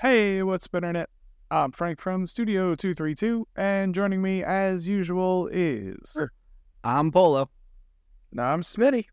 Hey, 0.00 0.44
what's 0.44 0.66
up, 0.66 0.76
internet? 0.76 1.10
I'm 1.50 1.72
Frank 1.72 2.00
from 2.00 2.28
Studio 2.28 2.76
232, 2.76 3.48
and 3.56 3.92
joining 3.92 4.22
me 4.22 4.44
as 4.44 4.86
usual 4.86 5.48
is. 5.50 6.16
I'm 6.84 7.10
Polo. 7.10 7.50
No, 8.30 8.44
I'm 8.44 8.62
Smitty. 8.62 9.06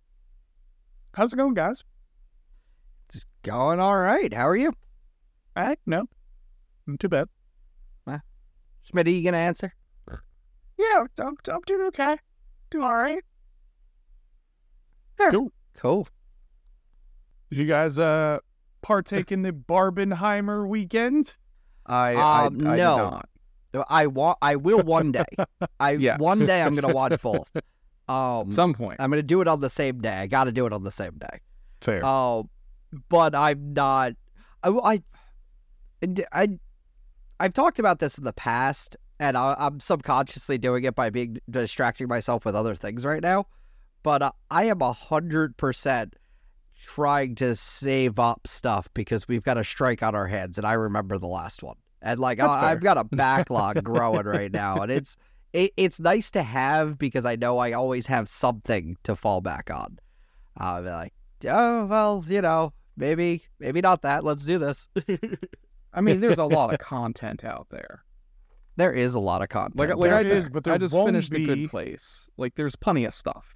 How's 1.15 1.33
it 1.33 1.37
going, 1.37 1.55
guys? 1.55 1.83
It's 3.09 3.25
going 3.41 3.79
all 3.79 3.97
right. 3.97 4.31
How 4.31 4.47
are 4.47 4.55
you? 4.55 4.73
I 5.55 5.75
no, 5.87 6.05
I'm 6.87 6.99
too 6.99 7.09
bad. 7.09 7.29
Smitty, 8.93 9.17
you 9.17 9.23
gonna 9.23 9.37
answer? 9.37 9.73
Yeah, 10.77 11.05
I'm, 11.19 11.35
I'm 11.51 11.61
doing 11.65 11.87
okay. 11.87 12.19
Doing 12.69 12.83
all 12.83 12.93
right. 12.93 13.23
Cool. 15.31 15.51
Cool. 15.77 16.07
Did 17.49 17.57
you 17.57 17.65
guys 17.65 17.97
uh 17.97 18.37
partake 18.85 19.31
in 19.31 19.41
the 19.41 19.51
Barbenheimer 19.51 20.67
weekend? 20.67 21.35
I, 21.87 22.13
I, 22.15 22.45
Um, 22.45 22.67
I 22.67 22.75
did 22.75 22.83
no. 22.83 22.97
not. 22.97 23.29
I 23.89 24.07
want. 24.07 24.37
I 24.41 24.55
will 24.55 24.81
one 24.83 25.11
day. 25.11 25.25
I 25.79 25.91
Yes. 25.99 26.19
one 26.19 26.39
day 26.45 26.61
I'm 26.61 26.75
gonna 26.75 26.93
watch 26.93 27.19
both. 27.21 27.49
Um, 28.07 28.49
At 28.49 28.53
some 28.53 28.73
point. 28.75 28.97
I'm 28.99 29.09
gonna 29.09 29.23
do 29.23 29.41
it 29.41 29.47
on 29.47 29.59
the 29.59 29.69
same 29.69 29.99
day. 29.99 30.13
I 30.15 30.27
got 30.27 30.43
to 30.45 30.51
do 30.51 30.65
it 30.67 30.71
on 30.73 30.83
the 30.83 30.91
same 30.91 31.13
day. 31.17 31.39
Fair. 31.81 32.05
Oh, 32.05 32.47
but 33.09 33.33
I'm 33.35 33.73
not. 33.73 34.13
I, 34.63 34.69
I, 34.69 35.01
I, 36.31 36.47
I've 37.39 37.53
talked 37.53 37.79
about 37.79 37.99
this 37.99 38.17
in 38.17 38.23
the 38.23 38.33
past, 38.33 38.95
and 39.19 39.35
I, 39.35 39.55
I'm 39.57 39.79
subconsciously 39.79 40.57
doing 40.57 40.83
it 40.85 40.95
by 40.95 41.09
being 41.09 41.39
distracting 41.49 42.07
myself 42.07 42.45
with 42.45 42.55
other 42.55 42.75
things 42.75 43.03
right 43.05 43.21
now. 43.21 43.47
But 44.03 44.21
uh, 44.21 44.31
I 44.51 44.65
am 44.65 44.81
a 44.81 44.93
hundred 44.93 45.57
percent 45.57 46.13
trying 46.85 47.35
to 47.35 47.55
save 47.55 48.19
up 48.19 48.47
stuff 48.47 48.87
because 48.93 49.27
we've 49.27 49.43
got 49.43 49.57
a 49.57 49.63
strike 49.63 50.03
on 50.03 50.13
our 50.15 50.27
hands, 50.27 50.57
and 50.57 50.67
I 50.67 50.73
remember 50.73 51.17
the 51.17 51.27
last 51.27 51.63
one, 51.63 51.77
and 52.01 52.19
like 52.19 52.37
That's 52.37 52.55
I, 52.55 52.71
I've 52.71 52.81
got 52.81 52.97
a 52.97 53.03
backlog 53.15 53.83
growing 53.83 54.25
right 54.25 54.51
now, 54.51 54.81
and 54.81 54.91
it's 54.91 55.17
it, 55.53 55.71
it's 55.77 55.99
nice 55.99 56.31
to 56.31 56.43
have 56.43 56.97
because 56.97 57.25
I 57.25 57.35
know 57.35 57.57
I 57.57 57.71
always 57.73 58.07
have 58.07 58.27
something 58.29 58.97
to 59.03 59.15
fall 59.15 59.41
back 59.41 59.71
on. 59.71 59.97
I'll 60.57 60.83
be 60.83 60.89
like, 60.89 61.13
oh 61.47 61.85
well, 61.85 62.23
you 62.27 62.41
know, 62.41 62.71
maybe 62.95 63.41
maybe 63.59 63.81
not 63.81 64.03
that. 64.03 64.23
Let's 64.23 64.45
do 64.45 64.57
this. 64.59 64.87
I 65.93 66.01
mean, 66.01 66.21
there's 66.21 66.39
a 66.39 66.45
lot 66.45 66.73
of 66.73 66.79
content 66.79 67.43
out 67.43 67.67
there. 67.69 68.03
there 68.75 68.91
is 68.93 69.15
a 69.15 69.19
lot 69.19 69.41
of 69.41 69.47
content. 69.49 69.77
Like, 69.77 69.95
like 69.95 70.09
There 70.09 70.17
I 70.19 70.21
is, 70.23 70.43
just, 70.43 70.51
but 70.51 70.63
there 70.65 70.73
I 70.73 70.77
just 70.77 70.93
finished 70.93 71.31
be- 71.31 71.45
The 71.45 71.55
Good 71.55 71.69
Place. 71.69 72.29
Like, 72.37 72.55
there's 72.55 72.75
plenty 72.75 73.05
of 73.05 73.13
stuff. 73.13 73.55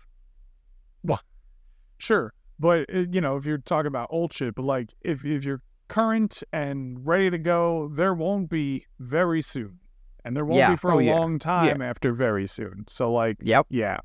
Sure, 2.01 2.33
but 2.59 2.93
uh, 2.93 3.05
you 3.11 3.21
know, 3.21 3.37
if 3.37 3.45
you're 3.45 3.57
talking 3.57 3.87
about 3.87 4.07
old 4.11 4.33
shit, 4.33 4.55
but 4.55 4.65
like 4.65 4.93
if 5.01 5.25
if 5.25 5.43
you're 5.45 5.61
current 5.87 6.43
and 6.53 7.05
ready 7.07 7.29
to 7.31 7.37
go, 7.37 7.89
there 7.93 8.13
won't 8.13 8.49
be 8.49 8.85
very 8.99 9.41
soon, 9.41 9.79
and 10.23 10.35
there 10.35 10.45
won't 10.45 10.59
Yeah. 10.59 10.71
be 10.71 10.75
for 10.77 10.91
Oh, 10.91 10.99
a 10.99 11.03
yeah. 11.03 11.13
long 11.15 11.39
time 11.39 11.81
after 11.81 12.13
very 12.13 12.45
soon. 12.47 12.83
So 12.87 13.11
like, 13.11 13.37
Yep. 13.41 13.67
yeah, 13.69 13.97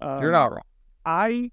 um, 0.00 0.20
You're 0.20 0.32
not 0.32 0.50
wrong. 0.52 0.62
I 1.06 1.50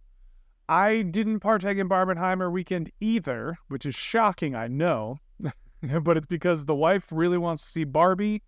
I 0.67 1.01
didn't 1.01 1.39
partake 1.41 1.77
in 1.77 1.89
Barbenheimer 1.89 2.51
weekend 2.51 2.91
either, 3.01 3.57
which 3.67 3.85
is 3.85 3.93
shocking, 3.95 4.55
I 4.55 4.67
know, 4.67 5.17
but 6.01 6.15
it's 6.17 6.27
because 6.27 6.65
the 6.65 6.75
wife 6.75 7.07
really 7.11 7.37
wants 7.37 7.63
to 7.63 7.69
see 7.69 7.83
Barbie, 7.83 8.41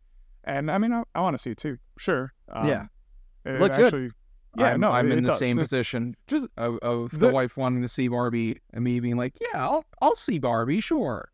and 0.46 0.72
I 0.72 0.78
mean, 0.78 0.94
I, 0.94 1.04
I 1.16 1.22
want 1.22 1.34
to 1.36 1.38
see 1.38 1.52
it 1.52 1.58
too. 1.58 1.78
Sure, 1.98 2.34
um, 2.50 2.68
Yeah. 2.68 2.86
it 3.46 3.60
Looks 3.60 3.78
good. 3.78 4.12
Yeah, 4.56 4.74
I'm, 4.74 4.80
no, 4.80 4.92
I'm 4.92 5.12
in 5.12 5.24
the 5.24 5.32
does. 5.32 5.40
same 5.40 5.58
position 5.58 6.16
Just 6.28 6.48
of, 6.58 6.78
of 6.80 7.12
the, 7.12 7.18
the- 7.28 7.30
wife 7.30 7.58
wanting 7.58 7.82
to 7.82 7.88
see 7.88 8.08
Barbie 8.08 8.60
and 8.74 8.84
me 8.84 9.00
being 9.00 9.18
like, 9.18 9.36
yeah, 9.42 9.64
I'll, 9.64 9.86
I'll 10.02 10.16
see 10.16 10.38
Barbie, 10.38 10.80
sure. 10.80 11.32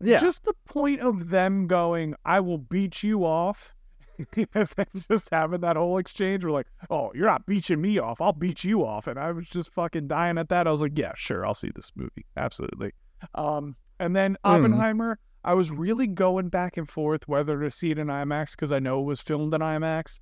yeah, 0.00 0.20
just 0.20 0.44
the 0.44 0.54
point 0.64 1.00
of 1.00 1.30
them 1.30 1.66
going, 1.66 2.14
I 2.24 2.40
will 2.40 2.58
beat 2.58 3.02
you 3.02 3.24
off. 3.24 3.74
and 4.36 4.68
then 4.76 4.86
just 5.10 5.30
having 5.30 5.62
that 5.62 5.76
whole 5.76 5.98
exchange, 5.98 6.44
we're 6.44 6.52
like, 6.52 6.68
oh, 6.90 7.10
you're 7.14 7.26
not 7.26 7.46
beating 7.46 7.80
me 7.80 7.98
off. 7.98 8.20
I'll 8.20 8.32
beat 8.32 8.62
you 8.62 8.84
off. 8.84 9.08
And 9.08 9.18
I 9.18 9.32
was 9.32 9.48
just 9.48 9.72
fucking 9.72 10.06
dying 10.06 10.38
at 10.38 10.48
that. 10.50 10.68
I 10.68 10.70
was 10.70 10.82
like, 10.82 10.96
yeah, 10.96 11.12
sure, 11.16 11.44
I'll 11.44 11.54
see 11.54 11.72
this 11.74 11.90
movie. 11.96 12.26
Absolutely. 12.36 12.92
Um, 13.34 13.74
and 13.98 14.14
then 14.14 14.36
Oppenheimer, 14.44 15.18
I 15.44 15.54
was 15.54 15.70
really 15.72 16.06
going 16.06 16.50
back 16.50 16.76
and 16.76 16.88
forth 16.88 17.26
whether 17.26 17.58
to 17.60 17.70
see 17.70 17.90
it 17.90 17.98
in 17.98 18.06
IMAX 18.08 18.52
because 18.52 18.70
I 18.70 18.78
know 18.78 19.00
it 19.00 19.04
was 19.04 19.20
filmed 19.20 19.54
in 19.54 19.60
IMAX. 19.60 20.20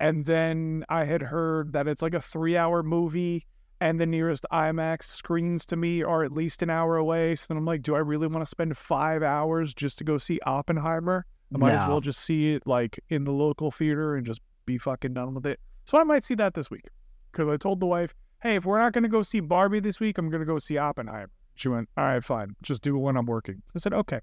And 0.00 0.24
then 0.24 0.84
I 0.88 1.04
had 1.04 1.22
heard 1.22 1.74
that 1.74 1.86
it's 1.86 2.00
like 2.00 2.14
a 2.14 2.20
three 2.20 2.56
hour 2.56 2.82
movie 2.82 3.46
and 3.80 4.00
the 4.00 4.06
nearest 4.06 4.46
IMAX 4.50 5.04
screens 5.04 5.64
to 5.66 5.76
me 5.76 6.02
are 6.02 6.24
at 6.24 6.32
least 6.32 6.62
an 6.62 6.70
hour 6.70 6.96
away. 6.96 7.36
So 7.36 7.46
then 7.48 7.58
I'm 7.58 7.66
like, 7.66 7.82
do 7.82 7.94
I 7.94 7.98
really 7.98 8.26
want 8.26 8.42
to 8.42 8.48
spend 8.48 8.76
five 8.76 9.22
hours 9.22 9.74
just 9.74 9.98
to 9.98 10.04
go 10.04 10.18
see 10.18 10.40
Oppenheimer? 10.44 11.26
I 11.54 11.58
might 11.58 11.72
as 11.72 11.88
well 11.88 12.00
just 12.00 12.20
see 12.20 12.54
it 12.54 12.66
like 12.66 13.00
in 13.08 13.24
the 13.24 13.32
local 13.32 13.70
theater 13.70 14.16
and 14.16 14.24
just 14.24 14.40
be 14.66 14.78
fucking 14.78 15.14
done 15.14 15.34
with 15.34 15.46
it. 15.46 15.60
So 15.84 15.98
I 15.98 16.04
might 16.04 16.24
see 16.24 16.34
that 16.36 16.54
this 16.54 16.70
week 16.70 16.88
because 17.32 17.48
I 17.48 17.56
told 17.56 17.80
the 17.80 17.86
wife, 17.86 18.14
hey, 18.42 18.56
if 18.56 18.64
we're 18.64 18.78
not 18.78 18.92
going 18.92 19.02
to 19.02 19.08
go 19.08 19.22
see 19.22 19.40
Barbie 19.40 19.80
this 19.80 19.98
week, 19.98 20.16
I'm 20.16 20.30
going 20.30 20.40
to 20.40 20.46
go 20.46 20.58
see 20.58 20.78
Oppenheimer. 20.78 21.30
She 21.56 21.68
went, 21.68 21.88
all 21.96 22.04
right, 22.04 22.24
fine. 22.24 22.54
Just 22.62 22.82
do 22.82 22.96
it 22.96 23.00
when 23.00 23.16
I'm 23.16 23.26
working. 23.26 23.62
I 23.74 23.78
said, 23.80 23.92
okay. 23.92 24.20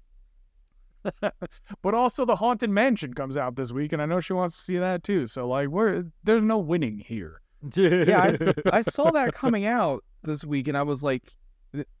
but 1.82 1.94
also, 1.94 2.24
The 2.24 2.36
Haunted 2.36 2.70
Mansion 2.70 3.14
comes 3.14 3.36
out 3.36 3.56
this 3.56 3.72
week, 3.72 3.92
and 3.92 4.02
I 4.02 4.06
know 4.06 4.20
she 4.20 4.32
wants 4.32 4.56
to 4.56 4.62
see 4.62 4.78
that 4.78 5.02
too. 5.02 5.26
So, 5.26 5.46
like, 5.48 5.68
we're 5.68 6.04
there's 6.24 6.44
no 6.44 6.58
winning 6.58 6.98
here. 6.98 7.40
Yeah, 7.74 8.36
I, 8.72 8.78
I 8.78 8.80
saw 8.82 9.10
that 9.10 9.34
coming 9.34 9.66
out 9.66 10.04
this 10.22 10.44
week 10.44 10.68
and 10.68 10.76
I 10.76 10.82
was 10.82 11.02
like, 11.02 11.24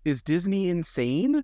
is 0.04 0.22
Disney 0.22 0.68
insane? 0.68 1.42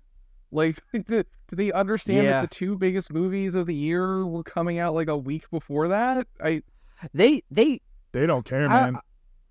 Like, 0.51 0.79
do 0.93 1.23
they 1.51 1.71
understand 1.73 2.23
Yeah. 2.23 2.39
that 2.39 2.49
the 2.49 2.55
two 2.55 2.77
biggest 2.77 3.11
movies 3.11 3.55
of 3.55 3.67
the 3.67 3.75
year 3.75 4.25
were 4.25 4.43
coming 4.43 4.79
out 4.79 4.93
like 4.93 5.09
a 5.09 5.17
week 5.17 5.49
before 5.51 5.89
that? 5.89 6.27
I 6.41 6.61
they 7.13 7.41
they 7.51 7.81
They 8.13 8.25
don't 8.25 8.45
care, 8.45 8.69
I, 8.69 8.91
man. 8.91 8.99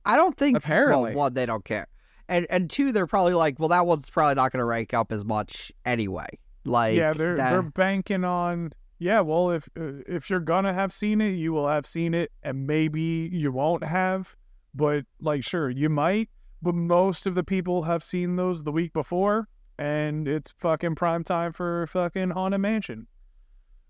I 0.06 0.16
don't 0.16 0.34
think 0.36 0.56
Apparently. 0.56 1.10
well, 1.10 1.24
one 1.24 1.34
they 1.34 1.44
don't 1.44 1.64
care, 1.64 1.86
and 2.28 2.46
and 2.48 2.70
two 2.70 2.90
they're 2.90 3.06
probably 3.06 3.34
like, 3.34 3.58
well, 3.58 3.68
that 3.68 3.84
one's 3.86 4.08
probably 4.08 4.34
not 4.36 4.50
going 4.50 4.60
to 4.60 4.64
rank 4.64 4.94
up 4.94 5.12
as 5.12 5.26
much 5.26 5.72
anyway. 5.84 6.28
Like, 6.64 6.96
yeah, 6.96 7.12
they're 7.12 7.36
that- 7.36 7.50
they're 7.50 7.62
banking 7.62 8.24
on. 8.24 8.72
Yeah, 8.98 9.20
well, 9.20 9.50
if 9.50 9.68
uh, 9.78 10.00
if 10.06 10.30
you're 10.30 10.40
gonna 10.40 10.72
have 10.72 10.92
seen 10.92 11.20
it, 11.20 11.30
you 11.32 11.52
will 11.52 11.68
have 11.68 11.84
seen 11.86 12.14
it, 12.14 12.32
and 12.42 12.66
maybe 12.66 13.28
you 13.32 13.52
won't 13.52 13.84
have. 13.84 14.34
But 14.74 15.04
like, 15.20 15.44
sure, 15.44 15.68
you 15.70 15.88
might. 15.88 16.30
But 16.62 16.74
most 16.74 17.26
of 17.26 17.34
the 17.34 17.44
people 17.44 17.82
have 17.82 18.02
seen 18.02 18.36
those 18.36 18.64
the 18.64 18.72
week 18.72 18.92
before, 18.94 19.48
and 19.78 20.26
it's 20.26 20.54
fucking 20.58 20.94
prime 20.94 21.22
time 21.22 21.52
for 21.52 21.86
fucking 21.88 22.30
Haunted 22.30 22.60
Mansion. 22.60 23.06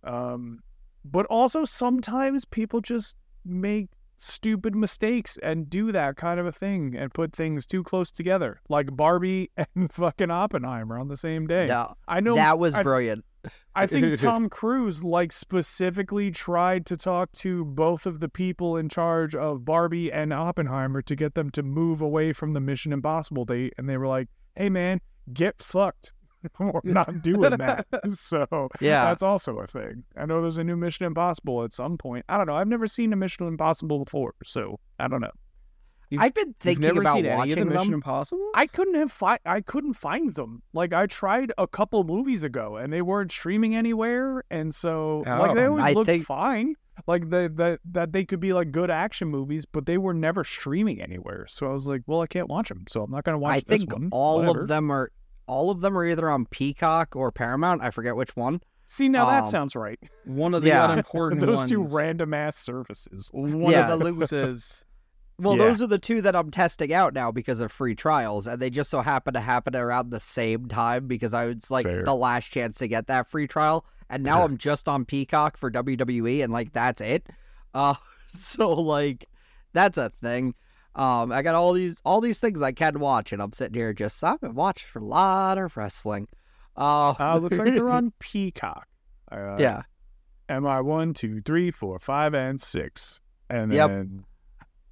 Um, 0.02 0.60
but 1.04 1.26
also 1.26 1.64
sometimes 1.64 2.44
people 2.44 2.80
just 2.80 3.14
make 3.44 3.90
stupid 4.24 4.74
mistakes 4.74 5.38
and 5.42 5.68
do 5.68 5.92
that 5.92 6.16
kind 6.16 6.40
of 6.40 6.46
a 6.46 6.52
thing 6.52 6.94
and 6.96 7.12
put 7.12 7.32
things 7.32 7.66
too 7.66 7.82
close 7.82 8.10
together, 8.10 8.60
like 8.68 8.94
Barbie 8.96 9.50
and 9.76 9.92
fucking 9.92 10.30
Oppenheimer 10.30 10.98
on 10.98 11.08
the 11.08 11.16
same 11.16 11.46
day. 11.46 11.66
no, 11.66 11.94
I 12.08 12.20
know 12.20 12.34
that 12.34 12.58
was 12.58 12.74
I- 12.74 12.82
brilliant. 12.82 13.24
I 13.74 13.86
think 13.86 14.18
Tom 14.20 14.48
Cruise 14.48 15.04
like 15.04 15.30
specifically 15.30 16.30
tried 16.30 16.86
to 16.86 16.96
talk 16.96 17.30
to 17.32 17.64
both 17.66 18.06
of 18.06 18.20
the 18.20 18.28
people 18.30 18.78
in 18.78 18.88
charge 18.88 19.34
of 19.34 19.66
Barbie 19.66 20.10
and 20.10 20.32
Oppenheimer 20.32 21.02
to 21.02 21.14
get 21.14 21.34
them 21.34 21.50
to 21.50 21.62
move 21.62 22.00
away 22.00 22.32
from 22.32 22.54
the 22.54 22.60
Mission 22.60 22.90
Impossible 22.90 23.44
date, 23.44 23.74
and 23.76 23.86
they 23.86 23.98
were 23.98 24.06
like, 24.06 24.28
"Hey, 24.56 24.70
man, 24.70 25.02
get 25.32 25.60
fucked. 25.62 26.12
We're 26.58 26.80
not 26.84 27.22
doing 27.22 27.50
that." 27.56 27.86
so 28.14 28.46
Yeah. 28.80 29.04
that's 29.06 29.22
also 29.22 29.58
a 29.58 29.66
thing. 29.66 30.04
I 30.16 30.26
know 30.26 30.40
there's 30.42 30.58
a 30.58 30.64
new 30.64 30.76
Mission 30.76 31.06
Impossible 31.06 31.62
at 31.64 31.72
some 31.72 31.96
point. 31.98 32.24
I 32.28 32.36
don't 32.36 32.46
know. 32.46 32.54
I've 32.56 32.68
never 32.68 32.86
seen 32.86 33.12
a 33.12 33.16
Mission 33.16 33.46
Impossible 33.46 34.04
before, 34.04 34.34
so 34.44 34.78
I 34.98 35.08
don't 35.08 35.20
know. 35.20 35.30
You've- 36.10 36.22
I've 36.22 36.34
been 36.34 36.48
You've 36.48 36.56
thinking 36.60 36.82
never 36.82 37.00
about 37.00 37.16
seen 37.16 37.26
any 37.26 37.52
of 37.52 37.58
the 37.58 37.64
watching 37.64 37.68
Mission 37.78 37.94
Impossible. 37.94 38.50
I 38.54 38.66
couldn't 38.66 38.94
have 38.94 39.10
fi- 39.10 39.38
I 39.46 39.60
couldn't 39.62 39.94
find 39.94 40.34
them. 40.34 40.62
Like 40.72 40.92
I 40.92 41.06
tried 41.06 41.52
a 41.58 41.66
couple 41.66 42.04
movies 42.04 42.44
ago 42.44 42.76
and 42.76 42.92
they 42.92 43.02
weren't 43.02 43.32
streaming 43.32 43.74
anywhere 43.74 44.44
and 44.50 44.74
so 44.74 45.24
like 45.26 45.54
they 45.54 45.62
Oh, 45.64 45.70
always 45.70 45.84
I 45.84 45.92
looked 45.92 46.06
think- 46.06 46.26
fine. 46.26 46.74
Like 47.08 47.28
they 47.30 47.48
that 47.48 47.80
that 47.90 48.12
they 48.12 48.24
could 48.24 48.38
be 48.38 48.52
like 48.52 48.70
good 48.70 48.88
action 48.88 49.26
movies, 49.26 49.66
but 49.66 49.84
they 49.86 49.98
were 49.98 50.14
never 50.14 50.44
streaming 50.44 51.00
anywhere. 51.02 51.44
So 51.48 51.66
I 51.68 51.72
was 51.72 51.88
like, 51.88 52.02
well, 52.06 52.20
I 52.20 52.28
can't 52.28 52.48
watch 52.48 52.68
them. 52.68 52.84
So 52.88 53.02
I'm 53.02 53.10
not 53.10 53.24
going 53.24 53.34
to 53.34 53.38
watch 53.40 53.56
I 53.56 53.62
this 53.66 53.80
think 53.80 53.92
one. 53.92 54.10
all 54.12 54.36
Whatever. 54.36 54.60
of 54.60 54.68
them 54.68 54.92
are 54.92 55.10
all 55.46 55.70
of 55.70 55.80
them 55.80 55.96
are 55.96 56.06
either 56.06 56.30
on 56.30 56.46
Peacock 56.46 57.14
or 57.16 57.30
Paramount. 57.32 57.82
I 57.82 57.90
forget 57.90 58.16
which 58.16 58.34
one. 58.36 58.60
See, 58.86 59.08
now 59.08 59.26
that 59.26 59.44
um, 59.44 59.50
sounds 59.50 59.74
right. 59.74 59.98
One 60.24 60.54
of 60.54 60.62
the 60.62 60.68
Yeah. 60.68 60.90
unimportant 60.92 61.40
Those 61.46 61.58
ones. 61.58 61.70
two 61.70 61.82
random 61.84 62.34
ass 62.34 62.56
services. 62.56 63.30
One 63.32 63.60
Yeah. 63.70 63.90
of 63.92 63.98
the 63.98 64.04
loses. 64.12 64.84
Well, 65.36 65.56
Yeah. 65.56 65.64
those 65.64 65.82
are 65.82 65.88
the 65.88 65.98
two 65.98 66.22
that 66.22 66.36
I'm 66.36 66.52
testing 66.52 66.92
out 66.92 67.12
now 67.12 67.32
because 67.32 67.58
of 67.58 67.72
free 67.72 67.96
trials, 67.96 68.46
and 68.46 68.62
they 68.62 68.70
just 68.70 68.88
so 68.88 69.00
happen 69.00 69.34
to 69.34 69.40
happen 69.40 69.74
around 69.74 70.10
the 70.10 70.20
same 70.20 70.66
time 70.68 71.08
because 71.08 71.34
I 71.34 71.46
was 71.46 71.72
like 71.72 71.86
Fair. 71.86 72.04
the 72.04 72.14
last 72.14 72.52
chance 72.52 72.78
to 72.78 72.86
get 72.86 73.08
that 73.08 73.26
free 73.26 73.48
trial, 73.48 73.84
and 74.08 74.22
now 74.22 74.44
I'm 74.44 74.56
just 74.58 74.88
on 74.88 75.04
Peacock 75.04 75.56
for 75.56 75.72
WWE, 75.72 76.44
and 76.44 76.52
like 76.52 76.72
that's 76.72 77.00
it. 77.00 77.26
Uh, 77.74 77.94
so 78.28 78.70
like 78.74 79.26
that's 79.72 79.98
a 79.98 80.10
thing. 80.22 80.54
Um, 80.96 81.32
I 81.32 81.42
got 81.42 81.54
all 81.54 81.72
these 81.72 82.00
all 82.04 82.20
these 82.20 82.38
things 82.38 82.62
I 82.62 82.72
can 82.72 83.00
watch, 83.00 83.32
and 83.32 83.42
I'm 83.42 83.52
sitting 83.52 83.74
here 83.74 83.92
just 83.92 84.22
I've 84.22 84.40
been 84.40 84.54
watching 84.54 84.86
for 84.92 85.00
a 85.00 85.04
lot 85.04 85.58
of 85.58 85.76
wrestling. 85.76 86.28
Uh, 86.76 87.14
Uh, 87.18 87.38
looks 87.38 87.58
like 87.58 87.74
they're 87.74 87.88
on 87.90 88.12
Peacock. 88.20 88.86
Uh, 89.30 89.56
yeah. 89.58 89.82
MI 90.48 90.80
one, 90.82 91.14
two, 91.14 91.40
three, 91.40 91.70
four, 91.70 91.98
five, 91.98 92.34
and 92.34 92.60
six, 92.60 93.20
and 93.50 93.72
Yep. 93.72 93.88
then 93.88 94.24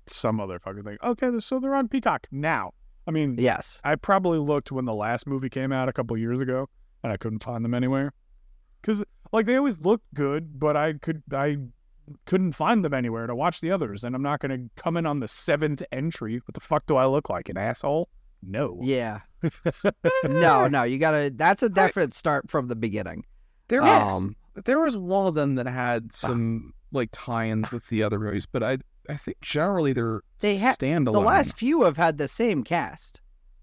some 0.06 0.40
other 0.40 0.58
fucking 0.58 0.82
thing. 0.82 0.96
Okay, 1.04 1.38
so 1.40 1.60
they're 1.60 1.74
on 1.74 1.88
Peacock 1.88 2.26
now. 2.32 2.72
I 3.06 3.10
mean, 3.10 3.36
Yes. 3.38 3.80
I 3.84 3.96
probably 3.96 4.38
looked 4.38 4.72
when 4.72 4.84
the 4.86 4.94
last 4.94 5.26
movie 5.26 5.48
came 5.50 5.70
out 5.72 5.88
a 5.88 5.92
couple 5.92 6.16
years 6.16 6.40
ago, 6.40 6.68
and 7.02 7.12
I 7.12 7.16
couldn't 7.16 7.42
find 7.42 7.64
them 7.64 7.74
anywhere. 7.74 8.12
Cause 8.82 9.04
like 9.32 9.46
they 9.46 9.56
always 9.56 9.78
looked 9.80 10.12
good, 10.14 10.58
but 10.58 10.76
I 10.76 10.94
could 10.94 11.22
I 11.32 11.58
couldn't 12.26 12.52
find 12.52 12.84
them 12.84 12.94
anywhere 12.94 13.26
to 13.26 13.34
watch 13.34 13.60
the 13.60 13.70
others, 13.70 14.04
and 14.04 14.14
I'm 14.14 14.22
not 14.22 14.40
gonna 14.40 14.58
come 14.76 14.96
in 14.96 15.06
on 15.06 15.20
the 15.20 15.28
seventh 15.28 15.82
entry. 15.92 16.38
What 16.44 16.54
the 16.54 16.60
fuck 16.60 16.86
do 16.86 16.96
I 16.96 17.06
look 17.06 17.28
like, 17.30 17.48
an 17.48 17.56
asshole? 17.56 18.08
No. 18.42 18.78
Yeah. 18.82 19.20
no, 20.24 20.66
no, 20.68 20.82
you 20.82 20.98
gotta. 20.98 21.30
That's 21.34 21.62
a 21.62 21.68
definite 21.68 22.14
start 22.14 22.50
from 22.50 22.68
the 22.68 22.76
beginning. 22.76 23.24
There 23.68 23.82
was 23.82 24.02
Um, 24.02 24.36
there 24.64 24.80
was 24.80 24.96
one 24.96 25.26
of 25.26 25.34
them 25.34 25.54
that 25.56 25.66
had 25.66 26.12
some 26.12 26.74
like 26.92 27.08
tie-ins 27.12 27.70
with 27.72 27.86
the 27.88 28.02
other 28.02 28.18
movies, 28.18 28.46
but 28.46 28.62
I 28.62 28.78
I 29.08 29.16
think 29.16 29.40
generally 29.40 29.92
they're 29.92 30.22
They 30.40 30.58
ha- 30.58 30.74
standalone. 30.78 31.12
the 31.12 31.20
last 31.20 31.56
few 31.56 31.82
have 31.84 31.96
had 31.96 32.18
the 32.18 32.28
same 32.28 32.62
cast. 32.64 33.20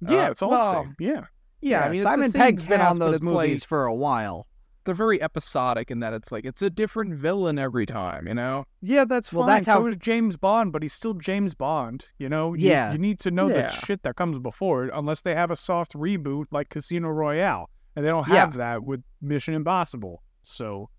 Yeah, 0.07 0.27
Uh, 0.27 0.31
it's 0.31 0.41
all 0.41 0.50
well, 0.51 0.71
the 0.74 0.81
same. 0.83 0.95
Yeah. 1.00 1.25
yeah, 1.62 1.81
I 1.86 1.89
mean 1.89 2.01
Simon 2.01 2.31
same 2.31 2.41
Pegg's 2.41 2.68
been 2.68 2.81
on 2.81 3.00
those 3.00 3.21
movies 3.21 3.62
like- 3.62 3.68
for 3.68 3.86
a 3.86 3.94
while. 3.95 4.47
They're 4.89 4.95
very 4.95 5.21
episodic 5.21 5.89
in 5.91 6.00
that 6.00 6.13
it's 6.13 6.31
like 6.31 6.44
it's 6.45 6.62
a 6.62 6.69
different 6.69 7.13
villain 7.13 7.57
every 7.59 7.86
time, 7.86 8.27
you 8.27 8.33
know. 8.33 8.65
Yeah, 8.81 9.06
that's 9.06 9.31
Well, 9.31 9.45
fine. 9.45 9.56
that's 9.57 9.68
so 9.68 9.74
how- 9.74 9.86
is 9.86 9.95
James 9.97 10.36
Bond, 10.36 10.74
but 10.74 10.81
he's 10.81 10.94
still 10.94 11.13
James 11.13 11.53
Bond. 11.56 12.07
You 12.18 12.30
know, 12.30 12.53
You- 12.53 12.69
Yeah. 12.69 12.91
You, 12.91 12.97
need 12.97 13.19
to 13.21 13.31
know 13.31 13.47
the 13.47 13.68
shit 13.69 14.03
that 14.03 14.15
comes 14.15 14.39
before 14.39 14.86
it, 14.86 14.91
unless 14.94 15.21
they 15.21 15.36
have 15.36 15.51
a 15.51 15.56
soft 15.56 15.94
reboot 15.94 16.45
like 16.51 16.69
Casino 16.69 17.09
Royale, 17.09 17.69
and 17.95 18.03
they 18.06 18.09
don't 18.09 18.27
Yeah. 18.27 18.36
have 18.36 18.56
that 18.56 18.83
with 18.83 19.03
Mission 19.21 19.53
Impossible. 19.53 20.24
So, 20.41 20.89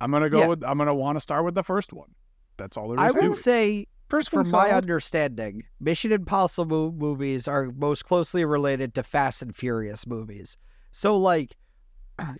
I'm 0.00 0.10
gonna 0.10 0.30
go 0.30 0.40
Yeah. 0.40 0.46
with. 0.48 0.64
I'm 0.64 0.78
gonna 0.78 0.94
want 0.94 1.16
to 1.16 1.20
start 1.20 1.44
with 1.44 1.54
the 1.54 1.62
first 1.62 1.92
one. 1.92 2.14
That's 2.58 2.76
all 2.76 2.88
there 2.88 2.98
I 3.00 3.08
is 3.08 3.14
to 3.14 3.20
would 3.22 3.30
it. 3.32 3.34
say, 3.36 3.86
First 4.08 4.30
from 4.30 4.48
my 4.50 4.70
understanding, 4.70 5.64
Mission 5.80 6.12
Impossible 6.12 6.92
movies 6.92 7.48
are 7.48 7.72
most 7.76 8.04
closely 8.04 8.44
related 8.44 8.94
to 8.94 9.02
Fast 9.02 9.42
and 9.42 9.54
Furious 9.54 10.06
movies. 10.06 10.56
So, 10.92 11.16
like, 11.16 11.56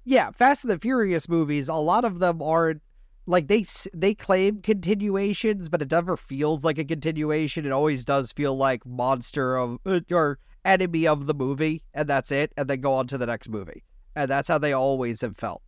yeah, 0.04 0.30
Fast 0.30 0.64
and 0.64 0.72
the 0.72 0.78
Furious 0.78 1.28
movies, 1.28 1.68
a 1.68 1.74
lot 1.74 2.04
of 2.04 2.18
them 2.18 2.40
aren't 2.42 2.82
like 3.26 3.48
they 3.48 3.64
they 3.92 4.14
claim 4.14 4.62
continuations, 4.62 5.68
but 5.68 5.82
it 5.82 5.90
never 5.90 6.16
feels 6.16 6.64
like 6.64 6.78
a 6.78 6.84
continuation. 6.84 7.66
It 7.66 7.72
always 7.72 8.04
does 8.04 8.32
feel 8.32 8.56
like 8.56 8.86
monster 8.86 9.56
of 9.56 9.78
uh, 9.84 10.00
or 10.10 10.38
enemy 10.64 11.06
of 11.06 11.26
the 11.26 11.34
movie, 11.34 11.82
and 11.94 12.08
that's 12.08 12.30
it, 12.30 12.52
and 12.56 12.68
then 12.68 12.80
go 12.80 12.94
on 12.94 13.06
to 13.08 13.18
the 13.18 13.26
next 13.26 13.48
movie, 13.48 13.84
and 14.14 14.30
that's 14.30 14.48
how 14.48 14.58
they 14.58 14.72
always 14.72 15.20
have 15.20 15.36
felt. 15.36 15.62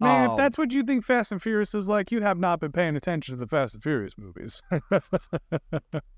Man, 0.00 0.24
Um, 0.24 0.30
if 0.32 0.36
that's 0.36 0.58
what 0.58 0.72
you 0.72 0.82
think 0.82 1.04
Fast 1.04 1.30
and 1.30 1.40
Furious 1.40 1.74
is 1.74 1.88
like, 1.88 2.10
you'd 2.10 2.24
have 2.24 2.38
not 2.38 2.58
been 2.58 2.72
paying 2.72 2.96
attention 2.96 3.36
to 3.36 3.38
the 3.38 3.46
Fast 3.46 3.74
and 3.74 3.82
Furious 3.82 4.14
movies. 4.18 4.60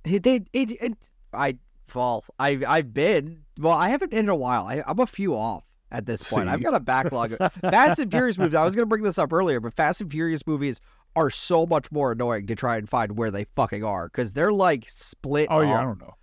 It, 0.04 0.24
it, 0.24 0.46
it, 0.52 0.92
I 1.32 1.58
well, 1.94 2.24
I 2.38 2.60
I've 2.66 2.94
been 2.94 3.42
well, 3.58 3.74
I 3.74 3.88
haven't 3.88 4.12
in 4.12 4.28
a 4.28 4.36
while. 4.36 4.66
I, 4.66 4.82
I'm 4.86 4.98
a 5.00 5.06
few 5.06 5.34
off 5.34 5.64
at 5.96 6.06
this 6.06 6.28
point. 6.28 6.48
I've 6.48 6.62
got 6.62 6.74
a 6.74 6.80
backlog. 6.80 7.32
of- 7.38 7.52
Fast 7.60 7.98
and 7.98 8.10
Furious 8.10 8.36
movies. 8.38 8.54
I 8.54 8.64
was 8.64 8.74
gonna 8.76 8.86
bring 8.86 9.02
this 9.02 9.18
up 9.18 9.32
earlier, 9.32 9.60
but 9.60 9.72
Fast 9.74 10.00
and 10.00 10.10
Furious 10.10 10.46
movies 10.46 10.80
are 11.14 11.30
so 11.30 11.66
much 11.66 11.90
more 11.90 12.12
annoying 12.12 12.46
to 12.48 12.54
try 12.54 12.76
and 12.76 12.88
find 12.88 13.16
where 13.16 13.30
they 13.30 13.44
fucking 13.56 13.82
are 13.82 14.06
because 14.08 14.34
they're 14.34 14.52
like 14.52 14.84
split. 14.88 15.48
oh 15.50 15.60
yeah, 15.60 15.80
I 15.80 15.82
don't 15.82 15.98
know. 15.98 16.14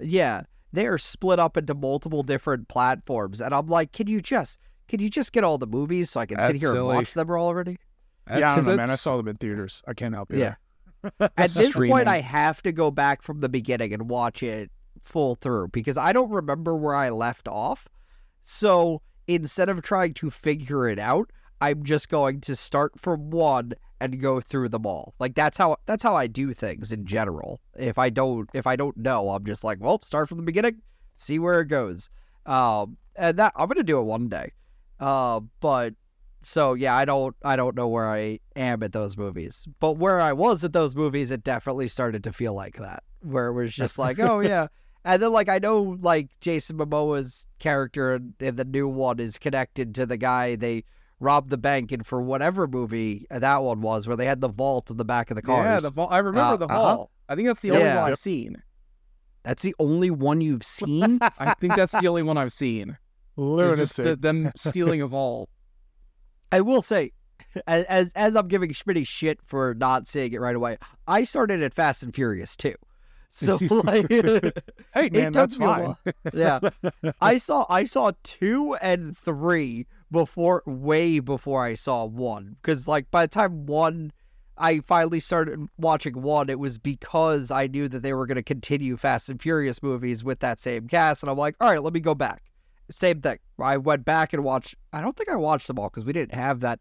yeah, 0.00 0.42
they 0.72 0.86
are 0.88 0.98
split 0.98 1.38
up 1.38 1.56
into 1.56 1.74
multiple 1.74 2.22
different 2.24 2.66
platforms, 2.68 3.40
and 3.40 3.54
I'm 3.54 3.68
like, 3.68 3.92
can 3.92 4.08
you 4.08 4.20
just 4.20 4.58
can 4.88 5.00
you 5.00 5.08
just 5.08 5.32
get 5.32 5.44
all 5.44 5.56
the 5.58 5.68
movies 5.68 6.10
so 6.10 6.20
I 6.20 6.26
can 6.26 6.40
sit 6.40 6.56
here 6.56 6.70
silly. 6.72 6.78
and 6.78 6.86
watch 6.88 7.14
them 7.14 7.30
all 7.30 7.46
already? 7.46 7.78
yeah, 8.28 8.52
I 8.52 8.56
don't 8.56 8.66
know, 8.66 8.76
man. 8.76 8.90
I 8.90 8.96
saw 8.96 9.16
them 9.16 9.28
in 9.28 9.36
theaters. 9.36 9.82
I 9.86 9.94
can't 9.94 10.14
help 10.14 10.32
you. 10.32 10.40
Yeah. 10.40 10.54
At 11.20 11.50
this 11.50 11.70
Streaming. 11.70 11.90
point, 11.92 12.08
I 12.08 12.20
have 12.20 12.60
to 12.62 12.72
go 12.72 12.90
back 12.90 13.22
from 13.22 13.40
the 13.40 13.48
beginning 13.48 13.94
and 13.94 14.10
watch 14.10 14.42
it 14.42 14.70
full 15.02 15.36
through 15.36 15.68
because 15.68 15.96
I 15.96 16.12
don't 16.12 16.30
remember 16.30 16.76
where 16.76 16.94
I 16.94 17.08
left 17.10 17.48
off. 17.48 17.88
So 18.42 19.00
instead 19.30 19.68
of 19.68 19.82
trying 19.82 20.14
to 20.14 20.30
figure 20.30 20.88
it 20.88 20.98
out, 20.98 21.30
I'm 21.60 21.84
just 21.84 22.08
going 22.08 22.40
to 22.42 22.56
start 22.56 22.98
from 22.98 23.30
one 23.30 23.74
and 24.00 24.20
go 24.20 24.40
through 24.40 24.70
them 24.70 24.86
all. 24.86 25.14
Like 25.18 25.34
that's 25.34 25.58
how 25.58 25.76
that's 25.86 26.02
how 26.02 26.16
I 26.16 26.26
do 26.26 26.52
things 26.52 26.90
in 26.90 27.06
general. 27.06 27.60
If 27.76 27.98
I 27.98 28.10
don't 28.10 28.48
if 28.54 28.66
I 28.66 28.76
don't 28.76 28.96
know, 28.96 29.30
I'm 29.30 29.44
just 29.44 29.62
like, 29.62 29.78
well, 29.80 30.00
start 30.00 30.28
from 30.28 30.38
the 30.38 30.44
beginning, 30.44 30.80
see 31.16 31.38
where 31.38 31.60
it 31.60 31.66
goes. 31.66 32.10
Um, 32.46 32.96
and 33.16 33.38
that 33.38 33.52
I'm 33.56 33.68
gonna 33.68 33.82
do 33.82 34.00
it 34.00 34.04
one 34.04 34.28
day. 34.28 34.52
Uh, 34.98 35.40
but 35.60 35.94
so 36.42 36.74
yeah, 36.74 36.96
I 36.96 37.04
don't 37.04 37.36
I 37.44 37.56
don't 37.56 37.76
know 37.76 37.88
where 37.88 38.10
I 38.10 38.40
am 38.56 38.82
at 38.82 38.92
those 38.92 39.16
movies. 39.16 39.66
But 39.80 39.98
where 39.98 40.20
I 40.20 40.32
was 40.32 40.64
at 40.64 40.72
those 40.72 40.96
movies, 40.96 41.30
it 41.30 41.44
definitely 41.44 41.88
started 41.88 42.24
to 42.24 42.32
feel 42.32 42.54
like 42.54 42.78
that. 42.78 43.02
Where 43.20 43.48
it 43.48 43.52
was 43.52 43.74
just 43.74 43.98
like, 43.98 44.18
oh 44.18 44.40
yeah. 44.40 44.68
And 45.04 45.22
then 45.22 45.32
like 45.32 45.48
I 45.48 45.58
know 45.58 45.96
like 46.02 46.28
Jason 46.40 46.76
Momoa's 46.78 47.46
character 47.58 48.14
in, 48.16 48.34
in 48.40 48.56
the 48.56 48.64
new 48.64 48.86
one 48.88 49.18
is 49.18 49.38
connected 49.38 49.94
to 49.94 50.06
the 50.06 50.16
guy 50.16 50.56
they 50.56 50.84
robbed 51.20 51.50
the 51.50 51.58
bank 51.58 51.92
in 51.92 52.02
for 52.02 52.20
whatever 52.22 52.66
movie 52.66 53.26
that 53.30 53.62
one 53.62 53.80
was, 53.82 54.06
where 54.06 54.16
they 54.16 54.26
had 54.26 54.40
the 54.40 54.48
vault 54.48 54.90
in 54.90 54.96
the 54.96 55.04
back 55.04 55.30
of 55.30 55.36
the 55.36 55.42
car. 55.42 55.64
Yeah, 55.64 55.80
the 55.80 55.90
vault. 55.90 56.10
I 56.12 56.18
remember 56.18 56.54
Uh, 56.54 56.56
the 56.56 56.64
uh-huh. 56.66 56.96
vault. 56.96 57.10
I 57.28 57.34
think 57.34 57.46
that's 57.48 57.60
the 57.60 57.70
only 57.72 57.82
Yeah. 57.84 58.02
one 58.02 58.10
I've 58.10 58.18
seen. 58.18 58.62
That's 59.42 59.62
the 59.62 59.74
only 59.78 60.10
one 60.10 60.40
you've 60.40 60.64
seen. 60.64 61.18
I 61.40 61.54
think 61.60 61.76
that's 61.76 61.92
the 61.98 62.08
only 62.08 62.22
one 62.22 62.36
I've 62.36 62.52
seen. 62.52 62.90
It's 63.38 63.76
just 63.78 63.98
Lunacy. 63.98 64.02
the, 64.02 64.16
them 64.16 64.52
stealing 64.56 65.00
a 65.00 65.06
vault. 65.06 65.48
I 66.52 66.60
will 66.60 66.82
say, 66.82 67.12
as 67.66 67.84
as, 67.84 68.12
as 68.14 68.36
I'm 68.36 68.48
giving 68.48 68.70
Smitty 68.70 69.06
shit 69.06 69.38
for 69.46 69.74
not 69.74 70.08
seeing 70.08 70.32
it 70.32 70.40
right 70.40 70.56
away, 70.56 70.76
I 71.06 71.24
started 71.24 71.62
at 71.62 71.72
Fast 71.72 72.02
and 72.02 72.14
Furious 72.14 72.56
too. 72.56 72.74
So 73.32 73.58
like, 73.70 74.08
Hey 74.92 75.06
it 75.06 75.12
man, 75.12 75.32
took 75.32 75.34
that's 75.34 75.56
fine. 75.56 75.94
yeah, 76.34 76.58
I 77.20 77.38
saw 77.38 77.64
I 77.68 77.84
saw 77.84 78.10
two 78.24 78.74
and 78.82 79.16
three 79.16 79.86
before, 80.10 80.64
way 80.66 81.20
before 81.20 81.64
I 81.64 81.74
saw 81.74 82.04
one. 82.06 82.56
Because 82.60 82.88
like 82.88 83.08
by 83.12 83.26
the 83.26 83.28
time 83.28 83.66
one, 83.66 84.12
I 84.58 84.80
finally 84.80 85.20
started 85.20 85.68
watching 85.78 86.20
one, 86.20 86.50
it 86.50 86.58
was 86.58 86.76
because 86.76 87.50
I 87.50 87.66
knew 87.66 87.88
that 87.88 88.02
they 88.02 88.12
were 88.12 88.26
going 88.26 88.36
to 88.36 88.42
continue 88.42 88.96
Fast 88.96 89.28
and 89.28 89.40
Furious 89.40 89.82
movies 89.82 90.22
with 90.22 90.40
that 90.40 90.60
same 90.60 90.88
cast, 90.88 91.22
and 91.22 91.30
I'm 91.30 91.38
like, 91.38 91.54
all 91.60 91.70
right, 91.70 91.82
let 91.82 91.94
me 91.94 92.00
go 92.00 92.14
back. 92.14 92.42
Same 92.90 93.20
thing. 93.20 93.38
I 93.60 93.76
went 93.76 94.04
back 94.04 94.32
and 94.32 94.42
watched. 94.42 94.74
I 94.92 95.00
don't 95.00 95.16
think 95.16 95.30
I 95.30 95.36
watched 95.36 95.68
them 95.68 95.78
all 95.78 95.88
because 95.88 96.04
we 96.04 96.12
didn't 96.12 96.34
have 96.34 96.60
that. 96.60 96.80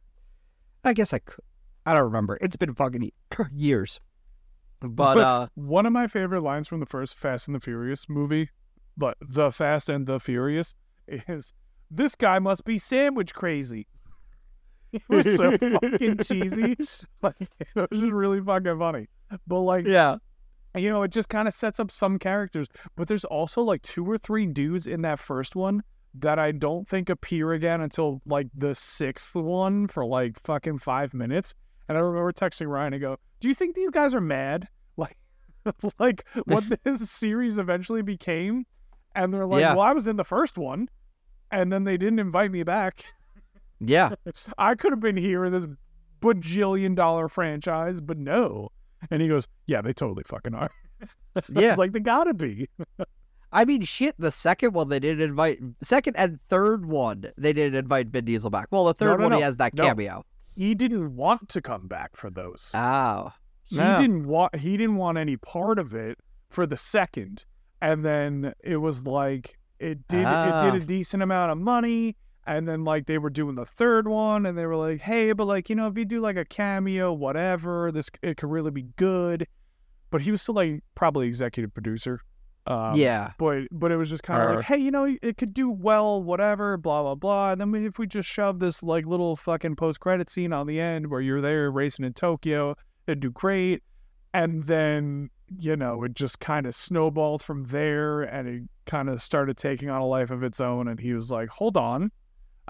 I 0.83 0.93
guess 0.93 1.13
I 1.13 1.19
could. 1.19 1.43
I 1.85 1.93
don't 1.93 2.03
remember. 2.03 2.37
It's 2.41 2.55
been 2.55 2.73
fucking 2.73 3.11
years. 3.53 3.99
But 4.81 5.17
uh, 5.17 5.47
One 5.55 5.85
of 5.85 5.93
my 5.93 6.07
favorite 6.07 6.41
lines 6.41 6.67
from 6.67 6.79
the 6.79 6.85
first 6.85 7.15
Fast 7.17 7.47
and 7.47 7.55
the 7.55 7.59
Furious 7.59 8.07
movie, 8.07 8.49
but 8.95 9.17
the 9.21 9.51
Fast 9.51 9.89
and 9.89 10.07
the 10.07 10.19
Furious, 10.19 10.75
is 11.07 11.53
this 11.91 12.15
guy 12.15 12.39
must 12.39 12.63
be 12.65 12.77
sandwich 12.77 13.33
crazy. 13.33 13.87
It 14.91 15.03
was 15.07 15.37
so 15.37 15.57
fucking 15.57 16.17
cheesy. 16.19 16.75
Like 17.21 17.35
it 17.41 17.67
was 17.75 17.99
just 17.99 18.11
really 18.11 18.41
fucking 18.41 18.79
funny. 18.79 19.07
But 19.45 19.59
like 19.59 19.85
yeah, 19.85 20.15
you 20.75 20.89
know, 20.89 21.03
it 21.03 21.11
just 21.11 21.29
kind 21.29 21.47
of 21.47 21.53
sets 21.53 21.79
up 21.79 21.91
some 21.91 22.17
characters. 22.17 22.67
But 22.95 23.07
there's 23.07 23.25
also 23.25 23.61
like 23.61 23.81
two 23.81 24.09
or 24.09 24.17
three 24.17 24.45
dudes 24.45 24.87
in 24.87 25.01
that 25.03 25.19
first 25.19 25.55
one 25.55 25.83
that 26.15 26.39
I 26.39 26.51
don't 26.51 26.87
think 26.87 27.09
appear 27.09 27.53
again 27.53 27.81
until 27.81 28.21
like 28.25 28.47
the 28.55 28.73
sixth 28.73 29.35
one 29.35 29.87
for 29.87 30.05
like 30.05 30.39
fucking 30.43 30.79
five 30.79 31.13
minutes. 31.13 31.53
And 31.87 31.97
I 31.97 32.01
remember 32.01 32.31
texting 32.31 32.67
Ryan 32.67 32.93
and 32.93 33.01
go, 33.01 33.17
"Do 33.39 33.47
you 33.47 33.55
think 33.55 33.75
these 33.75 33.91
guys 33.91 34.13
are 34.13 34.21
mad? 34.21 34.67
Like, 34.97 35.17
like 35.99 36.25
what 36.45 36.63
this 36.83 37.09
series 37.11 37.57
eventually 37.57 38.01
became?" 38.01 38.65
And 39.13 39.33
they're 39.33 39.45
like, 39.45 39.61
Yeah. 39.61 39.73
"Well, 39.73 39.81
I 39.81 39.91
was 39.91 40.07
in 40.07 40.15
the 40.15 40.23
first 40.23 40.57
one, 40.57 40.89
and 41.51 41.71
then 41.71 41.83
they 41.83 41.97
didn't 41.97 42.19
invite 42.19 42.51
me 42.51 42.63
back. 42.63 43.03
yeah, 43.79 44.15
I 44.57 44.75
could 44.75 44.91
have 44.91 45.01
been 45.01 45.17
here 45.17 45.45
in 45.45 45.51
this 45.51 45.67
bajillion 46.21 46.95
dollar 46.95 47.27
franchise, 47.27 47.99
but 48.01 48.17
no." 48.17 48.69
And 49.11 49.21
he 49.21 49.27
goes, 49.27 49.47
"Yeah, 49.67 49.81
they 49.81 49.93
totally 49.93 50.23
fucking 50.23 50.55
are." 50.55 50.71
yeah. 51.49 51.75
like 51.75 51.91
they 51.91 51.99
gotta 51.99 52.33
be. 52.33 52.67
I 53.51 53.65
mean, 53.65 53.83
shit. 53.83 54.15
The 54.19 54.31
second 54.31 54.73
one 54.73 54.89
they 54.89 54.99
didn't 54.99 55.27
invite. 55.27 55.59
Second 55.81 56.15
and 56.17 56.39
third 56.49 56.85
one 56.85 57.31
they 57.37 57.53
didn't 57.53 57.75
invite 57.75 58.07
Vin 58.07 58.25
Diesel 58.25 58.49
back. 58.49 58.67
Well, 58.71 58.85
the 58.85 58.93
third 58.93 59.19
no, 59.19 59.23
one 59.25 59.31
he 59.33 59.41
has 59.41 59.57
that 59.57 59.73
no. 59.73 59.83
cameo. 59.83 60.25
He 60.59 60.75
didn't 60.75 61.15
want 61.15 61.47
to 61.49 61.61
come 61.61 61.87
back 61.87 62.17
for 62.17 62.29
those. 62.29 62.71
Oh, 62.75 63.31
he 63.63 63.77
no. 63.77 63.97
didn't 63.97 64.27
want. 64.27 64.55
He 64.57 64.75
didn't 64.75 64.97
want 64.97 65.17
any 65.17 65.37
part 65.37 65.79
of 65.79 65.93
it 65.93 66.17
for 66.49 66.65
the 66.65 66.75
second. 66.75 67.45
And 67.81 68.03
then 68.03 68.53
it 68.61 68.75
was 68.75 69.05
like 69.05 69.57
it 69.79 70.05
did. 70.09 70.19
It 70.19 70.25
Ah. 70.25 70.69
did 70.69 70.83
a 70.83 70.85
decent 70.85 71.23
amount 71.23 71.53
of 71.53 71.57
money. 71.59 72.17
And 72.45 72.67
then 72.67 72.83
like 72.83 73.05
they 73.05 73.17
were 73.19 73.29
doing 73.29 73.55
the 73.55 73.65
third 73.65 74.05
one, 74.05 74.45
and 74.45 74.57
they 74.57 74.65
were 74.65 74.75
like, 74.75 74.99
"Hey, 74.99 75.31
but 75.31 75.45
like 75.45 75.69
you 75.69 75.75
know, 75.77 75.87
if 75.87 75.97
you 75.97 76.03
do 76.03 76.19
like 76.19 76.35
a 76.35 76.43
cameo, 76.43 77.13
whatever, 77.13 77.89
this 77.89 78.09
it 78.21 78.35
could 78.35 78.49
really 78.49 78.71
be 78.71 78.83
good." 78.97 79.47
But 80.09 80.23
he 80.23 80.31
was 80.31 80.41
still 80.41 80.55
like 80.55 80.83
probably 80.93 81.27
executive 81.27 81.73
producer. 81.73 82.19
Um, 82.69 82.95
yeah. 82.95 83.31
but 83.39 83.63
but 83.71 83.91
it 83.91 83.97
was 83.97 84.09
just 84.11 84.21
kind 84.21 84.41
of 84.43 84.55
like, 84.57 84.65
hey, 84.65 84.77
you 84.77 84.91
know, 84.91 85.05
it 85.23 85.37
could 85.37 85.53
do 85.55 85.69
well, 85.71 86.21
whatever, 86.21 86.77
blah 86.77 87.01
blah 87.01 87.15
blah. 87.15 87.51
And 87.51 87.59
then 87.59 87.71
we- 87.71 87.85
if 87.87 87.97
we 87.97 88.05
just 88.07 88.29
shove 88.29 88.59
this 88.59 88.83
like 88.83 89.05
little 89.07 89.35
fucking 89.35 89.75
post 89.75 89.99
credit 89.99 90.29
scene 90.29 90.53
on 90.53 90.67
the 90.67 90.79
end 90.79 91.07
where 91.07 91.19
you're 91.19 91.41
there 91.41 91.71
racing 91.71 92.05
in 92.05 92.13
Tokyo, 92.13 92.75
it'd 93.07 93.21
do 93.21 93.31
great. 93.31 93.81
And 94.33 94.63
then 94.65 95.31
you 95.57 95.75
know 95.75 96.03
it 96.03 96.13
just 96.13 96.39
kind 96.39 96.67
of 96.67 96.75
snowballed 96.75 97.41
from 97.41 97.63
there, 97.65 98.21
and 98.21 98.47
it 98.47 98.63
kind 98.85 99.09
of 99.09 99.23
started 99.23 99.57
taking 99.57 99.89
on 99.89 99.99
a 100.01 100.05
life 100.05 100.29
of 100.29 100.43
its 100.43 100.61
own. 100.61 100.87
And 100.87 100.99
he 100.99 101.13
was 101.13 101.31
like, 101.31 101.49
hold 101.49 101.75
on. 101.75 102.11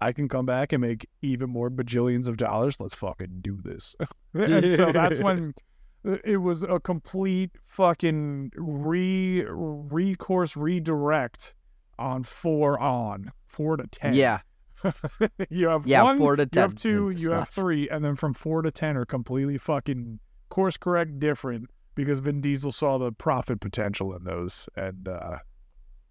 I 0.01 0.13
can 0.13 0.29
come 0.29 0.45
back 0.45 0.71
and 0.71 0.79
make 0.79 1.09
even 1.21 1.49
more 1.49 1.69
bajillions 1.69 2.29
of 2.29 2.37
dollars. 2.37 2.79
Let's 2.79 2.95
fucking 2.95 3.39
do 3.41 3.59
this. 3.61 3.97
and 4.33 4.71
so 4.71 4.93
that's 4.93 5.19
when 5.19 5.53
it 6.03 6.37
was 6.41 6.63
a 6.63 6.79
complete 6.79 7.51
fucking 7.65 8.51
re 8.55 9.45
recourse 9.47 10.55
redirect 10.55 11.55
on 11.97 12.23
four 12.23 12.79
on 12.79 13.31
four 13.47 13.77
to 13.77 13.85
ten. 13.87 14.13
Yeah. 14.13 14.39
you 15.49 15.67
have 15.67 15.85
Yeah, 15.85 16.03
one, 16.03 16.17
four 16.17 16.35
to 16.37 16.45
ten. 16.45 16.57
you 16.57 16.61
have 16.61 16.75
two, 16.75 17.09
It's 17.09 17.21
you 17.21 17.31
have 17.31 17.39
nuts. 17.41 17.51
three, 17.51 17.89
and 17.89 18.03
then 18.03 18.15
from 18.15 18.33
four 18.33 18.61
to 18.61 18.71
ten 18.71 18.95
are 18.95 19.05
completely 19.05 19.57
fucking 19.57 20.19
course 20.49 20.77
correct 20.77 21.19
different 21.19 21.69
because 21.95 22.19
Vin 22.19 22.39
Diesel 22.39 22.71
saw 22.71 22.97
the 22.97 23.11
profit 23.11 23.59
potential 23.59 24.15
in 24.15 24.23
those 24.23 24.69
and 24.77 25.07
uh, 25.09 25.39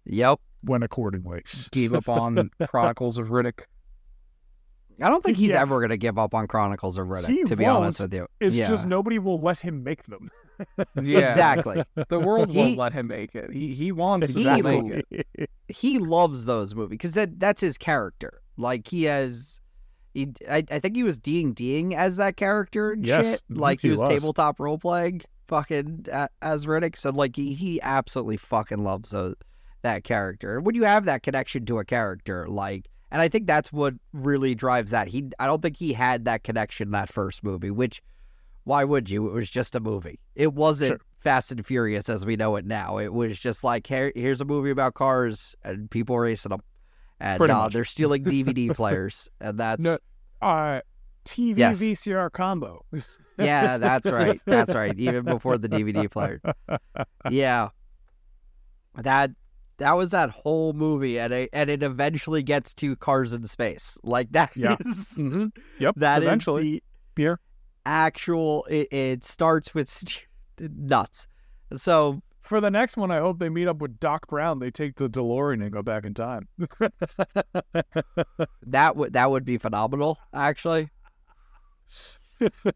Yep. 0.05 0.39
went 0.63 0.83
accordingly. 0.83 1.41
Gave 1.71 1.93
up 1.93 2.07
on 2.09 2.51
Chronicles 2.67 3.17
of 3.17 3.29
Riddick. 3.29 3.61
I 5.01 5.09
don't 5.09 5.23
think 5.23 5.37
he's 5.37 5.49
Yeah. 5.51 5.61
ever 5.61 5.79
gonna 5.81 5.97
give 5.97 6.17
up 6.17 6.33
on 6.33 6.47
Chronicles 6.47 6.97
of 6.97 7.07
Riddick. 7.07 7.27
He 7.27 7.43
to 7.45 7.55
be 7.55 7.65
honest 7.65 7.99
won't. 7.99 8.11
with 8.11 8.17
you, 8.19 8.27
It's 8.39 8.55
yeah. 8.55 8.67
just 8.69 8.85
nobody 8.87 9.19
will 9.19 9.37
let 9.39 9.59
him 9.59 9.83
make 9.83 10.03
them. 10.05 10.29
Yeah. 11.01 11.19
exactly. 11.29 11.83
The 12.09 12.19
world 12.19 12.49
He- 12.49 12.57
won't 12.57 12.77
let 12.77 12.91
him 12.93 13.07
make 13.07 13.33
it. 13.33 13.49
He 13.51 13.73
he 13.73 13.91
wants 13.93 14.29
Exactly. 14.29 14.77
to 14.77 14.83
make 14.83 15.05
it. 15.37 15.49
he 15.69 15.99
loves 15.99 16.43
those 16.45 16.75
movies 16.75 16.89
because 16.97 17.13
that, 17.13 17.39
that's 17.39 17.61
his 17.61 17.77
character. 17.77 18.41
Like 18.57 18.87
he 18.87 19.03
has, 19.03 19.61
he 20.13 20.33
I, 20.49 20.65
I 20.69 20.79
think 20.79 20.97
he 20.97 21.03
was 21.03 21.17
Ding 21.17 21.53
Ding 21.53 21.95
as 21.95 22.17
that 22.17 22.35
character 22.35 22.91
and 22.91 23.05
Yes, 23.05 23.29
shit. 23.31 23.43
Like 23.49 23.79
he, 23.81 23.87
he 23.87 23.91
was, 23.91 24.01
was. 24.01 24.09
tabletop 24.09 24.59
role 24.59 24.77
playing 24.77 25.21
fucking 25.47 26.07
uh, 26.11 26.27
as 26.41 26.65
Riddick. 26.65 26.97
So 26.97 27.11
like 27.11 27.37
he, 27.37 27.53
he 27.53 27.81
absolutely 27.81 28.35
fucking 28.37 28.79
loves 28.83 29.11
those, 29.11 29.35
that 29.83 30.03
character. 30.03 30.57
And 30.57 30.65
when 30.65 30.75
you 30.75 30.83
have 30.83 31.05
that 31.05 31.23
connection 31.23 31.65
to 31.67 31.79
a 31.79 31.85
character, 31.85 32.49
like, 32.49 32.89
and 33.11 33.21
I 33.21 33.27
think 33.29 33.47
that's 33.47 33.71
what 33.73 33.93
really 34.13 34.55
drives 34.55 34.91
that. 34.91 35.07
He 35.07 35.29
I 35.39 35.45
don't 35.47 35.61
think 35.61 35.77
he 35.77 35.93
had 35.93 36.25
that 36.25 36.43
connection 36.43 36.91
that 36.91 37.11
first 37.11 37.43
movie, 37.43 37.71
which 37.71 38.01
why 38.65 38.83
would 38.83 39.09
you? 39.09 39.27
It 39.27 39.33
was 39.33 39.49
just 39.49 39.75
a 39.75 39.79
movie. 39.79 40.19
It 40.35 40.53
wasn't 40.53 40.89
Sure. 40.89 40.99
Fast 41.19 41.51
and 41.51 41.65
Furious 41.65 42.07
as 42.07 42.25
we 42.25 42.35
know 42.35 42.55
it 42.55 42.65
now. 42.65 42.97
It 42.97 43.11
was 43.13 43.37
just 43.39 43.63
like 43.63 43.87
here, 43.87 44.11
here's 44.15 44.41
a 44.41 44.45
movie 44.45 44.69
about 44.69 44.93
cars 44.93 45.55
and 45.63 45.89
people 45.89 46.17
racing 46.19 46.51
them, 46.51 46.61
and 47.19 47.41
uh, 47.41 47.67
they're 47.69 47.83
stealing 47.83 48.23
DVD 48.25 48.73
players, 48.73 49.27
and 49.41 49.57
that's 49.59 49.83
No, 49.83 49.97
uh, 50.41 50.81
TV 51.25 51.57
Yes. 51.57 51.81
VCR 51.81 52.31
combo. 52.31 52.85
yeah, 53.37 53.77
that's 53.77 54.09
right, 54.11 54.39
that's 54.45 54.73
right. 54.75 54.97
Even 54.99 55.25
before 55.25 55.57
the 55.57 55.67
DVD 55.67 56.09
player, 56.09 56.39
yeah, 57.29 57.69
that 58.95 59.31
that 59.79 59.97
was 59.97 60.11
that 60.11 60.29
whole 60.29 60.73
movie, 60.73 61.19
and 61.19 61.33
it 61.33 61.49
and 61.53 61.69
it 61.69 61.81
eventually 61.83 62.43
gets 62.43 62.73
to 62.75 62.95
Cars 62.95 63.33
in 63.33 63.45
Space. 63.47 63.97
Like 64.03 64.31
that 64.33 64.51
Yeah. 64.55 64.75
is- 64.85 65.15
hmm 65.17 65.47
Yep. 65.79 65.95
that 65.97 66.21
eventually. 66.23 66.63
the 66.63 66.83
Beer. 67.15 67.39
actual. 67.85 68.65
It, 68.69 68.87
it 68.93 69.23
starts 69.23 69.73
with 69.73 69.89
nuts. 70.59 71.27
So 71.75 72.21
For 72.41 72.61
the 72.61 72.71
next 72.71 72.95
one, 72.97 73.11
I 73.11 73.17
hope 73.19 73.39
they 73.39 73.49
meet 73.49 73.67
up 73.67 73.77
with 73.79 73.99
Doc 73.99 74.27
Brown. 74.27 74.59
They 74.59 74.71
take 74.71 74.95
the 74.95 75.09
DeLorean 75.09 75.61
and 75.61 75.71
go 75.71 75.81
back 75.83 76.05
in 76.05 76.13
time. 76.13 76.47
that 78.65 78.95
would 78.95 79.13
that 79.13 79.29
would 79.31 79.45
be 79.45 79.57
phenomenal, 79.57 80.17
actually. 80.33 80.89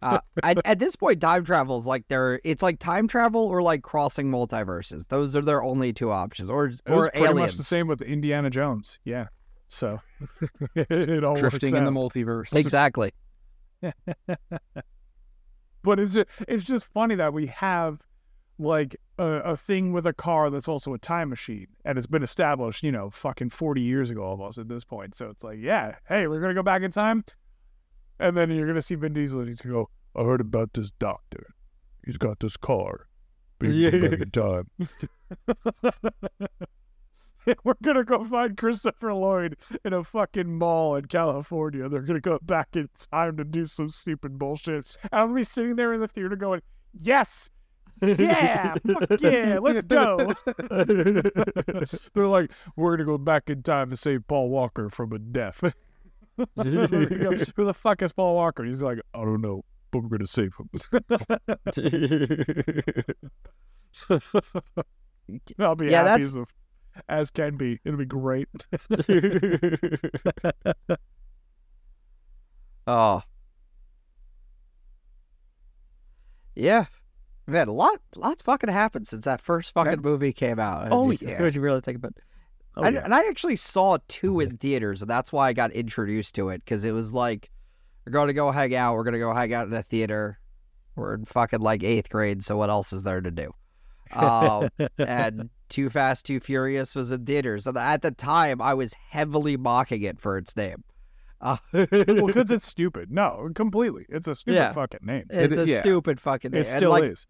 Uh, 0.01 0.19
at, 0.43 0.57
at 0.65 0.79
this 0.79 0.95
point, 0.95 1.21
time 1.21 1.43
travel 1.45 1.77
is 1.77 1.85
like 1.85 2.05
they're 2.09 2.39
it's 2.43 2.61
like 2.61 2.79
time 2.79 3.07
travel 3.07 3.41
or 3.41 3.61
like 3.61 3.81
crossing 3.81 4.29
multiverses. 4.29 5.07
Those 5.07 5.35
are 5.35 5.41
their 5.41 5.63
only 5.63 5.93
two 5.93 6.11
options, 6.11 6.49
or 6.49 6.65
It 6.67 6.79
was 6.87 7.05
or 7.05 7.09
pretty 7.11 7.25
aliens. 7.27 7.39
much 7.53 7.57
the 7.57 7.63
same 7.63 7.87
with 7.87 8.01
Indiana 8.01 8.49
Jones. 8.49 8.99
Yeah. 9.05 9.27
So 9.67 10.01
it 10.75 11.23
all 11.23 11.35
Drifting 11.35 11.71
works 11.71 11.77
in 11.79 11.85
the 11.85 11.91
multiverse. 11.91 12.55
Exactly. 12.55 13.11
But 15.83 15.99
it's 15.99 16.13
just, 16.13 16.29
it's 16.47 16.63
just 16.63 16.85
funny 16.85 17.15
that 17.15 17.33
we 17.33 17.47
have 17.47 17.99
like 18.57 18.95
a, 19.17 19.25
a 19.25 19.57
thing 19.57 19.91
with 19.91 20.05
a 20.05 20.13
car 20.13 20.49
that's 20.49 20.69
also 20.69 20.93
a 20.93 20.97
time 20.97 21.29
machine, 21.29 21.67
and 21.83 21.97
it's 21.97 22.07
been 22.07 22.23
established, 22.23 22.83
you 22.83 22.91
know, 22.91 23.09
fucking 23.09 23.49
forty 23.49 23.81
years 23.81 24.09
ago 24.09 24.23
almost 24.23 24.57
at 24.57 24.69
this 24.69 24.85
point. 24.85 25.13
So 25.13 25.29
it's 25.29 25.43
like, 25.43 25.57
yeah, 25.59 25.95
hey, 26.07 26.27
we're 26.27 26.39
gonna 26.39 26.53
go 26.53 26.63
back 26.63 26.83
in 26.83 26.91
time, 26.91 27.25
and 28.19 28.37
then 28.37 28.51
you're 28.51 28.67
gonna 28.67 28.81
see 28.81 28.95
Vin 28.95 29.13
Diesel, 29.13 29.39
and 29.39 29.47
he's 29.47 29.61
gonna 29.61 29.73
go, 29.73 29.89
I 30.15 30.23
heard 30.23 30.41
about 30.41 30.73
this 30.73 30.91
doctor. 30.91 31.53
He's 32.05 32.17
got 32.17 32.39
this 32.39 32.57
car. 32.57 33.07
But 33.59 33.69
he 33.69 33.89
can 33.89 34.01
go 34.01 34.09
back 34.09 34.21
in 34.21 34.31
time. 34.31 34.69
We're 37.63 37.75
gonna 37.81 38.03
go 38.03 38.23
find 38.23 38.55
Christopher 38.57 39.13
Lloyd 39.13 39.57
in 39.83 39.93
a 39.93 40.03
fucking 40.03 40.57
mall 40.57 40.95
in 40.95 41.05
California. 41.05 41.89
They're 41.89 42.01
gonna 42.01 42.21
go 42.21 42.39
back 42.41 42.75
in 42.75 42.89
time 43.11 43.37
to 43.37 43.43
do 43.43 43.65
some 43.65 43.89
stupid 43.89 44.39
bullshit. 44.39 44.97
Gonna 45.11 45.33
be 45.33 45.43
sitting 45.43 45.75
there 45.75 45.93
in 45.93 45.99
the 45.99 46.07
theater 46.07 46.35
going, 46.35 46.61
Yes! 46.99 47.49
Yeah! 48.01 48.75
Fuck 48.75 49.09
yeah! 49.21 49.59
Let's 49.59 49.85
go! 49.85 50.33
They're 52.13 52.27
like, 52.27 52.51
We're 52.75 52.95
gonna 52.97 53.05
go 53.05 53.17
back 53.17 53.49
in 53.49 53.63
time 53.63 53.89
to 53.89 53.97
save 53.97 54.27
Paul 54.27 54.49
Walker 54.49 54.89
from 54.89 55.13
a 55.13 55.19
death. 55.19 55.63
Who 56.37 56.45
the 56.55 57.73
fuck 57.75 58.01
is 58.01 58.11
Paul 58.11 58.35
Walker? 58.35 58.63
He's 58.63 58.81
like, 58.81 58.99
I 59.13 59.23
don't 59.23 59.41
know, 59.41 59.63
but 59.91 60.03
we're 60.03 60.09
gonna 60.09 60.27
save 60.27 60.53
him. 60.55 60.69
I'll 65.59 65.75
be 65.75 65.87
Yeah, 65.87 66.03
happy 66.03 66.23
as, 66.23 66.37
as 67.07 67.31
can 67.31 67.55
be. 67.57 67.79
It'll 67.85 67.97
be 67.99 68.05
great. 68.05 68.47
oh. 72.87 73.21
Yeah. 76.55 76.85
Man, 77.45 77.67
a 77.67 77.73
lot 77.73 77.99
lots 78.15 78.41
fucking 78.41 78.69
happened 78.69 79.07
since 79.07 79.25
that 79.25 79.41
first 79.41 79.73
fucking 79.73 80.01
movie 80.01 80.31
came 80.33 80.59
out. 80.59 80.87
Oh, 80.91 81.11
yeah. 81.11 81.41
when 81.41 81.53
you 81.53 81.61
really 81.61 81.81
think 81.81 81.97
about 81.97 82.13
it. 82.17 82.23
Oh, 82.75 82.83
and, 82.83 82.95
yeah. 82.95 83.03
and 83.03 83.13
I 83.13 83.27
actually 83.27 83.55
saw 83.55 83.97
two 84.07 84.39
in 84.39 84.57
theaters, 84.57 85.01
and 85.01 85.09
that's 85.09 85.31
why 85.31 85.47
I 85.47 85.53
got 85.53 85.71
introduced 85.71 86.35
to 86.35 86.49
it 86.49 86.63
because 86.65 86.83
it 86.83 86.91
was 86.91 87.11
like, 87.13 87.49
we're 88.05 88.11
going 88.13 88.27
to 88.27 88.33
go 88.33 88.51
hang 88.51 88.73
out. 88.75 88.95
We're 88.95 89.03
going 89.03 89.13
to 89.13 89.19
go 89.19 89.33
hang 89.33 89.53
out 89.53 89.67
in 89.67 89.73
a 89.73 89.83
theater. 89.83 90.39
We're 90.95 91.13
in 91.15 91.25
fucking 91.25 91.59
like 91.61 91.83
eighth 91.83 92.09
grade, 92.09 92.43
so 92.43 92.57
what 92.57 92.69
else 92.69 92.91
is 92.93 93.03
there 93.03 93.21
to 93.21 93.31
do? 93.31 93.51
Um, 94.15 94.69
and 94.97 95.49
Too 95.69 95.89
Fast, 95.89 96.25
Too 96.25 96.39
Furious 96.39 96.95
was 96.95 97.11
in 97.11 97.25
theaters, 97.25 97.67
and 97.67 97.77
at 97.77 98.01
the 98.01 98.11
time, 98.11 98.61
I 98.61 98.73
was 98.73 98.93
heavily 98.93 99.55
mocking 99.57 100.01
it 100.03 100.19
for 100.19 100.37
its 100.37 100.55
name. 100.55 100.83
Uh, 101.41 101.57
well, 101.73 101.85
because 102.27 102.51
it's 102.51 102.67
stupid. 102.67 103.11
No, 103.11 103.49
completely. 103.53 104.05
It's 104.09 104.27
a 104.27 104.35
stupid 104.35 104.55
Yeah. 104.55 104.71
fucking 104.71 105.01
name. 105.03 105.25
it's 105.29 105.53
It- 105.53 105.59
a 105.59 105.65
yeah. 105.67 105.79
stupid 105.81 106.19
fucking 106.19 106.51
name. 106.51 106.61
It 106.61 106.65
still 106.65 106.91
like, 106.91 107.03
is. 107.03 107.27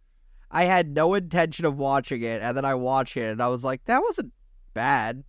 I 0.52 0.66
had 0.66 0.94
no 0.94 1.16
intention 1.16 1.66
of 1.66 1.78
watching 1.78 2.22
it, 2.22 2.42
and 2.42 2.56
then 2.56 2.64
I 2.66 2.76
watched 2.76 3.18
it, 3.18 3.32
and 3.32 3.42
I 3.42 3.48
was 3.48 3.64
like, 3.64 3.84
that 3.86 4.02
wasn't 4.04 4.32
bad. 4.74 5.24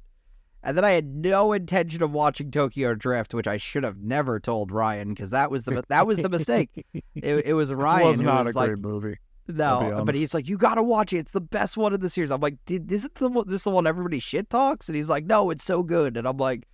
And 0.66 0.78
then 0.78 0.85
I 0.85 0.92
had 0.92 1.14
no 1.14 1.52
intention 1.52 2.02
of 2.02 2.11
watching 2.11 2.50
Tokyo 2.50 2.94
Drift, 2.94 3.35
which 3.35 3.47
I 3.47 3.59
should 3.59 3.85
have 3.85 3.99
never 3.99 4.40
told 4.40 4.73
Ryan 4.73 5.11
because 5.11 5.28
that 5.30 5.50
was 5.50 5.64
the 5.64 5.85
that 5.88 6.06
was 6.06 6.18
the 6.18 6.30
mistake. 6.30 6.87
It, 7.14 7.47
it 7.47 7.54
was 7.54 7.73
Ryan 7.73 8.06
it 8.06 8.11
was 8.11 8.21
not 8.23 8.44
was 8.47 8.54
a 8.54 8.59
like, 8.59 8.68
great 8.71 8.80
movie. 8.80 9.18
No, 9.47 10.02
but 10.06 10.14
he's 10.14 10.33
like, 10.33 10.49
you 10.49 10.56
gotta 10.56 10.83
watch 10.83 11.12
it. 11.12 11.18
It's 11.18 11.33
the 11.33 11.40
best 11.40 11.76
one 11.76 11.92
in 11.92 12.00
the 12.00 12.09
series. 12.09 12.30
I'm 12.30 12.40
like, 12.40 12.56
Did, 12.64 12.90
isn't 12.90 13.14
the 13.14 13.28
one, 13.28 13.49
this 13.49 13.64
the 13.64 13.71
one 13.71 13.87
everybody 13.87 14.18
shit 14.18 14.49
talks? 14.49 14.88
And 14.88 14.97
he's 14.97 15.11
like, 15.11 15.26
no, 15.26 15.50
it's 15.50 15.64
so 15.64 15.83
good. 15.83 16.16
And 16.16 16.26
I'm 16.26 16.38
like, 16.38 16.66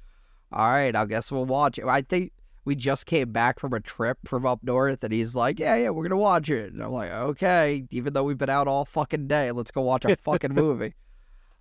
all 0.52 0.68
right, 0.68 0.94
I 0.94 1.04
guess 1.04 1.32
we'll 1.32 1.46
watch 1.46 1.78
it. 1.78 1.84
I 1.84 2.02
think 2.02 2.32
we 2.64 2.76
just 2.76 3.06
came 3.06 3.32
back 3.32 3.58
from 3.58 3.72
a 3.72 3.80
trip 3.80 4.18
from 4.24 4.46
up 4.46 4.60
north, 4.62 5.02
and 5.02 5.12
he's 5.12 5.34
like, 5.34 5.58
yeah, 5.58 5.74
yeah, 5.74 5.90
we're 5.90 6.04
gonna 6.04 6.16
watch 6.16 6.48
it. 6.48 6.72
And 6.72 6.82
I'm 6.82 6.92
like, 6.92 7.10
okay, 7.10 7.84
even 7.90 8.12
though 8.12 8.22
we've 8.24 8.38
been 8.38 8.50
out 8.50 8.68
all 8.68 8.84
fucking 8.84 9.26
day, 9.26 9.50
let's 9.50 9.72
go 9.72 9.82
watch 9.82 10.04
a 10.04 10.14
fucking 10.16 10.54
movie. 10.54 10.94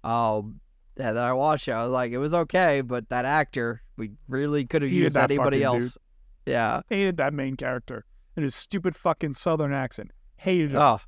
Um, 0.02 0.62
then 1.08 1.18
I 1.26 1.34
watched 1.34 1.68
it. 1.68 1.72
I 1.72 1.84
was 1.84 1.92
like, 1.92 2.12
it 2.12 2.18
was 2.18 2.34
okay, 2.34 2.82
but 2.82 3.10
that 3.10 3.26
actor, 3.26 3.82
we 3.98 4.12
really 4.28 4.66
could 4.66 4.82
have 4.82 4.92
used 4.92 5.16
that 5.16 5.32
anybody 5.32 5.62
fucking 5.64 5.80
dude. 5.80 5.84
else. 5.84 5.98
Yeah. 6.46 6.82
Hated 6.90 7.18
that 7.18 7.34
main 7.34 7.56
character 7.56 8.06
and 8.36 8.44
his 8.44 8.56
stupid 8.56 8.96
fucking 8.96 9.34
southern 9.34 9.74
accent. 9.74 10.12
Hated 10.38 10.72
him. 10.72 10.82
Oh, 10.82 11.00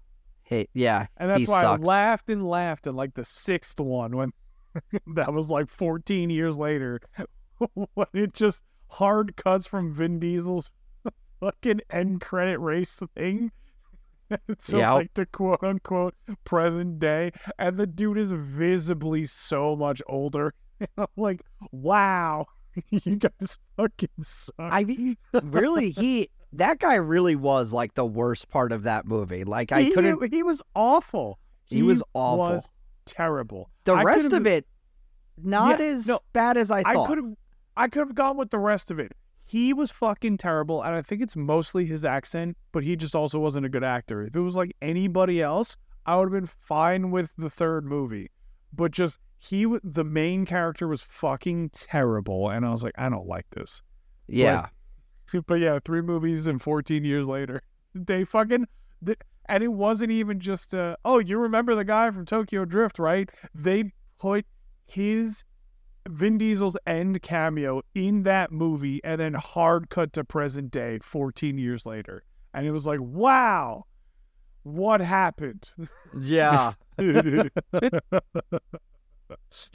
hey, 0.43 0.67
yeah. 0.74 1.07
and 1.17 1.29
that's 1.29 1.48
why 1.48 1.62
sucks. 1.62 1.81
I 1.81 1.83
laughed 1.83 2.29
and 2.29 2.48
laughed 2.48 2.88
in 2.88 2.95
like 2.95 3.13
the 3.13 3.24
sixth 3.24 3.79
one 3.79 4.15
when 4.15 4.33
that 5.15 5.33
was 5.33 5.50
like 5.50 5.69
14 5.69 6.29
years 6.29 6.57
later. 6.57 7.00
when 7.74 8.07
it 8.13 8.33
just 8.33 8.63
hard 8.89 9.36
cuts 9.36 9.67
from 9.67 9.93
Vin 9.93 10.19
Diesel's 10.19 10.71
fucking 11.39 11.81
end 11.89 12.21
credit 12.21 12.60
race 12.60 13.00
thing. 13.15 13.51
so 14.60 14.78
Yeah. 14.78 14.94
like 14.94 15.14
the 15.14 15.26
quote 15.26 15.64
unquote 15.64 16.16
present 16.44 17.00
day, 17.00 17.32
and 17.58 17.78
the 17.78 17.88
dude 17.88 18.18
is 18.18 18.32
visibly 18.32 19.26
so 19.26 19.76
much 19.76 20.02
older. 20.08 20.54
I'm 20.98 21.08
like, 21.18 21.42
wow, 21.72 22.46
you 22.90 23.18
guys 23.18 23.58
fucking 23.78 24.10
suck. 24.24 24.54
I 24.60 24.84
mean, 24.84 25.18
really, 25.44 25.92
he 25.92 26.30
that 26.54 26.80
guy 26.80 26.96
really 26.96 27.36
was 27.36 27.72
like 27.72 27.94
the 27.94 28.06
worst 28.06 28.50
part 28.50 28.72
of 28.72 28.84
that 28.84 29.06
movie. 29.06 29.44
Like 29.44 29.72
I 29.72 29.84
he, 29.84 29.92
couldn't. 29.92 30.34
He 30.34 30.44
was 30.44 30.62
awful. 30.76 31.40
He 31.66 31.82
was 31.82 32.04
awful. 32.14 32.56
was 32.56 32.70
terrible. 33.06 33.70
The 33.86 33.94
I 33.94 34.04
rest 34.04 34.34
of 34.34 34.46
it, 34.46 34.66
not 35.42 35.80
Yeah, 35.80 35.86
as 35.86 36.08
no, 36.08 36.20
bad 36.34 36.58
as 36.58 36.70
I 36.72 36.84
thought. 36.84 37.06
I 37.06 37.08
could 37.08 37.18
have, 37.18 37.34
I 37.78 37.88
could 37.88 38.00
have 38.08 38.16
gone 38.16 38.38
with 38.38 38.50
the 38.50 38.60
rest 38.60 38.92
of 38.92 39.00
it. 39.00 39.14
He 39.51 39.74
was 39.74 39.91
fucking 39.91 40.38
terrible, 40.38 40.81
and 40.81 40.96
I 40.96 41.01
think 41.01 41.22
it's 41.22 41.36
mostly 41.36 41.84
his 41.86 42.05
accent. 42.05 42.55
But 42.72 42.86
he 42.86 42.96
just 42.96 43.13
also 43.15 43.38
wasn't 43.38 43.65
a 43.65 43.70
good 43.70 43.84
actor. 43.84 44.24
If 44.24 44.34
it 44.34 44.39
was 44.39 44.55
like 44.55 44.74
anybody 44.81 45.41
else, 45.41 45.75
I 46.05 46.15
would 46.15 46.31
have 46.31 46.31
been 46.31 46.48
fine 46.48 47.12
with 47.12 47.31
the 47.38 47.50
third 47.50 47.84
movie. 47.86 48.29
But 48.72 48.91
just 48.91 49.20
he, 49.39 49.67
the 49.84 50.05
main 50.05 50.46
character 50.46 50.88
was 50.88 51.03
fucking 51.03 51.72
terrible, 51.74 52.48
and 52.48 52.65
I 52.65 52.70
was 52.70 52.81
like, 52.81 52.93
I 52.98 53.10
don't 53.10 53.27
like 53.27 53.46
this. 53.50 53.84
yeah, 54.27 54.67
But 55.48 55.55
yeah, 55.55 55.79
three 55.84 56.01
movies 56.01 56.48
and 56.48 56.62
14 56.62 57.03
years 57.03 57.27
later, 57.27 57.62
they 57.93 58.24
fucking. 58.24 58.67
th- 59.05 59.20
and 59.50 59.63
it 59.65 59.74
wasn't 59.74 60.12
even 60.12 60.39
just, 60.39 60.74
uh, 60.74 60.96
oh, 61.03 61.20
you 61.20 61.38
remember 61.38 61.75
the 61.75 61.84
guy 61.84 62.10
from 62.12 62.25
Tokyo 62.25 62.63
Drift, 62.63 63.00
right? 63.00 63.29
They 63.53 63.91
put 64.17 64.46
his 64.86 65.43
Vin 66.08 66.38
Diesel's 66.38 66.77
end 66.88 67.22
cameo 67.22 67.81
in 67.93 68.24
that 68.24 68.51
movie 68.51 69.01
and 69.03 69.20
then 69.22 69.34
hard 69.34 69.89
cut 69.89 70.13
to 70.13 70.24
present 70.24 70.72
day 70.72 71.00
14 71.01 71.58
years 71.58 71.86
later. 71.86 72.24
And 72.53 72.65
it 72.65 72.72
was 72.72 72.86
like, 72.86 73.00
wow, 73.01 73.86
what 74.63 75.01
happened? 75.01 75.72
yeah. 76.20 76.74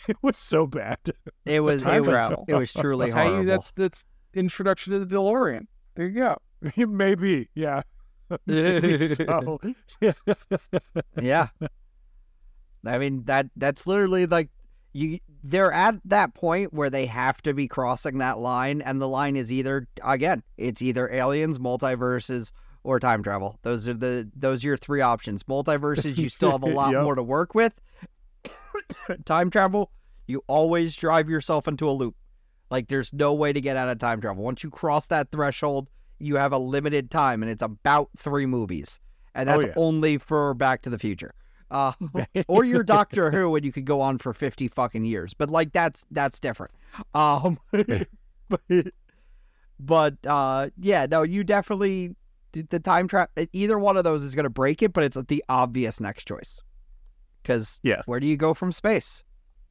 it 0.08 0.16
was 0.22 0.36
so 0.36 0.66
bad. 0.66 0.98
It 1.44 1.60
was. 1.60 1.82
time 1.82 1.96
It 1.96 2.00
was. 2.00 2.10
travel. 2.10 2.44
It 2.48 2.54
was 2.54 2.72
truly 2.72 3.06
That's 3.06 3.14
how 3.14 3.22
horrible. 3.22 3.42
you. 3.42 3.46
That's 3.48 3.72
that's 3.76 4.04
introduction 4.34 4.92
to 4.92 5.04
the 5.04 5.06
DeLorean. 5.06 5.66
There 5.94 6.06
you 6.06 6.14
go. 6.14 6.36
Maybe, 6.76 7.48
yeah. 7.54 7.82
Maybe 8.46 8.98
so. 9.08 9.60
yeah. 11.20 11.48
I 12.84 12.98
mean 12.98 13.24
that 13.24 13.46
that's 13.56 13.86
literally 13.86 14.26
like 14.26 14.50
you 14.96 15.18
they're 15.44 15.72
at 15.72 15.94
that 16.06 16.34
point 16.34 16.72
where 16.72 16.90
they 16.90 17.06
have 17.06 17.42
to 17.42 17.52
be 17.54 17.68
crossing 17.68 18.18
that 18.18 18.38
line 18.38 18.80
and 18.80 19.00
the 19.00 19.06
line 19.08 19.36
is 19.36 19.52
either 19.52 19.86
again, 20.02 20.42
it's 20.56 20.80
either 20.82 21.10
aliens, 21.12 21.58
multiverses, 21.58 22.52
or 22.82 22.98
time 22.98 23.22
travel. 23.22 23.58
Those 23.62 23.86
are 23.88 23.94
the 23.94 24.28
those 24.34 24.64
are 24.64 24.68
your 24.68 24.76
three 24.76 25.00
options. 25.02 25.42
Multiverses 25.42 26.16
you 26.16 26.28
still 26.28 26.52
have 26.52 26.62
a 26.62 26.66
lot 26.80 26.92
Yep. 26.92 27.02
more 27.04 27.14
to 27.14 27.22
work 27.22 27.54
with. 27.54 27.74
time 29.24 29.50
travel, 29.50 29.90
you 30.26 30.42
always 30.46 30.96
drive 30.96 31.28
yourself 31.28 31.68
into 31.68 31.88
a 31.88 31.92
loop. 31.92 32.14
Like 32.70 32.88
there's 32.88 33.12
no 33.12 33.32
way 33.34 33.52
to 33.52 33.60
get 33.60 33.76
out 33.76 33.88
of 33.88 33.98
time 33.98 34.20
travel. 34.20 34.42
Once 34.42 34.64
you 34.64 34.70
cross 34.70 35.06
that 35.06 35.30
threshold, 35.30 35.88
you 36.18 36.36
have 36.36 36.52
a 36.52 36.58
limited 36.58 37.10
time 37.10 37.42
and 37.42 37.50
it's 37.50 37.62
about 37.62 38.08
3 38.16 38.46
movies. 38.46 38.98
And 39.34 39.48
Oh, 39.48 39.52
that's 39.52 39.66
yeah. 39.66 39.72
only 39.76 40.18
for 40.18 40.54
Back 40.54 40.82
to 40.82 40.90
the 40.90 40.98
Future. 40.98 41.34
Uh, 41.70 41.92
or 42.48 42.64
your 42.64 42.82
Doctor 42.82 43.30
Who, 43.30 43.54
and 43.56 43.64
you 43.64 43.72
could 43.72 43.84
go 43.84 44.00
on 44.00 44.18
for 44.18 44.32
fifty 44.32 44.68
fucking 44.68 45.04
years. 45.04 45.34
But 45.34 45.50
like 45.50 45.72
that's 45.72 46.04
that's 46.10 46.40
different. 46.40 46.72
Um, 47.14 47.58
but, 48.48 48.86
but 49.80 50.14
uh, 50.26 50.70
yeah, 50.78 51.06
no, 51.10 51.22
you 51.22 51.44
definitely 51.44 52.14
the 52.52 52.80
time 52.80 53.08
trap. 53.08 53.30
Either 53.52 53.78
one 53.78 53.96
of 53.96 54.04
those 54.04 54.22
is 54.22 54.34
gonna 54.34 54.48
break 54.48 54.82
it, 54.82 54.92
but 54.92 55.04
it's 55.04 55.18
the 55.28 55.44
obvious 55.48 56.00
next 56.00 56.26
choice. 56.26 56.60
Because 57.42 57.80
Yeah. 57.82 58.02
where 58.06 58.18
do 58.18 58.26
you 58.26 58.36
go 58.36 58.54
from 58.54 58.72
space? 58.72 59.22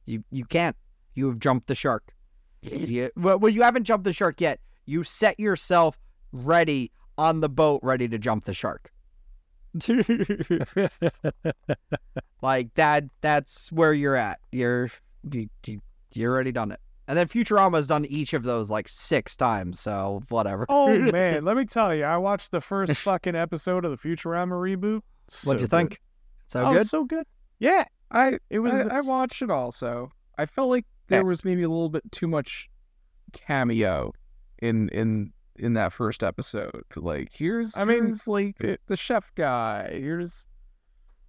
You 0.06 0.22
you 0.30 0.44
can't. 0.44 0.76
You 1.14 1.28
have 1.28 1.38
jumped 1.38 1.66
the 1.66 1.74
shark. 1.74 2.14
You, 2.62 3.10
well, 3.16 3.48
you 3.48 3.62
haven't 3.62 3.84
jumped 3.84 4.04
the 4.04 4.12
shark 4.12 4.40
yet. 4.40 4.60
You 4.86 5.04
set 5.04 5.38
yourself 5.38 5.98
ready 6.32 6.90
on 7.16 7.40
the 7.40 7.48
boat, 7.48 7.80
ready 7.82 8.08
to 8.08 8.18
jump 8.18 8.44
the 8.44 8.54
shark. 8.54 8.92
like 12.42 12.72
that 12.74 13.04
that's 13.20 13.70
where 13.72 13.92
you're 13.92 14.16
at 14.16 14.38
you're 14.52 14.88
you, 15.30 15.48
you, 15.66 15.80
you're 16.12 16.32
already 16.32 16.52
done 16.52 16.72
it 16.72 16.80
and 17.08 17.16
then 17.16 17.26
futurama's 17.28 17.86
done 17.86 18.04
each 18.06 18.34
of 18.34 18.42
those 18.42 18.70
like 18.70 18.88
six 18.88 19.36
times 19.36 19.78
so 19.80 20.22
whatever 20.28 20.66
Oh 20.68 20.98
man, 20.98 21.44
let 21.44 21.56
me 21.56 21.64
tell 21.64 21.94
you, 21.94 22.04
I 22.04 22.16
watched 22.16 22.50
the 22.50 22.60
first 22.60 22.92
fucking 22.98 23.34
episode 23.36 23.84
of 23.84 23.90
the 23.90 23.96
Futurama 23.96 24.52
reboot. 24.52 25.02
what'd 25.44 25.60
you 25.60 25.66
So 25.66 25.76
think 25.76 25.90
good. 25.90 25.98
so 26.48 26.66
oh, 26.66 26.72
good 26.72 26.86
so 26.86 27.04
good. 27.04 27.26
Yeah, 27.58 27.84
I 28.10 28.38
it 28.50 28.58
was. 28.58 28.72
I, 28.72 28.98
I 28.98 29.00
watched 29.00 29.42
it 29.42 29.50
also. 29.50 30.12
I 30.36 30.46
felt 30.46 30.68
like 30.70 30.84
there 31.08 31.24
was 31.24 31.44
maybe 31.44 31.62
a 31.62 31.68
little 31.68 31.88
bit 31.88 32.10
too 32.12 32.26
much 32.26 32.68
cameo 33.32 34.12
in 34.58 34.88
in 34.90 35.32
in 35.58 35.74
that 35.74 35.92
first 35.92 36.22
episode. 36.22 36.84
Like 36.94 37.28
here's 37.32 37.76
I 37.76 37.84
mean, 37.84 38.06
here's 38.06 38.26
like 38.26 38.60
it- 38.60 38.80
the 38.86 38.96
chef 38.96 39.32
guy. 39.34 39.88
Here's 39.92 40.48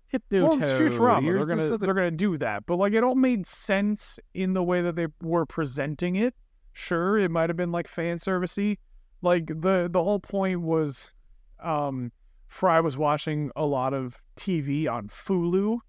Hypno 0.08 0.44
well, 0.50 0.58
it's 0.60 0.72
Futurama. 0.74 1.22
They're 1.22 1.34
Here's 1.34 1.48
gonna 1.48 1.63
other- 1.66 1.78
they're 1.78 1.94
gonna 1.94 2.12
do 2.12 2.38
that, 2.38 2.66
but 2.66 2.78
like 2.78 2.94
it 2.94 3.04
all 3.04 3.16
made 3.16 3.46
sense 3.46 4.20
in 4.34 4.54
the 4.54 4.63
way 4.63 4.82
that 4.82 4.96
they 4.96 5.08
were 5.22 5.46
presenting 5.46 6.16
it. 6.16 6.34
Sure, 6.74 7.18
it 7.18 7.30
might 7.32 7.50
have 7.50 7.58
been 7.58 7.72
like 7.72 7.88
fan 7.88 8.18
servicey. 8.18 8.78
Like 9.22 9.48
the 9.48 9.90
the 9.92 10.04
whole 10.04 10.20
point 10.20 10.62
was, 10.62 11.12
um, 11.60 12.12
Fry 12.48 12.80
was 12.80 12.98
watching 12.98 13.52
a 13.56 13.66
lot 13.66 13.94
of 13.94 14.22
TV 14.38 14.88
on 14.88 15.08
Fulu. 15.10 15.80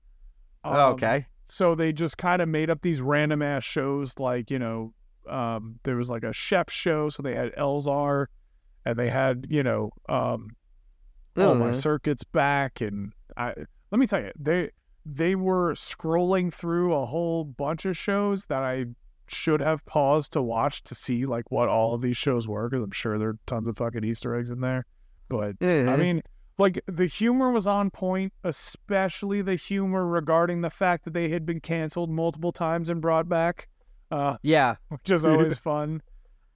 Um, 0.65 0.75
okay 0.95 1.27
so 1.51 1.75
they 1.75 1.93
just 1.95 2.19
kind 2.19 2.43
of 2.43 2.49
made 2.49 2.69
up 2.69 2.83
these 2.83 3.01
random 3.01 3.41
ass 3.41 3.65
shows 3.65 4.19
like 4.19 4.51
you 4.51 4.59
know 4.59 4.93
um 5.29 5.79
there 5.85 5.97
was 5.97 6.11
like 6.11 6.23
a 6.25 6.33
chef 6.33 6.71
show 6.71 7.09
so 7.09 7.23
they 7.23 7.35
had 7.35 7.55
elzar 7.57 8.27
and 8.85 8.99
they 8.99 9.09
had 9.09 9.47
you 9.51 9.63
know 9.63 9.91
um 10.09 10.49
oh 11.37 11.55
my 11.55 11.71
circuits 11.73 12.25
back 12.25 12.81
and 12.81 13.13
i 13.37 13.55
let 13.91 13.99
me 13.99 14.07
tell 14.07 14.21
you 14.21 14.33
they 14.39 14.71
they 15.07 15.35
were 15.35 15.73
scrolling 15.75 16.53
through 16.53 16.95
a 16.95 17.07
whole 17.07 17.45
bunch 17.45 17.85
of 17.85 17.97
shows 17.97 18.47
that 18.47 18.63
i 18.63 18.85
should 19.27 19.61
have 19.61 19.85
paused 19.85 20.33
to 20.33 20.41
watch 20.43 20.83
to 20.83 20.95
see 20.95 21.27
like 21.27 21.51
what 21.51 21.69
all 21.69 21.95
of 21.95 22.01
these 22.01 22.17
shows 22.17 22.49
were 22.49 22.69
because 22.69 22.83
i'm 22.83 22.91
sure 22.91 23.19
there 23.19 23.29
are 23.31 23.39
tons 23.47 23.69
of 23.69 23.77
fucking 23.77 24.05
easter 24.05 24.35
eggs 24.35 24.51
in 24.51 24.61
there 24.61 24.85
but 25.29 25.57
I 25.61 25.65
Mhm. 25.65 25.99
mean, 25.99 26.23
like 26.57 26.81
the 26.87 27.05
humor 27.05 27.51
was 27.53 27.67
on 27.67 27.91
point, 27.91 28.33
especially 28.43 29.43
the 29.43 29.57
humor 29.57 30.07
regarding 30.07 30.63
the 30.63 30.71
fact 30.71 31.05
that 31.05 31.13
they 31.13 31.29
had 31.29 31.45
been 31.45 31.61
canceled 31.61 32.09
multiple 32.11 32.51
times 32.51 32.89
and 32.89 33.01
brought 33.03 33.29
back, 33.29 33.69
uh, 34.11 34.37
yeah 34.43 34.77
which 34.89 35.11
is 35.11 35.25
always 35.25 35.59
fun. 35.71 36.03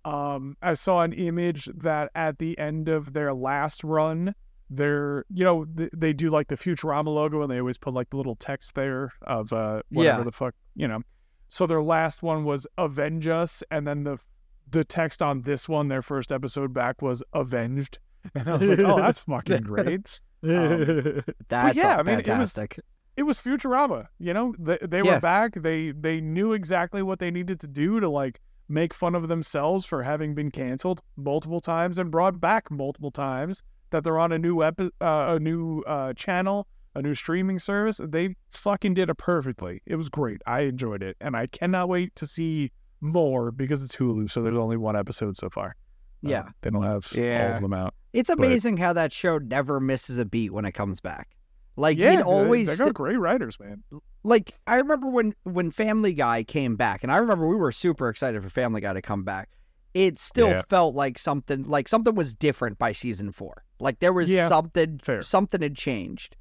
Um, 0.05 0.57
I 0.61 0.75
saw 0.75 1.03
an 1.03 1.13
image 1.13 1.69
that 1.77 2.11
at 2.15 2.39
the 2.39 2.59
end 2.59 2.89
of 2.89 3.13
their 3.13 3.33
last 3.33 3.85
run, 3.85 4.35
they're 4.69 5.25
you 5.33 5.45
know 5.45 5.65
th- 5.65 5.91
they 5.97 6.13
do 6.13 6.29
like 6.31 6.49
the 6.49 6.57
Futurama 6.57 7.07
logo 7.09 7.43
and 7.43 7.51
they 7.51 7.59
always 7.61 7.79
put 7.79 7.95
like 7.95 8.11
the 8.11 8.17
little 8.17 8.35
text 8.37 8.75
there 8.75 9.13
of 9.23 9.53
uh 9.53 9.83
whatever 9.91 10.19
Yeah. 10.21 10.25
the 10.25 10.33
fuck 10.33 10.55
you 10.75 10.89
know. 10.89 11.03
So 11.49 11.67
their 11.67 11.83
last 11.83 12.23
one 12.23 12.45
was 12.45 12.67
Avenge 12.79 13.29
Us, 13.29 13.63
and 13.71 13.87
then 13.87 14.05
the 14.05 14.19
the 14.71 14.83
text 14.85 15.21
on 15.23 15.43
this 15.43 15.69
one, 15.69 15.89
their 15.89 16.01
first 16.03 16.33
episode 16.33 16.73
back 16.73 17.03
was 17.03 17.23
Avenged. 17.33 17.99
And 18.35 18.49
I 18.49 18.57
was 18.57 18.69
like, 18.69 18.79
oh, 18.79 18.97
that's 18.99 19.21
fucking 19.23 19.63
great. 19.63 20.21
Um, 20.45 21.23
that's 21.49 21.77
yeah, 21.77 21.99
I 21.99 22.03
mean, 22.03 22.15
it 22.21 22.27
was- 22.29 22.53
fantastic 22.53 22.81
It 23.17 23.25
was 23.25 23.39
Futurama, 23.39 24.07
you 24.19 24.33
know? 24.33 24.55
They, 24.59 24.79
they 24.81 25.03
Yeah. 25.03 25.15
were 25.17 25.21
back. 25.21 25.55
They 25.55 25.93
they 25.93 26.21
knew 26.21 26.53
exactly 26.53 27.03
what 27.03 27.19
they 27.19 27.31
needed 27.31 27.61
to 27.61 27.69
do 27.69 28.01
to 28.01 28.09
like 28.09 28.41
make 28.69 28.95
fun 28.95 29.15
of 29.15 29.29
themselves 29.29 29.85
for 29.85 30.03
having 30.03 30.35
been 30.35 30.51
canceled 30.51 31.03
multiple 31.17 31.61
times 31.61 31.99
and 31.99 32.11
brought 32.11 32.41
back 32.41 32.71
multiple 32.71 33.11
times. 33.11 33.63
That 33.91 34.05
they're 34.05 34.19
on 34.19 34.33
a 34.33 34.39
new 34.39 34.63
epi- 34.63 34.91
uh, 35.03 35.35
a 35.37 35.39
new 35.41 35.83
uh, 35.87 36.15
channel, 36.15 36.67
a 36.95 37.03
new 37.03 37.15
streaming 37.15 37.59
service. 37.59 38.01
They 38.03 38.35
fucking 38.51 38.95
did 38.95 39.11
it 39.11 39.19
perfectly. 39.19 39.83
It 39.85 39.97
was 39.97 40.09
great. 40.09 40.41
I 40.47 40.63
enjoyed 40.63 41.03
it, 41.03 41.19
and 41.21 41.37
I 41.37 41.47
cannot 41.49 41.91
wait 41.91 42.17
to 42.17 42.27
see 42.27 42.73
more 43.03 43.51
because 43.51 43.85
it's 43.85 43.97
Hulu. 43.97 44.31
So 44.31 44.41
there's 44.43 44.57
only 44.57 44.79
one 44.79 44.97
episode 44.97 45.37
so 45.37 45.51
far. 45.51 45.75
Uh, 46.25 46.31
Yeah. 46.31 46.49
they 46.63 46.71
don't 46.71 46.83
have 46.85 47.07
all 47.15 47.23
Yeah. 47.23 47.57
of 47.57 47.61
them 47.63 47.75
out. 47.75 47.95
it's 48.15 48.31
amazing 48.31 48.77
how 48.79 48.93
that 48.95 49.13
show 49.13 49.37
never 49.39 49.81
misses 49.81 50.17
a 50.19 50.25
beat 50.25 50.53
when 50.53 50.65
it 50.65 50.73
comes 50.73 51.01
back 51.01 51.29
like 51.77 51.99
yeah, 51.99 52.21
it 52.21 52.23
always 52.23 52.67
they 52.79 52.85
got 52.85 52.95
great 52.95 53.19
writers, 53.19 53.59
man. 53.59 53.83
like 54.25 54.55
I 54.67 54.77
remember 54.77 55.09
when 55.09 55.35
when 55.45 55.71
Family 55.71 56.13
Guy 56.13 56.43
came 56.45 56.77
back, 56.77 57.03
and 57.03 57.11
I 57.13 57.17
remember 57.19 57.49
we 57.49 57.57
were 57.57 57.73
super 57.73 58.09
excited 58.09 58.43
for 58.43 58.49
Family 58.51 58.81
Guy 58.81 58.93
to 58.93 59.03
come 59.03 59.25
back. 59.25 59.51
It 59.95 60.19
still 60.19 60.49
Yeah. 60.51 60.63
felt 60.69 60.95
like 60.95 61.19
something 61.19 61.65
like 61.65 61.89
something 61.89 62.15
was 62.15 62.33
different 62.35 62.79
by 62.79 62.93
season 62.93 63.31
four. 63.33 63.65
Like 63.79 64.01
there 64.01 64.13
was 64.13 64.31
Yeah, 64.31 64.49
something 64.49 65.01
fair. 65.03 65.23
something 65.23 65.61
had 65.63 65.75
changed. 65.77 66.37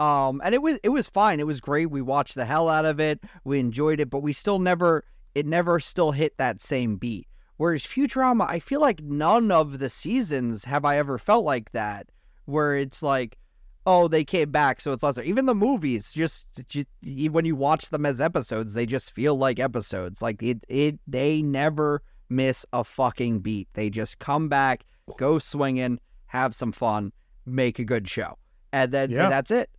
Um, 0.00 0.40
and 0.44 0.54
it 0.54 0.62
was 0.62 0.78
it 0.82 0.88
was 0.88 1.08
fine. 1.08 1.38
It 1.40 1.46
was 1.46 1.60
great. 1.60 1.90
We 1.90 2.02
watched 2.02 2.34
the 2.34 2.44
hell 2.44 2.68
out 2.68 2.84
of 2.84 2.98
it. 3.00 3.20
We 3.44 3.58
enjoyed 3.60 4.00
it, 4.00 4.10
but 4.10 4.20
we 4.20 4.32
still 4.32 4.58
never 4.58 5.04
it 5.34 5.46
never 5.46 5.80
still 5.80 6.12
hit 6.12 6.36
that 6.38 6.62
same 6.62 6.96
beat. 6.96 7.26
Whereas 7.56 7.82
Futurama, 7.82 8.46
I 8.48 8.58
feel 8.58 8.80
like 8.80 9.00
none 9.02 9.52
of 9.52 9.78
the 9.78 9.88
seasons 9.88 10.64
have 10.64 10.84
I 10.84 10.96
ever 10.98 11.18
felt 11.18 11.44
like 11.44 11.70
that, 11.72 12.08
where 12.46 12.76
it's 12.76 13.02
like 13.02 13.38
oh, 13.86 14.08
they 14.08 14.24
came 14.24 14.50
back, 14.50 14.80
so 14.80 14.92
it's 14.92 15.02
lesser. 15.02 15.22
Even 15.22 15.46
the 15.46 15.54
movies, 15.54 16.12
just, 16.12 16.46
ju- 16.68 16.84
when 17.30 17.44
you 17.44 17.54
watch 17.56 17.90
them 17.90 18.06
as 18.06 18.20
episodes, 18.20 18.74
they 18.74 18.86
just 18.86 19.14
feel 19.14 19.36
like 19.36 19.58
episodes. 19.60 20.22
Like 20.22 20.42
it, 20.42 20.64
it, 20.68 20.98
they 21.06 21.42
never 21.42 22.02
miss 22.28 22.64
a 22.72 22.82
fucking 22.84 23.40
beat. 23.40 23.68
They 23.74 23.90
just 23.90 24.18
come 24.18 24.48
back, 24.48 24.84
go 25.18 25.38
swinging, 25.38 25.98
have 26.26 26.54
some 26.54 26.72
fun, 26.72 27.12
make 27.46 27.78
a 27.78 27.84
good 27.84 28.08
show, 28.08 28.38
and 28.72 28.90
then 28.90 29.10
Yeah. 29.10 29.24
and 29.24 29.32
that's 29.32 29.50
it. 29.50 29.70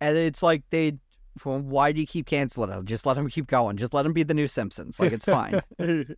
And 0.00 0.16
it's 0.16 0.42
like 0.42 0.62
they. 0.70 0.98
Well, 1.44 1.58
why 1.60 1.90
do 1.90 2.00
you 2.00 2.06
keep 2.06 2.26
canceling 2.26 2.70
them? 2.70 2.84
Just 2.86 3.06
let 3.06 3.14
them 3.14 3.28
keep 3.28 3.48
going. 3.48 3.76
Just 3.76 3.92
let 3.94 4.02
them 4.02 4.12
be 4.12 4.22
the 4.22 4.34
new 4.34 4.46
Simpsons. 4.46 5.00
Like 5.00 5.12
it's 5.12 5.24
fine. 5.24 5.60
Which 5.78 6.08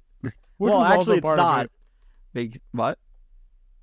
well, 0.59 0.82
actually, 0.82 1.18
it's 1.18 1.24
not. 1.24 1.66
it. 1.66 1.70
Big 2.35 2.61
what? 2.72 2.98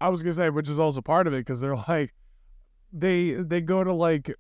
I 0.02 0.10
was 0.10 0.21
gonna 0.21 0.34
say, 0.34 0.49
which 0.49 0.69
is 0.69 0.78
also 0.80 1.02
part 1.02 1.26
of 1.26 1.34
it, 1.34 1.38
because 1.38 1.62
they're 1.62 1.76
like, 1.76 2.13
they 2.93 3.32
they 3.32 3.60
go 3.60 3.84
to 3.84 3.91
like, 3.93 4.34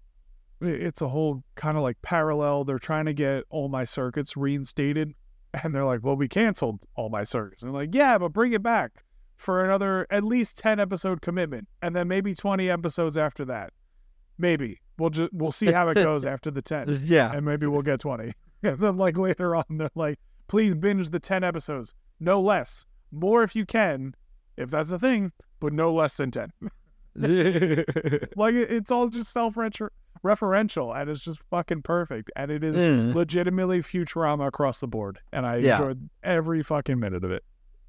it's 0.61 1.01
a 1.01 1.07
whole 1.09 1.43
kind 1.55 1.75
of 1.75 1.83
like 1.83 2.01
parallel. 2.01 2.63
They're 2.63 2.79
trying 2.79 3.05
to 3.05 3.13
get 3.13 3.43
all 3.49 3.67
my 3.67 3.83
circuits 3.83 4.37
reinstated, 4.37 5.13
and 5.63 5.73
they're 5.75 5.83
like, 5.85 6.03
well, 6.03 6.15
we 6.15 6.27
canceled 6.27 6.79
all 6.95 7.09
my 7.09 7.23
circuits. 7.23 7.63
And 7.63 7.73
they're 7.73 7.81
like, 7.81 7.93
yeah, 7.93 8.17
but 8.17 8.29
bring 8.29 8.53
it 8.53 8.63
back 8.63 9.03
for 9.35 9.65
another 9.65 10.07
at 10.09 10.23
least 10.23 10.57
ten 10.59 10.79
episode 10.79 11.21
commitment, 11.21 11.67
and 11.81 11.95
then 11.95 12.07
maybe 12.07 12.33
twenty 12.35 12.69
episodes 12.69 13.17
after 13.17 13.43
that. 13.45 13.73
Maybe 14.37 14.79
we'll 14.97 15.09
just 15.09 15.33
we'll 15.33 15.51
see 15.51 15.71
how 15.71 15.87
it 15.89 15.95
goes 15.95 16.25
after 16.25 16.51
the 16.51 16.61
ten, 16.61 16.85
Yeah. 17.03 17.33
and 17.33 17.45
maybe 17.45 17.65
we'll 17.67 17.81
get 17.81 17.99
twenty. 17.99 18.33
And 18.65 18.79
then 18.79 18.95
like 18.95 19.17
later 19.17 19.57
on, 19.57 19.65
they're 19.71 19.89
like, 19.93 20.19
please 20.47 20.73
binge 20.73 21.09
the 21.09 21.19
ten 21.19 21.43
episodes, 21.43 21.93
no 22.21 22.39
less, 22.39 22.85
more 23.11 23.43
if 23.43 23.57
you 23.57 23.65
can, 23.65 24.15
if 24.55 24.69
that's 24.69 24.89
a 24.93 24.97
thing, 24.97 25.33
but 25.59 25.73
no 25.73 25.93
less 25.93 26.15
than 26.15 26.31
ten. 26.31 26.53
Like 28.35 28.55
it's 28.55 28.91
all 28.91 29.07
just 29.07 29.31
self 29.31 29.55
referential 30.23 30.95
and 30.99 31.09
it's 31.09 31.21
just 31.21 31.39
fucking 31.49 31.81
perfect. 31.83 32.31
And 32.35 32.51
it 32.51 32.63
is 32.63 32.75
Mm. 32.75 33.13
legitimately 33.13 33.81
Futurama 33.81 34.47
across 34.47 34.79
the 34.79 34.87
board. 34.87 35.19
And 35.31 35.45
I 35.45 35.57
Yeah. 35.57 35.73
enjoyed 35.77 36.09
every 36.23 36.63
fucking 36.63 36.99
minute 36.99 37.23
of 37.23 37.31
it. 37.31 37.43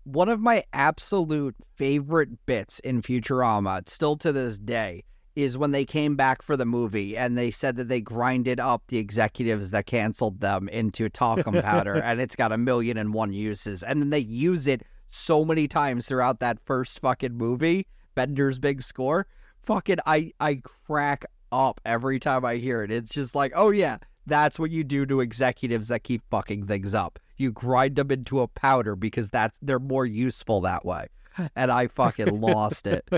one 0.07 0.29
of 0.29 0.39
my 0.39 0.63
absolute 0.75 1.55
favorite 1.77 2.29
bits 2.45 2.79
in 2.81 3.01
Futurama, 3.01 3.89
still 3.89 4.17
to 4.19 4.33
this 4.33 4.59
day, 4.59 5.03
is 5.35 5.57
when 5.57 5.71
they 5.71 5.87
came 5.87 6.15
back 6.15 6.43
for 6.43 6.59
the 6.59 6.67
movie 6.67 7.17
and 7.17 7.39
they 7.39 7.51
said 7.51 7.77
that 7.77 7.89
they 7.89 8.03
grinded 8.03 8.61
up 8.61 8.83
the 8.89 8.99
executives 8.99 9.71
that 9.71 9.87
canceled 9.87 10.41
them 10.41 10.69
into 10.69 11.09
talcum 11.09 11.55
powder 11.55 11.95
and 12.05 12.21
it's 12.21 12.37
got 12.37 12.53
a 12.53 12.59
million 12.59 12.99
and 12.99 13.15
one 13.15 13.33
uses. 13.33 13.83
And 13.83 13.99
then 14.03 14.11
they 14.11 14.19
use 14.19 14.67
it 14.67 14.83
so 15.09 15.43
many 15.43 15.67
times 15.67 16.07
throughout 16.07 16.39
that 16.41 16.61
first 16.61 17.01
fucking 17.01 17.33
movie, 17.33 17.87
Bender's 18.15 18.59
Big 18.59 18.83
Score. 18.83 19.27
Fucking, 19.63 19.99
I, 20.07 20.33
I 20.41 20.61
crack 20.87 21.25
up 21.53 21.81
every 21.85 22.19
time 22.19 22.45
I 22.45 22.57
hear 22.57 22.83
it. 22.83 22.91
It's 22.91 23.11
just 23.11 23.35
like, 23.35 23.53
oh 23.55 23.71
yeah, 23.71 23.99
that's 24.27 24.59
what 24.59 24.71
you 24.71 24.85
do 24.85 25.07
to 25.07 25.21
executives 25.21 25.89
that 25.89 26.05
keep 26.05 26.23
fucking 26.31 26.67
things 26.67 26.95
up. 26.95 27.19
You 27.37 27.53
grind 27.53 27.97
them 27.97 28.11
into 28.11 28.41
a 28.41 28.49
powder 28.49 28.97
because 28.97 29.29
that's 29.29 29.59
they're 29.61 29.79
more 29.79 30.07
useful 30.07 30.61
that 30.63 30.85
way. 30.85 31.09
And 31.57 31.71
I 31.71 31.89
fucking 31.89 32.41
lost 32.41 32.87
it. 32.87 33.09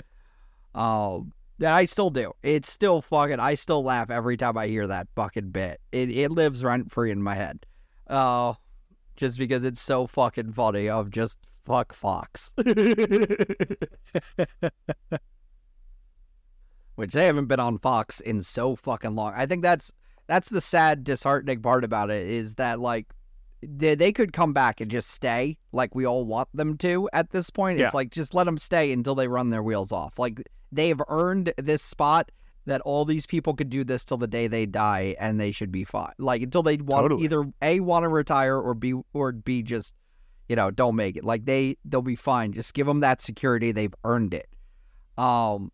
Um, 0.74 1.32
and 1.59 1.68
I 1.68 1.85
still 1.87 2.11
do. 2.11 2.32
It's 2.42 2.70
still 2.70 3.00
fucking. 3.00 3.40
I 3.40 3.54
still 3.54 3.82
laugh 3.82 4.11
every 4.11 4.37
time 4.37 4.59
I 4.59 4.68
hear 4.68 4.87
that 4.87 5.09
fucking 5.14 5.50
bit. 5.50 5.80
It 5.92 6.11
it 6.11 6.30
lives 6.30 6.64
rent 6.64 6.90
free 6.90 7.11
in 7.11 7.22
my 7.22 7.35
head. 7.35 7.64
Uh, 8.06 8.54
just 9.16 9.38
because 9.38 9.64
it's 9.64 9.80
so 9.80 10.06
fucking 10.06 10.52
funny. 10.52 10.88
Of 10.88 11.11
just 11.11 11.38
fuck 11.66 11.92
Fox. 11.92 12.52
Which 16.94 17.12
they 17.12 17.26
haven't 17.26 17.46
been 17.46 17.61
on 17.61 17.79
Fox 17.79 18.20
in 18.20 18.40
so 18.40 18.74
fucking 18.74 19.14
long. 19.14 19.35
I 19.37 19.44
think 19.44 19.62
that's 19.62 19.92
that's 20.29 20.48
the 20.48 20.62
sad, 20.62 21.05
disheartening 21.05 21.61
part 21.61 21.85
about 21.85 22.11
it 22.11 22.26
is 22.26 22.55
that 22.55 22.81
like 22.81 23.07
they, 23.62 23.94
they 23.94 24.12
could 24.12 24.33
come 24.33 24.52
back 24.52 24.81
and 24.81 24.90
just 24.90 25.11
stay 25.11 25.59
like 25.72 25.94
we 25.94 26.07
all 26.07 26.24
want 26.24 26.48
them 26.55 26.79
to 26.79 27.09
at 27.12 27.31
this 27.31 27.50
point. 27.50 27.79
Yeah. 27.79 27.87
It's 27.87 27.94
like 27.94 28.11
just 28.11 28.35
let 28.35 28.44
them 28.44 28.59
stay 28.59 28.92
until 28.92 29.14
they 29.14 29.29
run 29.29 29.50
their 29.50 29.62
wheels 29.62 29.92
off. 29.92 30.18
Like 30.18 30.42
they've 30.72 31.00
earned 31.09 31.52
this 31.59 31.83
spot 31.83 32.31
that 32.66 32.81
all 32.81 33.05
these 33.05 33.26
people 33.26 33.55
could 33.55 33.70
do 33.70 33.85
this 33.85 34.05
till 34.05 34.16
the 34.16 34.26
day 34.26 34.48
they 34.48 34.66
die 34.66 35.14
and 35.20 35.38
they 35.38 35.52
should 35.52 35.70
be 35.70 35.85
fine. 35.85 36.12
Like 36.18 36.42
until 36.42 36.62
they 36.62 36.76
want 36.79 37.05
Totally. 37.05 37.24
either 37.24 37.44
A 37.62 37.81
want 37.81 38.02
to 38.05 38.09
retire 38.09 38.59
or 38.59 38.74
B 38.74 38.94
or 39.12 39.33
B 39.33 39.62
just 39.62 39.94
you 40.48 40.56
know, 40.56 40.70
don't 40.70 40.96
make 40.96 41.16
it. 41.16 41.24
Like 41.24 41.44
they 41.44 41.76
they'll 41.85 42.02
be 42.02 42.16
fine. 42.16 42.52
Just 42.52 42.74
give 42.74 42.87
them 42.87 43.00
that 43.00 43.20
security. 43.20 43.72
They've 43.72 43.94
earned 44.04 44.35
it. 44.35 44.48
Um 45.18 45.72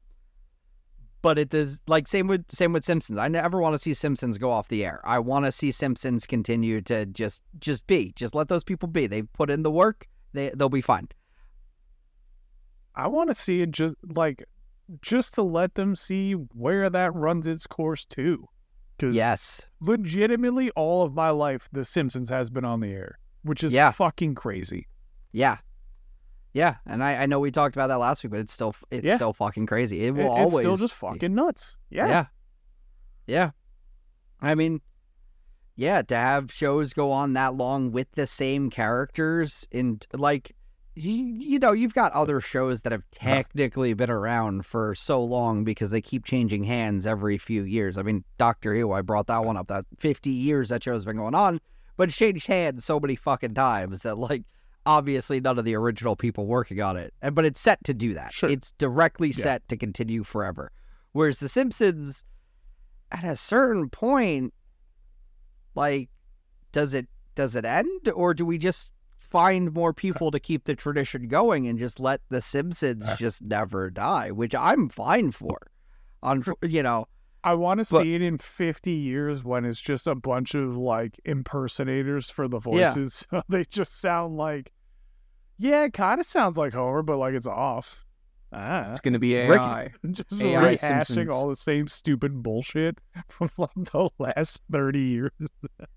but 1.22 1.38
it 1.38 1.54
is 1.54 1.80
like 1.86 2.08
same 2.08 2.26
with 2.26 2.44
same 2.50 2.72
with 2.72 2.84
Simpsons. 2.84 3.18
I 3.18 3.28
never 3.28 3.60
want 3.60 3.74
to 3.74 3.78
see 3.78 3.94
Simpsons 3.94 4.38
go 4.38 4.50
off 4.50 4.68
the 4.68 4.84
air. 4.84 5.00
I 5.04 5.20
want 5.20 5.44
to 5.44 5.52
see 5.52 5.70
Simpsons 5.70 6.26
continue 6.26 6.80
to 6.82 7.06
just 7.06 7.42
just 7.58 7.86
be. 7.86 8.12
Just 8.16 8.34
let 8.34 8.48
those 8.48 8.64
people 8.64 8.88
be. 8.88 9.06
They've 9.06 9.32
put 9.32 9.50
in 9.50 9.62
the 9.62 9.70
work. 9.70 10.08
They 10.32 10.50
they'll 10.50 10.68
be 10.68 10.80
fine. 10.80 11.08
I 12.94 13.06
want 13.06 13.30
to 13.30 13.34
see 13.34 13.62
it 13.62 13.70
just 13.70 13.96
like, 14.14 14.44
just 15.00 15.34
to 15.34 15.42
let 15.42 15.76
them 15.76 15.94
see 15.94 16.32
where 16.32 16.90
that 16.90 17.14
runs 17.14 17.46
its 17.46 17.66
course 17.66 18.04
too. 18.04 18.48
Because 18.96 19.16
Yes. 19.16 19.62
legitimately, 19.80 20.70
all 20.72 21.02
of 21.02 21.14
my 21.14 21.30
life, 21.30 21.68
The 21.72 21.84
Simpsons 21.84 22.28
has 22.28 22.50
been 22.50 22.64
on 22.64 22.80
the 22.80 22.92
air, 22.92 23.18
which 23.42 23.62
is 23.64 23.72
Yeah. 23.72 23.90
fucking 23.90 24.34
crazy. 24.34 24.86
Yeah. 25.32 25.58
Yeah, 26.54 26.76
and 26.84 27.02
I, 27.02 27.22
I 27.22 27.26
know 27.26 27.40
we 27.40 27.50
talked 27.50 27.74
about 27.76 27.86
that 27.86 27.98
last 27.98 28.22
week, 28.22 28.30
but 28.32 28.40
it's 28.40 28.52
still 28.52 28.74
it's 28.90 29.06
Yeah. 29.06 29.14
still 29.16 29.32
fucking 29.32 29.64
crazy. 29.66 30.04
It 30.04 30.10
will 30.14 30.20
It- 30.26 30.28
always 30.28 30.52
it's 30.52 30.60
still 30.60 30.76
just 30.76 30.94
fucking 30.94 31.34
nuts. 31.34 31.78
Yeah. 31.88 32.08
Yeah. 32.08 32.26
Yeah. 33.26 33.50
I 34.40 34.54
mean, 34.54 34.82
yeah, 35.76 36.02
to 36.02 36.14
have 36.14 36.52
shows 36.52 36.92
go 36.92 37.10
on 37.10 37.32
that 37.32 37.54
long 37.54 37.90
with 37.92 38.12
the 38.12 38.26
same 38.26 38.68
characters 38.68 39.66
and 39.72 40.06
like 40.12 40.54
you, 40.94 41.10
you 41.14 41.58
know, 41.58 41.72
you've 41.72 41.94
got 41.94 42.12
other 42.12 42.38
shows 42.38 42.82
that 42.82 42.92
have 42.92 43.04
technically 43.10 43.94
been 43.94 44.10
around 44.10 44.66
for 44.66 44.94
so 44.94 45.24
long 45.24 45.64
because 45.64 45.88
they 45.88 46.02
keep 46.02 46.22
changing 46.26 46.64
hands 46.64 47.06
every 47.06 47.38
few 47.38 47.62
years. 47.62 47.96
I 47.96 48.02
mean, 48.02 48.24
Doctor 48.36 48.74
Who, 48.74 48.92
I 48.92 49.00
brought 49.00 49.26
that 49.28 49.42
one 49.42 49.56
up. 49.56 49.68
That 49.68 49.86
50 49.98 50.28
years 50.28 50.68
that 50.68 50.82
show's 50.84 51.06
been 51.06 51.16
going 51.16 51.34
on, 51.34 51.62
but 51.96 52.08
it's 52.08 52.16
changed 52.16 52.46
hands 52.46 52.84
so 52.84 52.98
many 53.00 53.16
fucking 53.16 53.54
times 53.54 54.02
that 54.02 54.18
like 54.18 54.44
obviously 54.84 55.40
none 55.40 55.58
of 55.58 55.64
the 55.64 55.74
original 55.74 56.16
people 56.16 56.46
working 56.46 56.80
on 56.80 56.96
it. 56.96 57.14
And 57.22 57.34
but 57.34 57.44
it's 57.44 57.60
set 57.60 57.82
to 57.84 57.94
do 57.94 58.14
that. 58.14 58.32
Sure. 58.32 58.50
It's 58.50 58.72
directly 58.72 59.28
Yeah. 59.28 59.42
set 59.44 59.68
to 59.68 59.76
continue 59.76 60.24
forever. 60.24 60.72
Whereas 61.12 61.38
The 61.38 61.48
Simpsons 61.48 62.24
at 63.12 63.24
a 63.24 63.36
certain 63.36 63.88
point 63.90 64.52
like 65.74 66.08
does 66.72 66.94
it 66.94 67.06
does 67.34 67.54
it 67.54 67.64
end 67.64 68.08
or 68.14 68.34
do 68.34 68.44
we 68.44 68.58
just 68.58 68.92
find 69.16 69.72
more 69.72 69.92
people 69.92 70.30
to 70.30 70.40
keep 70.40 70.64
the 70.64 70.74
tradition 70.74 71.28
going 71.28 71.66
and 71.66 71.78
just 71.78 72.00
let 72.00 72.20
the 72.28 72.40
simpsons 72.40 73.06
uh. 73.06 73.16
just 73.16 73.42
never 73.42 73.90
die 73.90 74.30
which 74.30 74.54
i'm 74.54 74.88
fine 74.88 75.30
for 75.30 75.58
on 76.22 76.42
you 76.62 76.82
know 76.82 77.06
I 77.44 77.54
want 77.54 77.78
to 77.78 77.84
see 77.84 78.14
it 78.14 78.22
in 78.22 78.38
50 78.38 78.90
years 78.92 79.42
when 79.42 79.64
it's 79.64 79.80
just 79.80 80.06
a 80.06 80.14
bunch 80.14 80.54
of 80.54 80.76
like 80.76 81.18
impersonators 81.24 82.30
for 82.30 82.46
the 82.48 82.60
Yeah. 82.70 82.92
voices. 82.94 83.26
So 83.30 83.42
they 83.48 83.64
just 83.64 84.00
sound 84.00 84.36
like, 84.36 84.72
yeah, 85.58 85.84
it 85.84 85.92
kind 85.92 86.20
of 86.20 86.26
sounds 86.26 86.56
like 86.56 86.72
Homer, 86.72 87.02
but 87.02 87.18
like 87.18 87.34
it's 87.34 87.46
off. 87.46 88.04
Ah. 88.52 88.90
It's 88.90 89.00
gonna 89.00 89.18
be 89.18 89.34
Rick- 89.34 89.60
AI. 89.60 89.92
Just 90.10 90.42
AI 90.42 90.74
rehashing 90.74 90.78
Simpsons. 91.06 91.30
all 91.30 91.48
the 91.48 91.56
same 91.56 91.88
stupid 91.88 92.42
bullshit 92.42 92.98
from 93.28 93.48
like 93.56 93.70
the 93.76 94.10
last 94.18 94.60
30 94.70 95.00
years. 95.00 95.30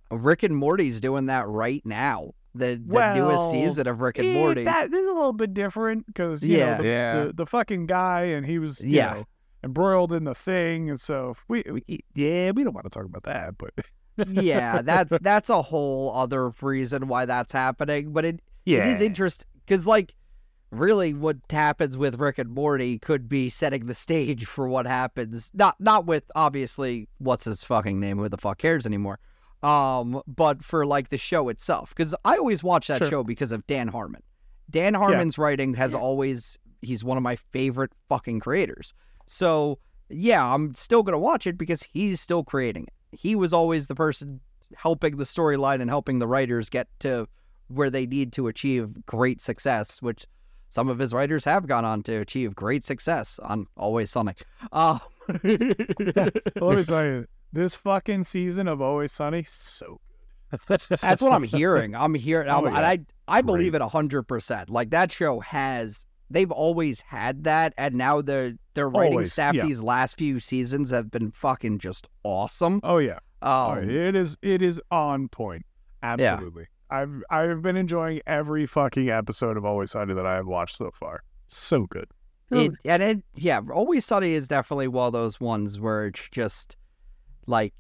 rick 0.10 0.43
and 0.43 0.55
morty's 0.55 0.99
doing 1.01 1.25
that 1.25 1.47
right 1.47 1.81
now 1.86 2.31
the, 2.53 2.75
the 2.75 2.81
Well, 2.88 3.15
newest 3.17 3.51
season 3.51 3.88
of 3.88 3.99
rick 3.99 4.17
and 4.19 4.27
Eh, 4.29 4.34
morty 4.34 4.63
That 4.63 4.89
this 4.89 5.01
is 5.01 5.08
a 5.10 5.13
little 5.13 5.34
bit 5.34 5.53
different 5.53 6.05
because 6.05 6.45
you 6.45 6.58
Yeah. 6.60 6.77
know, 6.77 6.84
the, 6.84 6.88
Yeah. 6.88 7.23
the, 7.25 7.34
the 7.34 7.45
fucking 7.45 7.88
guy 7.88 8.21
and 8.23 8.45
he 8.45 8.58
was 8.60 8.86
you 8.86 8.91
Yeah. 8.97 9.13
know, 9.15 9.25
embroiled 9.65 10.13
in 10.13 10.23
the 10.23 10.36
thing, 10.36 10.89
and 10.89 11.01
so 11.01 11.36
we, 11.49 11.63
we 11.69 11.84
yeah 12.13 12.51
we 12.51 12.63
don't 12.63 12.73
want 12.73 12.86
to 12.86 12.89
talk 12.89 13.06
about 13.06 13.23
that, 13.23 13.58
but 13.58 13.73
yeah 14.30 14.82
that's 14.84 15.12
that's 15.21 15.49
a 15.49 15.62
whole 15.62 16.13
other 16.15 16.51
reason 16.62 17.08
why 17.10 17.25
that's 17.25 17.51
happening 17.51 18.13
but 18.13 18.23
it 18.23 18.39
yeah, 18.63 18.78
it 18.80 18.88
is 18.88 19.01
interesting 19.01 19.45
because 19.65 19.86
like 19.86 20.13
really 20.71 21.13
what 21.13 21.36
happens 21.49 21.97
with 21.97 22.15
rick 22.17 22.38
and 22.38 22.49
morty 22.49 22.97
could 22.99 23.28
be 23.28 23.49
setting 23.49 23.88
the 23.88 23.93
stage 23.93 24.45
for 24.45 24.69
what 24.69 24.88
happens 24.88 25.51
not 25.54 25.75
not 25.82 26.06
with 26.06 26.23
obviously 26.34 27.10
what's 27.17 27.43
his 27.43 27.62
fucking 27.62 27.99
name 27.99 28.17
who 28.17 28.30
the 28.30 28.38
fuck 28.38 28.58
cares 28.58 28.86
anymore 28.86 29.19
um 29.63 30.21
but 30.28 30.63
for 30.63 30.86
like 30.86 31.10
the 31.10 31.17
show 31.17 31.49
itself 31.49 31.89
because 31.93 32.15
i 32.23 32.38
always 32.38 32.63
watch 32.63 32.88
that 32.88 32.99
Sure. 32.99 33.10
show 33.10 33.23
because 33.23 33.51
of 33.51 33.67
dan 33.67 33.89
harmon. 33.89 34.21
Dan 34.69 34.93
harmon's 34.93 35.38
writing 35.38 35.73
has 35.73 35.93
always 35.93 36.58
he's 36.82 37.04
one 37.04 37.17
of 37.17 37.23
my 37.23 37.36
favorite 37.36 37.91
fucking 38.08 38.39
creators 38.39 38.93
so 39.27 39.77
yeah 40.09 40.45
i'm 40.53 40.73
still 40.75 41.03
gonna 41.03 41.17
watch 41.19 41.47
it 41.47 41.57
because 41.57 41.83
he's 41.83 42.19
still 42.21 42.43
creating 42.43 42.83
it 42.83 42.93
he 43.17 43.35
was 43.35 43.53
always 43.53 43.88
the 43.88 43.95
person 43.95 44.39
helping 44.75 45.17
the 45.17 45.23
storyline 45.23 45.79
and 45.81 45.89
helping 45.89 46.19
the 46.19 46.27
writers 46.27 46.69
get 46.69 46.88
to 46.99 47.27
where 47.67 47.89
they 47.89 48.05
need 48.05 48.33
to 48.33 48.47
achieve 48.47 49.05
great 49.05 49.41
success, 49.41 50.01
which 50.01 50.25
some 50.69 50.89
of 50.89 50.99
his 50.99 51.13
writers 51.13 51.45
have 51.45 51.65
gone 51.65 51.85
on 51.85 52.03
to 52.03 52.17
achieve 52.17 52.55
great 52.55 52.83
success 52.83 53.39
on 53.39 53.65
Always 53.77 54.11
Sunny. 54.11 54.33
Uh, 54.71 54.99
Let 55.43 55.43
me 55.43 56.83
tell 56.83 57.05
you, 57.05 57.27
this 57.53 57.75
fucking 57.75 58.23
season 58.25 58.67
of 58.67 58.81
Always 58.81 59.11
Sunny, 59.11 59.43
so 59.43 59.99
good. 60.67 60.81
That's 61.01 61.21
what 61.21 61.33
I'm 61.33 61.43
hearing. 61.43 61.95
I'm 61.95 62.13
hearing, 62.13 62.49
Oh, 62.49 62.63
yeah. 62.67 62.75
and 62.77 62.85
I 62.85 62.99
I 63.27 63.41
believe 63.41 63.73
it 63.75 63.81
hundred 63.81 64.23
percent. 64.23 64.69
Like 64.69 64.89
that 64.91 65.11
show 65.11 65.39
has, 65.39 66.05
they've 66.29 66.51
always 66.51 67.01
had 67.01 67.43
that, 67.43 67.73
and 67.77 67.95
now 67.95 68.21
their 68.21 68.53
their 68.73 68.89
writing 68.89 69.13
Always, 69.13 69.33
staff 69.33 69.53
yeah. 69.53 69.65
these 69.65 69.81
last 69.81 70.17
few 70.17 70.39
seasons 70.39 70.91
have 70.91 71.11
been 71.11 71.31
fucking 71.31 71.79
just 71.79 72.07
awesome. 72.23 72.79
Oh 72.83 72.97
yeah, 72.97 73.19
oh, 73.41 73.71
Um, 73.71 73.89
it 73.89 74.15
is. 74.15 74.38
It 74.41 74.61
is 74.61 74.81
on 74.91 75.27
point. 75.29 75.65
Absolutely. 76.03 76.67
I've 76.89 77.23
I've 77.29 77.61
been 77.61 77.77
enjoying 77.77 78.21
every 78.27 78.65
fucking 78.65 79.09
episode 79.09 79.57
of 79.57 79.65
Always 79.65 79.91
Sunny 79.91 80.13
that 80.13 80.25
I 80.25 80.35
have 80.35 80.47
watched 80.47 80.77
so 80.77 80.91
far. 80.91 81.23
So 81.47 81.85
good. 81.85 82.07
It, 82.51 82.73
and 82.85 83.01
it, 83.01 83.23
yeah, 83.33 83.59
Always 83.73 84.05
Sunny 84.05 84.33
is 84.33 84.47
definitely 84.47 84.88
one 84.88 85.07
of 85.07 85.13
those 85.13 85.39
ones 85.39 85.79
where 85.79 86.05
it's 86.05 86.29
just 86.29 86.77
like 87.47 87.73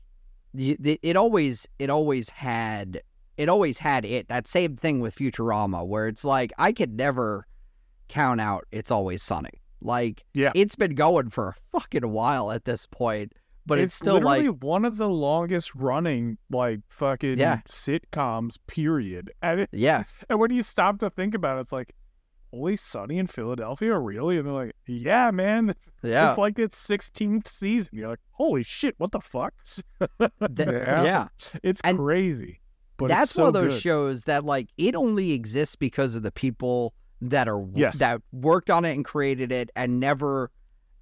it, 0.57 0.99
it 1.03 1.15
always, 1.15 1.67
it 1.77 1.89
always 1.89 2.29
had, 2.29 3.01
it 3.37 3.47
always 3.47 3.77
had 3.77 4.05
it. 4.05 4.27
That 4.27 4.47
same 4.47 4.75
thing 4.75 4.99
with 5.01 5.15
Futurama, 5.15 5.85
where 5.85 6.07
it's 6.07 6.25
like 6.25 6.51
I 6.57 6.73
could 6.73 6.97
never 6.97 7.45
count 8.07 8.41
out 8.41 8.65
It's 8.71 8.91
Always 8.91 9.21
Sunny. 9.23 9.61
Like, 9.81 10.23
Yeah. 10.33 10.51
it's 10.55 10.75
been 10.75 10.95
going 10.95 11.29
for 11.29 11.49
a 11.49 11.55
fucking 11.79 12.09
while 12.11 12.51
at 12.51 12.65
this 12.65 12.87
point, 12.87 13.33
but 13.65 13.77
it's, 13.79 13.93
still 13.93 14.15
literally 14.15 14.47
like, 14.49 14.63
one 14.63 14.85
of 14.85 14.97
the 14.97 15.09
longest 15.09 15.75
running 15.75 16.37
like 16.49 16.79
fucking 16.89 17.37
Yeah. 17.37 17.61
sitcoms. 17.67 18.57
Period. 18.67 19.31
And 19.41 19.61
it, 19.61 19.69
yeah, 19.71 20.03
and 20.29 20.39
when 20.39 20.51
you 20.51 20.61
stop 20.63 20.99
to 20.99 21.09
think 21.09 21.33
about 21.35 21.57
it, 21.57 21.61
it's 21.61 21.71
like. 21.71 21.93
Always 22.51 22.79
sunny 22.79 23.17
in 23.17 23.27
Philadelphia, 23.27 23.97
really? 23.99 24.37
And 24.37 24.47
they're 24.47 24.53
like, 24.53 24.75
"Yeah, 24.87 25.29
man, 25.31 25.75
yeah, 26.03 26.29
it's 26.29 26.37
like 26.37 26.57
its 26.57 26.77
16th 26.87 27.49
season." 27.49 27.89
You're 27.91 28.07
like, 28.07 28.21
"Holy 28.31 28.63
shit, 28.63 28.95
what 28.97 29.11
the 29.11 29.19
fuck?" 29.19 29.53
th- 29.99 30.31
Yeah. 30.57 31.03
yeah. 31.03 31.27
It's 31.63 31.81
And 31.83 31.97
crazy, 31.97 32.61
but 32.95 33.09
that's 33.09 33.23
it's 33.25 33.31
so 33.33 33.43
one 33.43 33.47
of 33.49 33.53
those 33.55 33.73
good. 33.73 33.81
shows 33.81 34.23
that 34.23 34.45
like 34.45 34.69
it 34.77 34.95
only 34.95 35.33
exists 35.33 35.75
because 35.75 36.15
of 36.15 36.23
the 36.23 36.31
people 36.31 36.93
that 37.29 37.47
are 37.47 37.65
Yes. 37.73 37.99
that 37.99 38.21
worked 38.31 38.69
on 38.69 38.85
it 38.85 38.93
and 38.93 39.03
created 39.05 39.51
it 39.51 39.69
and 39.75 39.99
never 39.99 40.51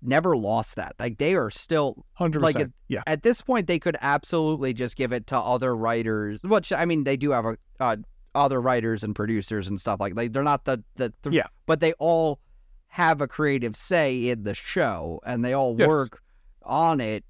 never 0.06 0.36
lost 0.36 0.76
that 0.76 0.94
like 1.00 1.18
they 1.18 1.34
are 1.34 1.50
still 1.50 2.06
Hundred 2.16 2.42
like 2.42 2.56
percent. 2.56 2.74
Yeah, 2.90 3.04
at 3.08 3.24
this 3.24 3.42
point 3.42 3.68
they 3.68 3.80
could 3.80 3.96
absolutely 4.02 4.74
just 4.74 4.98
give 4.98 5.14
it 5.14 5.28
to 5.28 5.40
other 5.40 5.74
writers 5.76 6.40
which 6.44 6.74
i 6.74 6.84
mean 6.84 7.06
they 7.06 7.16
do 7.16 7.32
have 7.32 7.46
a 7.46 7.58
uh, 7.80 7.96
other 8.36 8.60
writers 8.60 9.04
and 9.04 9.16
producers 9.16 9.68
and 9.70 9.80
stuff 9.80 10.02
like 10.02 10.14
like 10.16 10.34
they're 10.34 10.44
not 10.44 10.66
the 10.66 10.84
the, 10.98 11.14
the 11.22 11.32
Yeah. 11.32 11.48
but 11.68 11.80
they 11.80 11.94
all 11.94 12.40
have 12.88 13.22
a 13.22 13.28
creative 13.28 13.76
say 13.78 14.28
in 14.30 14.44
the 14.44 14.54
show 14.54 15.22
and 15.26 15.44
they 15.46 15.54
all 15.54 15.76
Yes. 15.80 15.88
work 15.88 16.22
on 16.64 17.00
it 17.00 17.24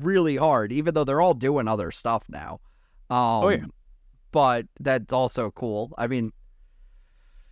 really 0.00 0.36
hard 0.36 0.72
even 0.72 0.94
though 0.94 1.04
they're 1.04 1.20
all 1.20 1.34
doing 1.34 1.68
other 1.68 1.90
stuff 1.90 2.24
now 2.30 2.60
um 3.10 3.16
Oh, 3.44 3.48
yeah. 3.50 3.64
but 4.32 4.66
that's 4.80 5.12
also 5.12 5.50
cool 5.50 5.92
i 5.98 6.06
mean 6.06 6.32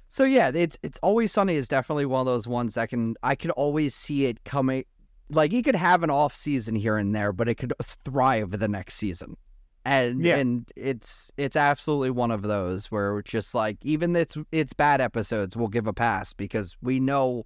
so 0.09 0.25
yeah 0.25 0.51
it's 0.55 0.79
it's 0.83 0.99
always 1.03 1.33
sunny 1.33 1.55
is 1.55 1.69
definitely 1.69 2.07
one 2.07 2.21
of 2.21 2.27
those 2.27 2.47
ones 2.49 2.75
that 2.75 2.89
can 2.89 3.15
i 3.23 3.35
can 3.35 3.51
always 3.53 3.95
see 3.95 4.27
it 4.27 4.43
coming 4.45 4.85
like 5.31 5.53
you 5.53 5.63
could 5.63 5.77
have 5.77 6.03
an 6.03 6.11
off 6.11 6.35
season 6.35 6.75
here 6.75 6.97
and 6.97 7.15
there 7.15 7.33
but 7.33 7.49
it 7.49 7.57
could 7.57 7.73
thrive 8.05 8.51
the 8.59 8.69
next 8.69 8.95
season. 8.95 9.37
And 9.85 10.23
Yeah. 10.25 10.37
and 10.37 10.71
it's 10.77 11.31
it's 11.37 11.55
absolutely 11.57 12.11
one 12.11 12.31
of 12.31 12.43
those 12.43 12.87
where 12.91 13.23
just 13.23 13.55
like 13.55 13.77
even 13.83 14.15
its 14.17 14.37
its 14.53 14.73
bad 14.73 15.01
episodes 15.01 15.57
we'll 15.57 15.69
give 15.69 15.87
a 15.87 15.93
pass 15.93 16.33
because 16.33 16.77
we 16.83 16.99
know 17.01 17.45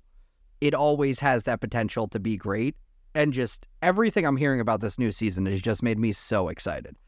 it 0.60 0.74
always 0.74 1.18
has 1.20 1.42
that 1.44 1.60
potential 1.60 2.06
to 2.08 2.20
be 2.20 2.36
great. 2.36 2.76
And 3.14 3.32
just 3.32 3.66
everything 3.82 4.24
i'm 4.24 4.36
hearing 4.36 4.60
about 4.60 4.80
this 4.80 4.98
new 4.98 5.10
season 5.12 5.46
has 5.46 5.60
just 5.60 5.82
made 5.82 5.98
me 5.98 6.12
so 6.12 6.48
excited 6.48 6.96
oh, 6.96 7.06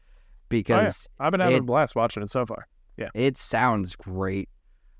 because 0.49 1.07
I've 1.19 1.31
been 1.31 1.39
having 1.39 1.55
it- 1.55 1.59
a 1.59 1.63
blast 1.63 1.95
watching 1.95 2.21
it 2.23 2.29
so 2.29 2.45
far. 2.45 2.67
Yeah, 2.97 3.09
it 3.13 3.37
sounds 3.37 3.95
great 3.95 4.47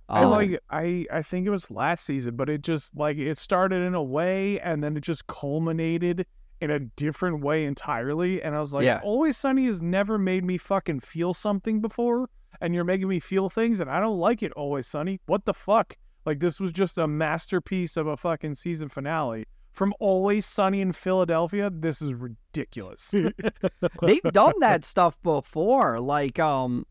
I 0.08 0.24
Um, 0.24 0.32
like 0.32 0.60
I 0.70 1.06
I 1.12 1.22
think 1.22 1.48
it 1.48 1.50
was 1.50 1.72
last 1.72 2.06
season, 2.06 2.36
but 2.36 2.50
it 2.50 2.62
just 2.62 2.96
like 2.96 3.18
it 3.18 3.38
started 3.38 3.82
in 3.82 3.96
a 3.96 4.04
way 4.04 4.60
and 4.60 4.84
then 4.84 4.96
it 4.96 5.02
just 5.02 5.28
culminated 5.28 6.26
in 6.62 6.70
a 6.72 6.80
different 6.80 7.42
way 7.42 7.66
entirely. 7.66 8.42
And 8.42 8.56
I 8.56 8.60
was 8.60 8.74
like, 8.74 8.86
Yeah. 8.86 9.02
Always 9.04 9.38
Sunny 9.38 9.66
has 9.66 9.82
never 9.82 10.18
made 10.18 10.44
me 10.44 10.58
fucking 10.58 11.00
feel 11.02 11.34
something 11.34 11.82
before, 11.82 12.30
and 12.62 12.74
you're 12.76 12.84
making 12.84 13.08
me 13.08 13.20
feel 13.20 13.50
things, 13.50 13.80
and 13.80 13.90
I 13.90 14.00
don't 14.00 14.20
like 14.20 14.44
it. 14.44 14.52
Always 14.54 14.88
Sunny, 14.88 15.20
what 15.26 15.46
the 15.46 15.54
fuck? 15.54 15.96
Like 16.26 16.40
this 16.40 16.60
was 16.60 16.72
just 16.72 16.98
a 16.98 17.08
masterpiece 17.08 17.98
of 17.98 18.08
a 18.08 18.18
fucking 18.18 18.56
season 18.56 18.90
finale. 18.90 19.46
From 19.74 19.94
Always 20.00 20.46
Sunny 20.46 20.80
in 20.80 20.94
Philadelphia, 20.94 21.70
this 21.70 22.02
is 22.02 22.14
ridiculous. 22.14 23.14
they've 24.02 24.24
done 24.32 24.54
that 24.62 24.86
stuff 24.86 25.22
before 25.22 26.00
like 26.00 26.40
um 26.40 26.86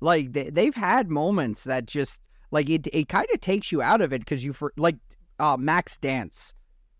like 0.00 0.32
they, 0.32 0.50
they've 0.50 0.74
had 0.74 1.10
moments 1.10 1.64
that 1.64 1.86
just 1.86 2.22
like 2.50 2.68
it 2.70 2.86
it 2.92 3.08
kind 3.08 3.26
of 3.32 3.40
takes 3.40 3.72
you 3.72 3.82
out 3.82 4.00
of 4.00 4.12
it 4.12 4.20
because 4.20 4.44
you 4.44 4.52
for 4.52 4.72
like 4.76 4.96
uh 5.38 5.56
Mac's 5.56 5.96
dance 5.98 6.54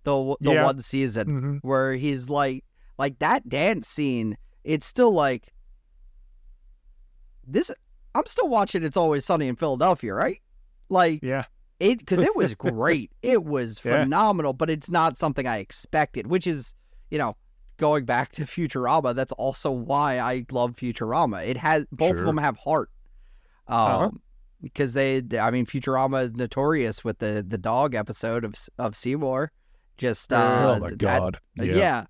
the 0.04 0.36
the 0.40 0.52
Yeah. 0.52 0.64
one 0.64 0.80
season 0.80 1.26
Mhm. 1.28 1.58
where 1.62 1.94
he's 1.94 2.28
like 2.28 2.64
like 2.98 3.18
that 3.20 3.48
dance 3.48 3.88
scene 3.88 4.36
it's 4.64 4.86
still 4.86 5.12
like 5.12 5.52
this 7.46 7.70
i'm 8.14 8.26
still 8.26 8.48
watching 8.48 8.82
it's 8.82 8.96
always 8.96 9.24
sunny 9.24 9.48
in 9.48 9.56
philadelphia 9.56 10.14
right 10.14 10.40
like 10.88 11.20
Yeah, 11.22 11.44
it 11.80 11.98
because 11.98 12.20
it 12.20 12.34
was 12.36 12.54
great 12.54 13.10
it 13.22 13.44
was 13.44 13.80
Yeah. 13.84 14.02
phenomenal 14.04 14.52
but 14.52 14.70
it's 14.70 14.90
not 14.90 15.16
something 15.18 15.46
i 15.46 15.58
expected 15.58 16.26
which 16.26 16.46
is 16.46 16.74
you 17.10 17.18
know 17.18 17.36
going 17.76 18.04
back 18.04 18.32
to 18.32 18.42
futurama 18.44 19.14
that's 19.14 19.32
also 19.32 19.70
why 19.70 20.18
i 20.20 20.44
love 20.50 20.72
futurama 20.76 21.46
it 21.46 21.56
has 21.56 21.84
both 21.92 22.10
Sure. 22.10 22.20
of 22.20 22.26
them 22.26 22.38
have 22.38 22.56
heart 22.56 22.90
um 23.68 23.76
Uh-huh. 23.78 24.10
Because 24.64 24.92
they 24.94 25.22
i 25.38 25.50
mean 25.50 25.64
futurama 25.66 26.24
is 26.24 26.32
notorious 26.32 27.04
with 27.04 27.18
the 27.18 27.44
the 27.46 27.58
dog 27.58 27.94
episode 27.94 28.44
of 28.44 28.54
of 28.78 28.96
seymour 28.96 29.52
just 29.98 30.32
uh 30.32 30.76
oh 30.76 30.80
my 30.80 30.88
that- 30.90 30.98
god. 30.98 31.38
yeah. 31.56 32.04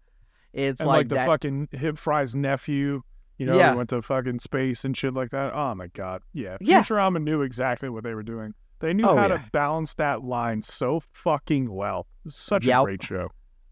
it's 0.55 0.81
and 0.81 0.89
like, 0.89 0.99
like, 0.99 1.09
the 1.09 1.15
that 1.17 1.27
fucking 1.27 1.69
hip 1.73 1.99
fry's 1.99 2.35
nephew 2.35 3.03
you 3.39 3.45
know 3.47 3.57
Yeah. 3.59 3.71
they 3.73 3.77
went 3.77 3.91
to 3.91 4.01
fucking 4.01 4.39
space 4.39 4.85
and 4.85 4.97
shit 4.97 5.13
like 5.13 5.31
that 5.31 5.53
oh 5.55 5.75
my 5.75 5.89
god 5.89 6.23
yeah 6.33 6.57
Yeah. 6.61 6.83
futurama 6.83 7.23
knew 7.23 7.43
exactly 7.43 7.89
what 7.91 8.05
they 8.05 8.15
were 8.15 8.23
doing 8.23 8.55
they 8.81 8.93
knew 8.95 9.05
Oh, 9.05 9.17
how 9.17 9.27
yeah. 9.29 9.37
to 9.39 9.45
balance 9.53 9.95
that 9.95 10.23
line 10.25 10.63
so 10.63 11.01
fucking 11.13 11.73
well 11.73 12.07
such 12.27 12.67
Yep. 12.67 12.81
a 12.81 12.85
great 12.85 13.03
show 13.03 13.29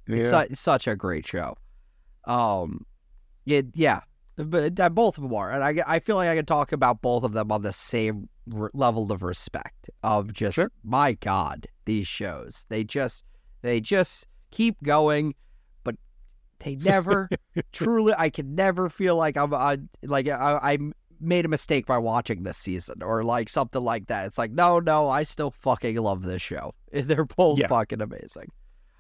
It's 0.09 0.29
su- 0.31 0.55
such 0.55 0.87
a 0.89 0.97
great 0.97 1.27
show. 1.27 1.57
Um, 2.25 2.85
it, 3.47 3.67
yeah, 3.75 4.01
but 4.37 4.79
uh, 4.79 4.89
both 4.89 5.19
of 5.19 5.23
them 5.25 5.35
are, 5.35 5.51
and 5.51 5.63
I, 5.65 5.83
I 5.87 5.99
feel 6.01 6.17
like 6.17 6.29
I 6.29 6.37
can 6.37 6.45
talk 6.47 6.73
about 6.73 7.03
both 7.03 7.25
of 7.25 7.33
them 7.33 7.51
on 7.51 7.63
the 7.63 7.73
same 7.73 8.29
r- 8.55 8.71
level 8.75 9.11
of 9.13 9.23
respect. 9.23 9.91
Of 10.03 10.33
just 10.33 10.57
Sure. 10.57 10.71
my 10.85 11.13
God, 11.15 11.67
these 11.85 12.07
shows 12.07 12.65
they 12.69 12.85
just 12.85 13.25
they 13.63 13.81
just 13.81 14.27
keep 14.51 14.83
going, 14.83 15.35
but 15.85 15.97
they 16.61 16.77
never 16.85 17.29
truly. 17.73 18.15
I 18.17 18.31
can 18.31 18.55
never 18.55 18.89
feel 18.89 19.17
like 19.17 19.37
I'm 19.37 19.53
I, 19.55 19.79
like 20.03 20.29
I, 20.29 20.59
I 20.63 20.79
made 21.21 21.45
a 21.45 21.49
mistake 21.49 21.87
by 21.87 21.99
watching 21.99 22.43
this 22.43 22.57
season 22.59 23.01
or 23.03 23.23
like 23.23 23.49
something 23.49 23.83
like 23.83 24.07
that. 24.09 24.27
It's 24.27 24.39
like 24.39 24.51
no, 24.51 24.79
no, 24.81 25.09
I 25.09 25.23
still 25.23 25.51
fucking 25.53 25.97
love 25.97 26.23
this 26.23 26.43
show. 26.43 26.75
They're 26.93 27.25
both 27.25 27.59
Yeah. 27.59 27.69
fucking 27.69 28.01
amazing. 28.01 28.51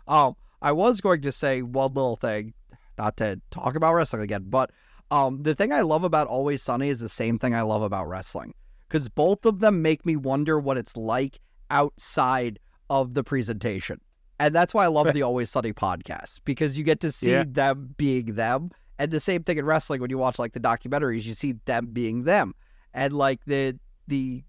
Um, 0.09 0.35
I 0.61 0.71
was 0.73 1.01
going 1.01 1.23
to 1.23 1.33
say 1.33 1.63
one 1.63 1.95
little 1.95 2.17
thing, 2.17 2.55
not 2.99 3.17
to 3.17 3.41
talk 3.51 3.75
about 3.75 3.95
wrestling 3.95 4.23
again, 4.23 4.45
but 4.49 4.71
um, 5.11 5.43
the 5.43 5.55
thing 5.55 5.73
I 5.73 5.81
love 5.83 6.05
about 6.05 6.27
Always 6.29 6.63
Sunny 6.63 6.89
is 6.89 6.99
the 7.01 7.09
same 7.09 7.39
thing 7.39 7.55
I 7.55 7.63
love 7.63 7.83
about 7.83 8.09
wrestling, 8.09 8.55
because 8.93 9.09
both 9.09 9.47
of 9.47 9.61
them 9.61 9.81
make 9.81 10.05
me 10.05 10.17
wonder 10.17 10.61
what 10.61 10.77
it's 10.77 10.97
like 10.99 11.41
outside 11.71 12.59
of 12.91 13.15
the 13.15 13.25
presentation, 13.25 13.99
and 14.39 14.55
that's 14.55 14.75
why 14.75 14.85
I 14.85 14.89
love 14.89 15.13
the 15.15 15.23
Always 15.23 15.49
Sunny 15.51 15.73
podcast 15.73 16.41
because 16.45 16.77
you 16.77 16.85
get 16.85 17.01
to 17.01 17.11
see 17.11 17.31
Yeah. 17.33 17.45
them 17.49 17.95
being 17.97 18.35
them, 18.35 18.71
and 18.99 19.11
the 19.11 19.19
same 19.21 19.45
thing 19.45 19.57
in 19.57 19.65
wrestling 19.65 20.03
when 20.03 20.11
you 20.11 20.19
watch 20.19 20.39
like 20.39 20.53
the 20.53 20.61
documentaries, 20.61 21.25
you 21.25 21.33
see 21.33 21.55
them 21.65 21.87
being 21.93 22.25
them, 22.25 22.55
and 22.93 23.15
like 23.15 23.41
the 23.47 23.79
the 24.09 24.45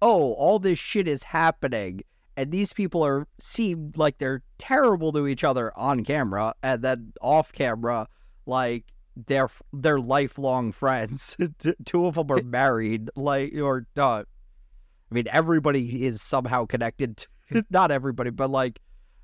oh 0.00 0.34
all 0.34 0.58
this 0.60 0.78
shit 0.78 1.08
is 1.08 1.22
happening 1.24 2.00
and 2.36 2.52
these 2.52 2.72
people 2.72 3.04
are 3.04 3.26
seem 3.38 3.92
like 3.96 4.18
they're 4.18 4.42
terrible 4.58 5.10
to 5.12 5.26
each 5.26 5.42
other 5.42 5.76
on 5.76 6.04
camera 6.04 6.54
and 6.62 6.80
then 6.82 7.12
off 7.20 7.52
camera 7.52 8.06
like 8.46 8.84
they're 9.26 9.50
they're 9.72 10.00
lifelong 10.00 10.72
friends. 10.72 11.36
Two 11.84 12.06
of 12.06 12.14
them 12.14 12.30
are 12.30 12.42
married 12.42 13.10
like 13.16 13.54
or 13.56 13.86
uh, 13.96 14.22
i 14.22 15.14
mean 15.14 15.26
everybody 15.30 16.04
is 16.04 16.22
somehow 16.22 16.64
connected 16.66 17.16
to, 17.16 17.28
not 17.70 17.90
everybody 17.90 18.30
but 18.30 18.50
like 18.50 18.78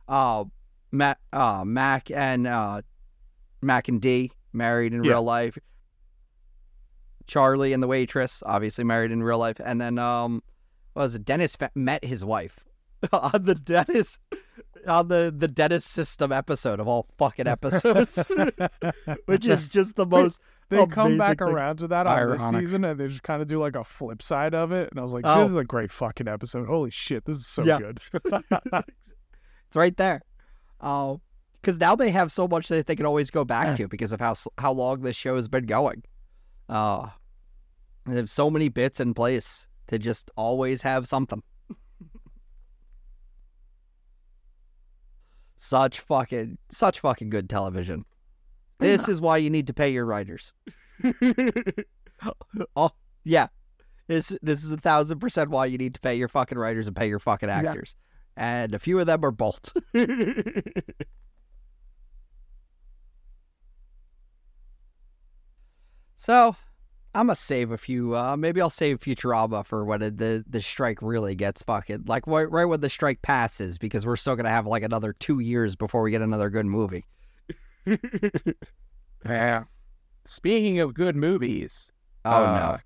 uh 0.09 0.45
mac 0.93 1.19
uh 1.33 1.65
mac 1.65 2.11
and 2.11 2.47
uh 2.47 2.83
mac 3.63 3.89
and 3.89 4.01
Dee 4.01 4.33
married 4.53 4.93
in 4.93 5.03
Yeah. 5.05 5.13
real 5.13 5.23
life. 5.23 5.59
Charlie 7.27 7.73
and 7.73 7.83
the 7.83 7.87
waitress 7.89 8.43
obviously 8.47 8.85
married 8.85 9.11
in 9.11 9.23
real 9.23 9.39
life. 9.39 9.61
And 9.65 9.81
then 9.81 9.99
um 9.99 10.43
what 10.95 11.03
was 11.03 11.15
it? 11.15 11.25
Dennis 11.25 11.57
met 11.75 12.05
his 12.05 12.25
wife 12.25 12.65
on 13.13 13.45
the 13.45 13.55
Dennis 13.55 14.19
on 14.87 15.09
the 15.09 15.35
the 15.37 15.49
Dennis 15.49 15.85
System 15.85 16.33
episode 16.33 16.81
of 16.81 16.89
all 16.89 17.07
fucking 17.19 17.47
episodes, 17.47 18.19
which 19.27 19.47
is 19.47 19.71
just 19.71 19.97
the 19.97 20.07
most. 20.07 20.41
they 20.69 20.85
come 20.87 21.17
back 21.17 21.39
thing. 21.39 21.49
around 21.49 21.77
to 21.79 21.89
that 21.89 22.07
on 22.07 22.31
this 22.31 22.43
season 22.51 22.85
and 22.85 22.99
they 22.99 23.07
just 23.09 23.23
kind 23.23 23.41
of 23.41 23.49
do 23.49 23.59
like 23.61 23.77
a 23.77 23.85
flip 23.85 24.23
side 24.23 24.55
of 24.55 24.73
it. 24.73 24.91
And 24.91 24.99
I 24.99 25.03
was 25.03 25.13
like, 25.13 25.25
Oh. 25.27 25.43
this 25.43 25.51
is 25.53 25.57
a 25.57 25.65
great 25.65 25.91
fucking 25.93 26.27
episode. 26.29 26.67
Holy 26.67 26.91
shit, 26.91 27.25
this 27.25 27.37
is 27.39 27.47
so 27.47 27.63
Yeah. 27.65 27.79
good. 27.79 28.01
It's 29.69 29.75
right 29.77 29.97
there. 29.97 30.23
Because 30.79 31.79
now 31.81 31.97
they 31.97 32.11
have 32.11 32.31
so 32.31 32.47
much 32.47 32.69
that 32.69 32.87
they 32.87 32.95
can 32.97 33.07
always 33.07 33.31
go 33.31 33.45
back 33.45 33.77
to 33.77 33.89
because 33.89 34.13
of 34.13 34.21
how 34.21 34.35
how 34.59 34.73
long 34.73 35.03
this 35.03 35.17
show 35.17 35.35
has 35.37 35.49
been 35.49 35.67
going. 35.67 36.03
Uh, 36.69 37.09
they 38.07 38.17
have 38.17 38.31
so 38.31 38.49
many 38.51 38.69
bits 38.69 39.01
in 39.01 39.15
place 39.15 39.67
to 39.89 39.99
just 39.99 40.31
always 40.37 40.83
have 40.83 41.07
something. 41.09 41.43
Such 45.57 46.01
fucking 46.01 46.59
such 46.71 47.01
fucking 47.01 47.31
good 47.31 47.49
television. 47.49 48.05
This 48.79 49.09
is 49.09 49.21
why 49.21 49.39
you 49.39 49.49
need 49.51 49.67
to 49.69 49.75
pay 49.75 49.91
your 49.91 50.05
writers. 50.05 50.53
oh 52.77 52.91
yeah, 53.25 53.49
this 54.07 54.37
this 54.43 54.63
is 54.65 54.71
a 54.71 54.77
thousand 54.77 55.19
percent 55.19 55.51
why 55.51 55.67
you 55.67 55.79
need 55.79 55.95
to 55.95 56.01
pay 56.01 56.15
your 56.15 56.29
fucking 56.29 56.59
writers 56.59 56.87
and 56.87 56.95
pay 56.95 57.09
your 57.09 57.19
fucking 57.19 57.49
actors. 57.49 57.97
And 58.37 58.75
a 58.75 58.79
few 58.79 59.01
of 59.01 59.07
them 59.07 59.25
are 59.25 59.31
bolt. 59.31 59.73
so 66.17 66.55
I'm 67.17 67.27
gonna 67.29 67.35
save 67.35 67.71
a 67.73 67.79
few. 67.79 68.15
Uh, 68.17 68.37
maybe 68.37 68.61
I'll 68.61 68.69
save 68.71 69.01
Futurama 69.01 69.65
for 69.65 69.85
when 69.85 70.03
it, 70.03 70.19
the 70.19 70.45
the 70.49 70.61
strike 70.61 71.01
really 71.01 71.35
gets 71.35 71.63
fucking 71.63 72.05
like 72.07 72.27
right, 72.27 72.51
right 72.51 72.67
when 72.67 72.81
the 72.81 72.91
strike 72.91 73.23
passes, 73.23 73.79
because 73.79 74.05
we're 74.05 74.17
still 74.17 74.37
gonna 74.37 74.51
have 74.51 74.67
like 74.67 74.83
another 74.83 75.15
two 75.15 75.41
years 75.41 75.75
before 75.75 76.03
we 76.03 76.11
get 76.11 76.21
another 76.23 76.51
good 76.51 76.67
movie. 76.67 77.05
Yeah. 79.25 79.65
Speaking 80.25 80.79
of 80.81 80.95
good 80.95 81.17
movies. 81.17 81.91
Oh 82.25 82.31
uh, 82.45 82.79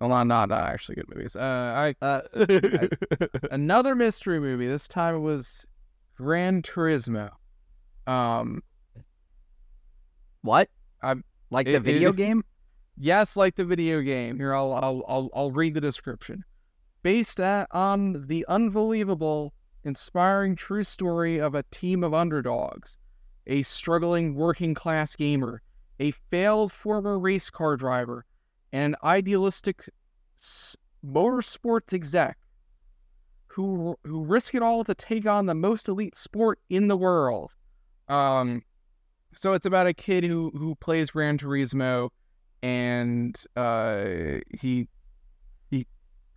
Well, 0.00 0.24
not, 0.24 0.48
not 0.48 0.50
actually 0.50 0.96
good 0.96 1.08
movies. 1.14 1.36
Uh, 1.36 1.92
no! 2.00 2.08
Uh, 2.08 2.22
I 2.34 3.28
another 3.52 3.94
mystery 3.94 4.40
movie. 4.40 4.66
This 4.66 4.88
time 4.88 5.14
it 5.16 5.20
was 5.20 5.66
Gran 6.16 6.62
Turismo. 6.62 7.30
Um, 8.06 8.62
what? 10.42 10.68
I'm- 11.02 11.24
like 11.50 11.66
it- 11.66 11.72
the 11.72 11.76
it- 11.78 11.82
video 11.82 12.12
game? 12.12 12.44
Yes, 12.96 13.36
like 13.36 13.56
the 13.56 13.64
video 13.64 14.00
game. 14.00 14.36
Here, 14.38 14.54
I'll 14.54 14.72
I'll 14.72 15.04
I'll, 15.08 15.30
I'll 15.34 15.52
read 15.52 15.74
the 15.74 15.80
description. 15.80 16.44
Based 17.02 17.40
at, 17.40 17.66
on 17.70 18.26
the 18.26 18.44
unbelievable, 18.48 19.54
inspiring 19.84 20.54
true 20.54 20.84
story 20.84 21.38
of 21.38 21.54
a 21.54 21.64
team 21.70 22.04
of 22.04 22.12
underdogs, 22.12 22.98
a 23.46 23.62
struggling 23.62 24.34
working 24.34 24.74
class 24.74 25.16
gamer, 25.16 25.62
a 25.98 26.10
failed 26.10 26.72
former 26.72 27.18
race 27.18 27.48
car 27.48 27.76
driver, 27.76 28.26
and 28.72 28.94
an 28.94 28.96
idealistic 29.02 29.88
motorsports 31.04 31.94
exec 31.94 32.38
who 33.48 33.96
who 34.04 34.24
risk 34.24 34.54
it 34.54 34.62
all 34.62 34.84
to 34.84 34.94
take 34.94 35.26
on 35.26 35.46
the 35.46 35.54
most 35.54 35.88
elite 35.88 36.16
sport 36.16 36.60
in 36.68 36.88
the 36.88 36.96
world. 36.96 37.54
Um, 38.08 38.62
so 39.34 39.52
it's 39.54 39.66
about 39.66 39.86
a 39.86 39.94
kid 39.94 40.24
who 40.24 40.50
who 40.54 40.74
plays 40.76 41.10
Gran 41.10 41.38
Turismo, 41.38 42.10
and 42.62 43.42
uh, 43.56 44.04
he 44.58 44.88
he 45.70 45.86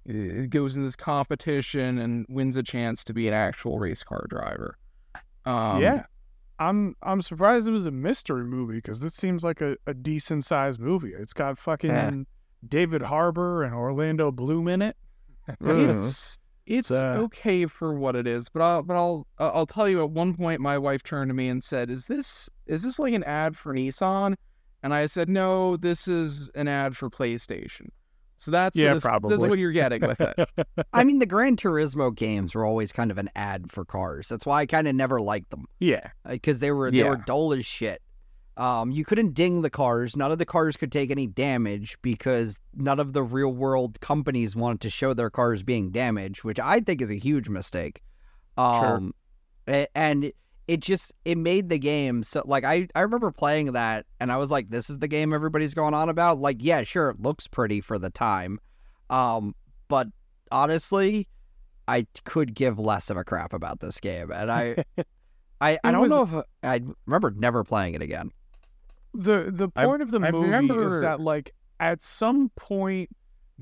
uh, 0.10 0.46
goes 0.50 0.76
in 0.76 0.84
this 0.84 0.96
competition 0.96 1.98
and 2.00 2.26
wins 2.30 2.56
a 2.58 2.64
chance 2.64 3.04
to 3.06 3.14
be 3.14 3.28
an 3.28 3.34
actual 3.34 3.80
race 3.80 4.04
car 4.04 4.26
driver. 4.30 4.78
Um, 5.46 5.82
yeah. 5.82 6.06
I'm 6.60 6.96
I'm 7.02 7.22
surprised 7.22 7.68
it 7.68 7.72
was 7.72 7.88
a 7.88 7.92
mystery 7.92 8.46
movie 8.46 8.76
because 8.76 9.00
this 9.00 9.16
seems 9.16 9.44
like 9.44 9.60
a, 9.62 9.76
a 9.88 9.94
decent 9.94 10.46
sized 10.46 10.80
movie. 10.80 11.14
It's 11.14 11.34
got 11.34 11.58
fucking 11.58 11.90
Yeah. 11.90 12.12
David 12.68 13.02
Harbour 13.02 13.64
and 13.64 13.74
Orlando 13.74 14.32
Bloom 14.32 14.68
in 14.68 14.82
it. 14.82 14.96
it's 15.60 16.40
it's 16.66 16.92
uh, 16.92 17.18
okay 17.24 17.66
for 17.66 17.94
what 17.94 18.16
it 18.16 18.26
is, 18.28 18.48
but 18.48 18.62
I'll 18.62 18.84
but 18.84 18.96
I'll 18.96 19.28
uh, 19.40 19.50
I'll 19.50 19.66
tell 19.66 19.90
you. 19.90 20.02
At 20.02 20.12
one 20.12 20.34
point, 20.34 20.62
my 20.62 20.78
wife 20.78 21.04
turned 21.04 21.30
to 21.30 21.34
me 21.34 21.50
and 21.50 21.62
said, 21.62 21.90
"Is 21.90 22.06
this 22.06 22.50
is 22.68 22.84
this 22.84 23.00
like 23.00 23.14
an 23.14 23.24
ad 23.26 23.58
for 23.58 23.74
Nissan?" 23.74 24.36
And 24.84 24.94
I 24.94 25.08
said, 25.08 25.30
"No, 25.30 25.78
this 25.78 26.08
is 26.08 26.52
an 26.54 26.68
ad 26.68 26.96
for 26.96 27.10
PlayStation." 27.10 27.88
So 28.38 28.52
that's 28.52 28.76
Yeah, 28.76 28.94
that's, 28.94 29.04
that's 29.04 29.10
probably. 29.10 29.50
what 29.50 29.58
you're 29.58 29.72
getting 29.72 30.06
with 30.06 30.20
it. 30.20 30.50
I 30.94 31.06
mean, 31.06 31.20
the 31.20 31.26
Gran 31.26 31.56
Turismo 31.56 32.14
games 32.14 32.54
were 32.54 32.66
always 32.66 32.92
kind 32.92 33.10
of 33.10 33.18
an 33.18 33.30
ad 33.38 33.72
for 33.72 33.86
cars. 33.86 34.28
That's 34.28 34.46
why 34.46 34.60
I 34.60 34.66
kind 34.66 34.86
of 34.86 34.96
never 34.96 35.22
liked 35.22 35.50
them 35.50 35.66
yeah. 35.80 36.10
because 36.28 36.60
they 36.60 36.72
were 36.72 36.92
they 36.92 37.04
were 37.04 37.16
dull 37.16 37.54
as 37.54 37.66
shit. 37.66 38.02
Um, 38.58 38.92
you 38.92 39.04
couldn't 39.04 39.34
ding 39.34 39.62
the 39.62 39.70
cars. 39.70 40.16
None 40.16 40.32
of 40.32 40.38
the 40.38 40.46
cars 40.46 40.78
could 40.78 40.92
take 40.92 41.10
any 41.10 41.26
damage 41.26 41.98
because 42.02 42.60
none 42.76 43.00
of 43.00 43.14
the 43.14 43.24
real 43.24 43.54
world 43.54 44.00
companies 44.02 44.56
wanted 44.56 44.82
to 44.82 44.90
show 44.90 45.14
their 45.14 45.30
cars 45.30 45.64
being 45.64 45.90
damaged, 45.90 46.44
which 46.44 46.60
I 46.60 46.82
think 46.82 47.02
is 47.02 47.10
a 47.10 47.18
huge 47.18 47.50
mistake. 47.50 48.02
Sure. 48.58 48.98
Um, 48.98 49.14
a- 49.68 49.88
and 49.98 50.32
it 50.68 50.80
just 50.80 51.12
it 51.26 51.38
made 51.38 51.70
the 51.70 51.78
game 51.80 52.24
so 52.24 52.42
like 52.46 52.64
I 52.64 52.88
I 52.96 53.02
remember 53.02 53.32
playing 53.32 53.74
that 53.74 54.06
and 54.20 54.32
I 54.32 54.38
was 54.38 54.50
like, 54.52 54.70
this 54.70 54.90
is 54.90 55.00
the 55.00 55.08
game 55.08 55.34
everybody's 55.34 55.74
going 55.74 55.94
on 55.94 56.10
about. 56.10 56.40
Like, 56.40 56.58
yeah, 56.60 56.84
sure, 56.84 57.10
it 57.10 57.22
looks 57.22 57.48
pretty 57.48 57.82
for 57.82 58.00
the 58.00 58.10
time, 58.10 58.60
um, 59.10 59.56
but 59.88 60.08
honestly, 60.52 61.28
I 61.88 62.08
could 62.24 62.54
give 62.56 62.80
less 62.80 63.10
of 63.10 63.18
a 63.18 63.24
crap 63.24 63.54
about 63.54 63.80
this 63.80 64.00
game, 64.00 64.32
and 64.32 64.52
I. 64.52 64.84
I, 65.62 65.80
I 65.82 65.92
don't 65.92 66.02
was- 66.02 66.12
know 66.12 66.24
if 66.24 66.46
I 66.62 66.82
remember 67.06 67.32
never 67.32 67.64
playing 67.64 67.94
it 67.96 68.02
again. 68.02 68.32
The 69.14 69.50
the 69.50 69.70
I- 69.78 69.86
point 69.86 70.02
of 70.02 70.12
the 70.12 70.20
I 70.20 70.32
movie 70.32 70.74
is 70.84 71.00
that 71.02 71.22
like 71.22 71.54
at 71.80 72.02
some 72.02 72.50
point 72.58 73.10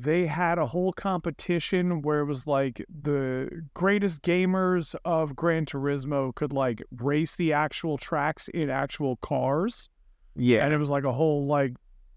they 0.01 0.25
had 0.25 0.57
a 0.57 0.65
whole 0.65 0.93
competition 0.93 2.01
where 2.01 2.21
it 2.21 2.25
was 2.25 2.47
like 2.47 2.83
the 2.89 3.63
greatest 3.73 4.21
gamers 4.23 4.95
of 5.05 5.35
Gran 5.35 5.65
Turismo 5.65 6.33
could 6.33 6.53
like 6.53 6.83
race 6.97 7.35
the 7.35 7.53
actual 7.53 7.97
tracks 7.97 8.47
in 8.47 8.69
actual 8.69 9.17
cars. 9.17 9.89
Yeah, 10.35 10.65
and 10.65 10.73
it 10.73 10.77
was 10.77 10.89
like 10.89 11.03
a 11.03 11.11
whole 11.11 11.45
like 11.45 11.73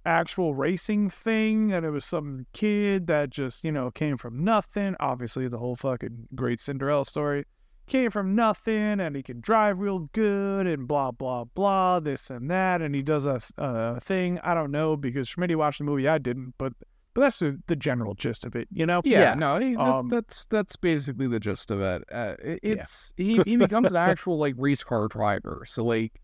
actual 0.06 0.54
racing 0.54 1.08
thing 1.08 1.72
and 1.72 1.86
it 1.86 1.90
was 1.90 2.04
some 2.04 2.46
kid 2.52 3.06
that 3.06 3.30
just 3.30 3.64
you 3.64 3.72
know 3.72 3.90
came 3.90 4.16
from 4.16 4.44
nothing. 4.44 4.96
Obviously 5.00 5.48
the 5.48 5.58
whole 5.58 5.76
fucking 5.76 6.28
great 6.34 6.60
cinderella 6.60 7.04
story. 7.04 7.44
Came 7.86 8.10
from 8.10 8.34
nothing 8.34 8.98
and 8.98 9.14
he 9.14 9.22
can 9.22 9.40
drive 9.40 9.78
real 9.78 10.08
good 10.12 10.66
and 10.66 10.88
blah 10.88 11.10
blah 11.10 11.44
blah 11.44 12.00
this 12.00 12.30
and 12.30 12.50
that 12.50 12.80
and 12.80 12.94
he 12.94 13.02
does 13.02 13.26
a, 13.26 13.42
a 13.58 14.00
thing. 14.00 14.38
I 14.42 14.54
don't 14.54 14.70
know 14.70 14.96
because 14.96 15.28
Smitty 15.28 15.54
watched 15.56 15.78
the 15.78 15.84
movie. 15.84 16.08
I 16.08 16.16
didn't 16.18 16.54
but 16.56 16.72
but 17.14 17.20
that's 17.22 17.38
the, 17.38 17.58
the 17.68 17.76
general 17.76 18.14
gist 18.14 18.44
of 18.44 18.54
it 18.56 18.68
you 18.72 18.84
know 18.86 19.00
yeah, 19.04 19.20
Yeah. 19.20 19.34
no, 19.34 19.58
he- 19.58 19.74
that- 19.76 19.80
Um, 19.80 20.08
that's 20.08 20.46
that's 20.46 20.76
basically 20.76 21.26
the 21.28 21.40
gist 21.40 21.70
of 21.70 21.80
it. 21.80 22.02
Uh, 22.12 22.34
it- 22.42 22.60
it's 22.62 23.12
he, 23.16 23.40
he 23.44 23.56
becomes 23.56 23.90
an 23.90 23.96
actual 23.96 24.36
like 24.38 24.54
race 24.58 24.82
car 24.84 25.08
driver. 25.08 25.64
So 25.66 25.84
like, 25.84 26.20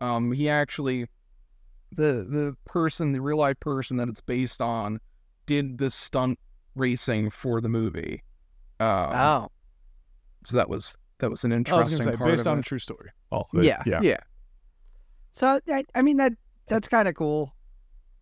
um, 0.00 0.32
he 0.32 0.48
actually, 0.48 1.06
the 1.92 2.24
the 2.28 2.56
person, 2.64 3.12
the 3.12 3.20
real 3.20 3.38
life 3.38 3.58
person 3.60 3.96
that 3.98 4.08
it's 4.08 4.20
based 4.20 4.60
on, 4.62 5.00
did 5.46 5.78
the 5.78 5.90
stunt 5.90 6.38
racing 6.74 7.30
for 7.30 7.60
the 7.60 7.68
movie. 7.68 8.22
Um, 8.80 8.88
Oh, 9.12 9.48
so 10.44 10.56
that 10.56 10.68
was 10.68 10.96
that 11.18 11.30
was 11.30 11.44
an 11.44 11.50
was 11.50 11.56
interesting 11.58 11.98
gonna 12.06 12.16
say 12.18 12.24
based 12.24 12.46
on 12.46 12.58
a 12.58 12.62
true 12.62 12.78
story 12.80 13.10
oh 13.30 13.44
Yeah. 13.52 13.80
yeah 13.86 14.00
yeah, 14.02 14.16
so 15.30 15.60
I, 15.68 15.84
I 15.94 16.02
mean 16.02 16.16
that 16.16 16.32
that's 16.68 16.88
kind 16.88 17.06
of 17.08 17.14
cool, 17.14 17.54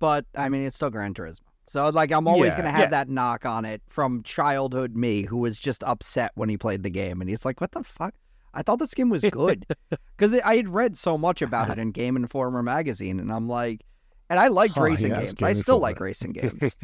but 0.01 0.25
I 0.37 0.49
mean 0.49 0.67
it's 0.67 0.77
still 0.77 0.91
Gran 0.91 1.15
Turismo. 1.15 1.41
So 1.71 1.89
like 1.91 2.11
I'm 2.11 2.27
always 2.27 2.51
Yeah. 2.51 2.57
gonna 2.57 2.71
have 2.73 2.81
Yes. 2.81 2.91
that 2.91 3.09
knock 3.09 3.47
on 3.47 3.65
it 3.65 3.81
from 3.87 4.25
childhood 4.25 4.97
me, 4.97 5.23
who 5.23 5.37
was 5.37 5.57
just 5.57 5.85
upset 5.85 6.33
when 6.35 6.49
he 6.49 6.57
played 6.59 6.83
the 6.83 6.91
game, 6.91 7.21
and 7.21 7.31
he's 7.31 7.45
like, 7.45 7.61
"What 7.61 7.71
the 7.71 7.85
fuck." 7.85 8.15
I 8.53 8.63
thought 8.63 8.81
this 8.81 8.93
game 8.93 9.09
was 9.09 9.23
good 9.23 9.65
because 10.17 10.35
I 10.35 10.57
had 10.57 10.69
read 10.69 10.97
so 10.99 11.17
much 11.17 11.43
about 11.43 11.71
it 11.71 11.79
in 11.83 11.93
Game 11.93 12.17
Informer 12.17 12.65
magazine, 12.65 13.21
and 13.21 13.33
I'm 13.33 13.49
like, 13.49 13.85
and 14.29 14.41
I 14.41 14.49
liked 14.49 14.77
Oh, 14.79 14.83
racing 14.83 15.13
games. 15.13 15.33
Game 15.35 15.47
I 15.49 15.53
still 15.53 15.77
Informer. 15.77 15.83
like 15.83 16.01
racing 16.01 16.33
games. 16.41 16.75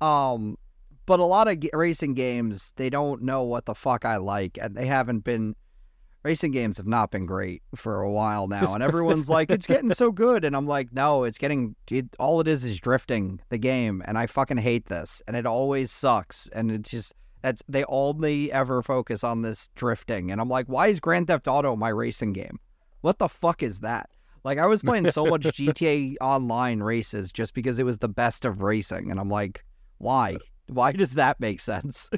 Um, 0.00 0.56
but 1.04 1.20
a 1.20 1.24
lot 1.24 1.46
of 1.46 1.60
g- 1.60 1.68
racing 1.74 2.14
games, 2.14 2.72
they 2.76 2.88
don't 2.88 3.20
know 3.22 3.42
what 3.42 3.66
the 3.66 3.74
fuck 3.74 4.06
I 4.06 4.16
like, 4.16 4.58
and 4.60 4.74
they 4.74 4.86
haven't 4.86 5.20
been. 5.24 5.54
Racing 6.22 6.50
games 6.50 6.76
have 6.76 6.86
not 6.86 7.10
been 7.10 7.24
great 7.24 7.62
for 7.74 8.02
a 8.02 8.10
while 8.10 8.46
now, 8.48 8.74
and 8.74 8.82
everyone's 8.82 9.28
like, 9.28 9.50
"It's 9.50 9.66
getting 9.66 9.94
so 9.94 10.12
good," 10.12 10.44
and 10.44 10.54
I'm 10.54 10.66
like, 10.66 10.92
"No, 10.92 11.24
it's 11.24 11.38
getting. 11.38 11.74
It, 11.90 12.06
all 12.18 12.40
it 12.40 12.48
is 12.48 12.62
is 12.64 12.78
drifting 12.78 13.40
the 13.48 13.58
game, 13.58 14.02
and 14.06 14.18
I 14.18 14.26
fucking 14.26 14.58
hate 14.58 14.86
this, 14.86 15.22
and 15.26 15.36
it 15.36 15.46
always 15.46 15.90
sucks, 15.90 16.48
and 16.48 16.70
it 16.70 16.82
just 16.82 17.14
that's 17.42 17.62
they 17.68 17.84
only 17.84 18.52
ever 18.52 18.82
focus 18.82 19.24
on 19.24 19.42
this 19.42 19.68
drifting, 19.76 20.30
and 20.30 20.40
I'm 20.40 20.48
like, 20.48 20.66
why 20.66 20.88
is 20.88 21.00
Grand 21.00 21.26
Theft 21.26 21.48
Auto 21.48 21.74
my 21.76 21.88
racing 21.88 22.32
game? 22.32 22.58
What 23.00 23.18
the 23.18 23.28
fuck 23.28 23.62
is 23.62 23.80
that? 23.80 24.10
Like 24.44 24.58
I 24.58 24.66
was 24.66 24.82
playing 24.82 25.10
so 25.10 25.26
much 25.26 25.42
GTA 25.44 26.16
Online 26.20 26.82
races 26.82 27.32
just 27.32 27.54
because 27.54 27.78
it 27.78 27.84
was 27.84 27.98
the 27.98 28.08
best 28.08 28.44
of 28.44 28.62
racing, 28.62 29.10
and 29.10 29.18
I'm 29.18 29.30
like, 29.30 29.64
why? 29.98 30.36
Why 30.68 30.92
does 30.92 31.14
that 31.14 31.40
make 31.40 31.60
sense? 31.60 32.10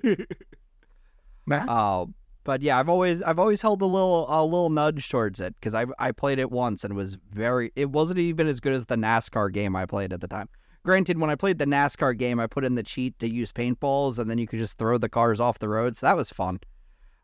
Matt? 1.47 1.69
Um, 1.69 2.15
but 2.45 2.63
yeah, 2.63 2.79
I've 2.79 2.89
always 2.89 3.23
I've 3.23 3.39
always 3.39 3.63
held 3.63 3.83
a 3.83 3.87
little 3.87 4.27
a 4.29 4.45
little 4.45 4.71
nudge 4.71 5.09
towards 5.09 5.41
it 5.41 5.55
because 5.61 5.75
I 5.75 5.87
I 5.99 6.13
played 6.13 6.39
it 6.39 6.51
once 6.51 6.85
and 6.85 6.93
it 6.93 6.97
was 6.97 7.17
very 7.33 7.73
it 7.77 7.91
wasn't 7.91 8.19
even 8.19 8.47
as 8.47 8.61
good 8.61 8.73
as 8.73 8.87
the 8.87 8.97
NASCAR 8.97 9.53
game 9.53 9.77
I 9.77 9.87
played 9.87 10.13
at 10.13 10.21
the 10.21 10.29
time. 10.29 10.49
Granted, 10.85 11.19
when 11.19 11.31
I 11.31 11.37
played 11.37 11.59
the 11.59 11.65
NASCAR 11.67 12.17
game, 12.19 12.41
I 12.41 12.47
put 12.49 12.65
in 12.65 12.75
the 12.75 12.83
cheat 12.83 13.19
to 13.21 13.29
use 13.29 13.53
paintballs 13.53 14.19
and 14.19 14.29
then 14.29 14.39
you 14.39 14.47
could 14.49 14.59
just 14.59 14.79
throw 14.79 14.99
the 14.99 15.09
cars 15.09 15.39
off 15.39 15.61
the 15.61 15.69
road, 15.69 15.97
so 15.97 16.07
that 16.07 16.17
was 16.17 16.31
fun. 16.31 16.59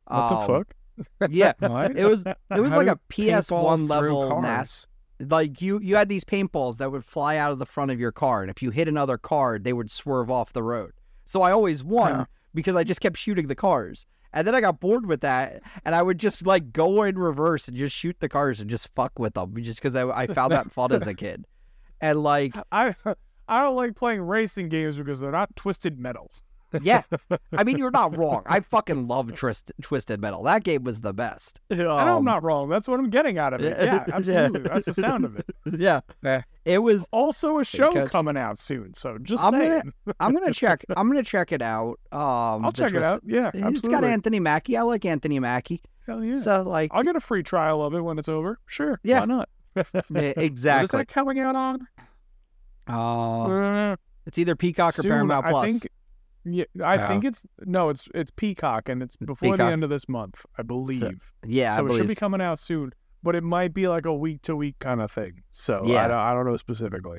What 0.06 0.28
the 0.28 0.36
Um, 0.36 0.46
fuck? 0.46 0.74
Yeah, 1.30 1.52
What? 1.58 1.96
it 1.96 2.04
was 2.04 2.24
it 2.24 2.60
was 2.60 2.72
How 2.72 2.82
like 2.82 2.88
a 2.88 2.96
PS 3.40 3.50
One 3.50 3.86
level 3.88 4.28
cars? 4.28 4.42
NAS. 4.42 4.88
Like 5.20 5.60
you 5.60 5.80
you 5.80 5.96
had 5.96 6.08
these 6.08 6.24
paintballs 6.24 6.76
that 6.76 6.92
would 6.92 7.04
fly 7.04 7.36
out 7.36 7.50
of 7.50 7.58
the 7.58 7.66
front 7.66 7.90
of 7.90 7.98
your 7.98 8.12
car, 8.12 8.42
and 8.42 8.50
if 8.50 8.62
you 8.62 8.70
hit 8.70 8.86
another 8.86 9.18
car, 9.18 9.58
they 9.58 9.72
would 9.72 9.90
swerve 9.90 10.30
off 10.30 10.52
the 10.52 10.62
road. 10.62 10.92
So 11.24 11.42
I 11.42 11.50
always 11.50 11.82
won 11.82 12.14
Huh. 12.14 12.24
because 12.54 12.76
I 12.76 12.84
just 12.84 13.00
kept 13.00 13.16
shooting 13.16 13.48
the 13.48 13.56
cars. 13.56 14.06
And 14.32 14.46
then 14.46 14.54
I 14.54 14.60
got 14.60 14.78
bored 14.80 15.06
with 15.06 15.22
that, 15.22 15.62
and 15.84 15.94
I 15.94 16.02
would 16.02 16.18
just 16.18 16.46
like 16.46 16.72
go 16.72 17.02
in 17.04 17.18
reverse 17.18 17.66
and 17.66 17.76
just 17.76 17.96
shoot 17.96 18.16
the 18.20 18.28
cars 18.28 18.60
and 18.60 18.68
just 18.68 18.94
fuck 18.94 19.18
with 19.18 19.34
them, 19.34 19.54
just 19.62 19.80
because 19.80 19.96
I, 19.96 20.08
I 20.08 20.26
found 20.26 20.52
that 20.52 20.70
fun 20.70 20.92
as 20.92 21.06
a 21.06 21.14
kid. 21.14 21.46
And 22.00 22.22
like, 22.22 22.54
I 22.70 22.94
I 23.48 23.62
don't 23.64 23.76
like 23.76 23.96
playing 23.96 24.20
racing 24.20 24.68
games 24.68 24.98
because 24.98 25.20
they're 25.20 25.32
not 25.32 25.54
twisted 25.56 25.98
metals. 25.98 26.42
Yeah, 26.82 27.02
I 27.52 27.64
mean, 27.64 27.78
you're 27.78 27.90
not 27.90 28.16
wrong. 28.16 28.42
I 28.46 28.60
fucking 28.74 29.08
love 29.08 29.34
Twist, 29.34 29.72
Twisted 29.82 30.20
Metal. 30.20 30.42
That 30.42 30.64
game 30.64 30.84
was 30.84 31.00
the 31.00 31.12
best. 31.14 31.60
I 31.70 31.76
know 31.76 31.96
Um, 31.96 32.08
I'm 32.18 32.24
not 32.24 32.42
wrong. 32.42 32.68
That's 32.68 32.86
what 32.88 33.00
I'm 33.00 33.10
getting 33.10 33.38
out 33.38 33.54
of 33.54 33.60
it. 33.62 33.76
Yeah. 33.78 33.84
Yeah, 33.84 34.04
absolutely. 34.12 34.60
That's 34.62 34.86
the 34.86 34.94
sound 34.94 35.24
of 35.24 35.36
it. 35.38 35.46
Yeah, 35.78 36.00
Eh. 36.24 36.40
it 36.64 36.78
was 36.78 37.08
Also, 37.12 37.58
a 37.58 37.64
show 37.64 37.92
Because- 37.92 38.10
coming 38.10 38.36
out 38.36 38.58
soon. 38.58 38.94
So 38.94 39.18
just 39.18 39.42
I'm 39.44 39.52
gonna- 39.52 39.80
saying, 39.80 39.92
I'm 40.20 40.32
gonna 40.34 40.52
check. 40.52 40.84
I'm 40.96 41.08
gonna 41.08 41.22
check 41.22 41.52
it 41.52 41.62
out. 41.62 41.98
Um, 42.12 42.20
I'll 42.64 42.70
the 42.70 42.76
check 42.82 42.94
it 42.94 43.02
out. 43.04 43.22
Yeah, 43.24 43.50
It's 43.54 43.80
got. 43.82 44.04
Anthony 44.04 44.40
Mackie. 44.40 44.76
I 44.76 44.82
like 44.82 45.04
Anthony 45.04 45.38
Mackie. 45.40 45.82
Hell 46.06 46.24
yeah. 46.24 46.34
So 46.34 46.62
like, 46.62 46.90
I'll 46.94 47.02
get 47.02 47.16
a 47.16 47.20
free 47.20 47.42
trial 47.42 47.82
of 47.82 47.94
it 47.94 48.00
when 48.00 48.18
it's 48.18 48.28
over. 48.28 48.58
Sure. 48.66 48.98
Yeah. 49.02 49.20
Why 49.20 49.24
not? 49.26 49.48
yeah, 49.76 49.82
What 50.08 50.22
is 50.24 50.32
exactly. 50.36 50.98
that 51.00 51.08
coming 51.08 51.38
out 51.38 51.54
on? 51.54 51.86
Uh, 52.88 53.42
Uh, 53.92 53.96
it's 54.26 54.38
either 54.38 54.56
Peacock 54.56 54.98
or 54.98 55.02
soon, 55.02 55.10
Paramount 55.10 55.46
I 55.46 55.50
Plus. 55.50 55.70
think. 55.70 55.88
Yeah, 56.52 56.64
I 56.84 57.02
Oh. 57.02 57.06
think 57.06 57.24
it's 57.24 57.44
no, 57.64 57.88
it's 57.88 58.08
it's 58.14 58.30
Peacock, 58.30 58.88
and 58.88 59.02
it's 59.02 59.16
before 59.16 59.52
Peacock. 59.52 59.58
the 59.58 59.64
end 59.72 59.84
of 59.84 59.90
this 59.90 60.08
month, 60.08 60.44
I 60.58 60.62
believe. 60.62 61.32
yeah, 61.46 61.72
so 61.72 61.78
I 61.78 61.80
it 61.80 61.86
believe. 61.86 61.98
should 62.00 62.08
be 62.08 62.14
coming 62.14 62.40
out 62.40 62.58
soon, 62.58 62.92
but 63.22 63.34
it 63.34 63.42
might 63.44 63.74
be 63.74 63.88
like 63.88 64.06
a 64.06 64.14
week 64.14 64.42
to 64.42 64.56
week 64.56 64.76
kind 64.78 65.00
of 65.00 65.10
thing. 65.10 65.42
So 65.52 65.82
Yeah. 65.84 66.04
I, 66.04 66.08
don't, 66.08 66.16
I 66.18 66.32
don't 66.34 66.46
know 66.46 66.56
specifically. 66.56 67.18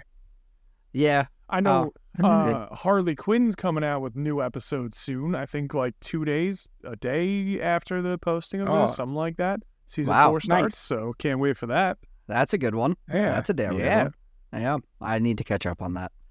yeah, 0.94 1.26
I 1.50 1.60
know 1.62 1.92
Oh. 2.22 2.26
uh, 2.28 2.76
Harley 2.76 3.16
Quinn's 3.16 3.56
coming 3.56 3.84
out 3.84 4.02
with 4.02 4.16
new 4.16 4.42
episodes 4.42 4.98
soon. 4.98 5.36
I 5.36 5.46
think 5.46 5.74
like 5.74 5.94
two 6.00 6.26
days, 6.26 6.68
a 6.84 6.96
day 6.96 7.62
after 7.62 8.02
the 8.02 8.18
posting 8.18 8.62
of 8.62 8.70
Oh. 8.70 8.82
this, 8.82 8.96
something 8.96 9.16
like 9.16 9.38
that. 9.38 9.62
Season 9.86 10.14
Wow, 10.14 10.30
four 10.30 10.40
starts, 10.40 10.64
nice. 10.64 10.78
so 10.78 11.14
can't 11.18 11.40
wait 11.40 11.58
for 11.58 11.68
that. 11.68 11.98
that's 12.28 12.54
a 12.54 12.58
good 12.60 12.76
one. 12.76 12.96
Yeah. 13.12 13.32
That's 13.34 13.50
a 13.50 13.54
damn 13.56 13.78
Yeah. 13.80 14.04
good 14.06 14.14
one. 14.52 14.62
Yeah, 14.62 14.78
I 15.02 15.18
need 15.20 15.38
to 15.40 15.44
catch 15.44 15.66
up 15.66 15.82
on 15.82 15.94
that. 15.96 16.12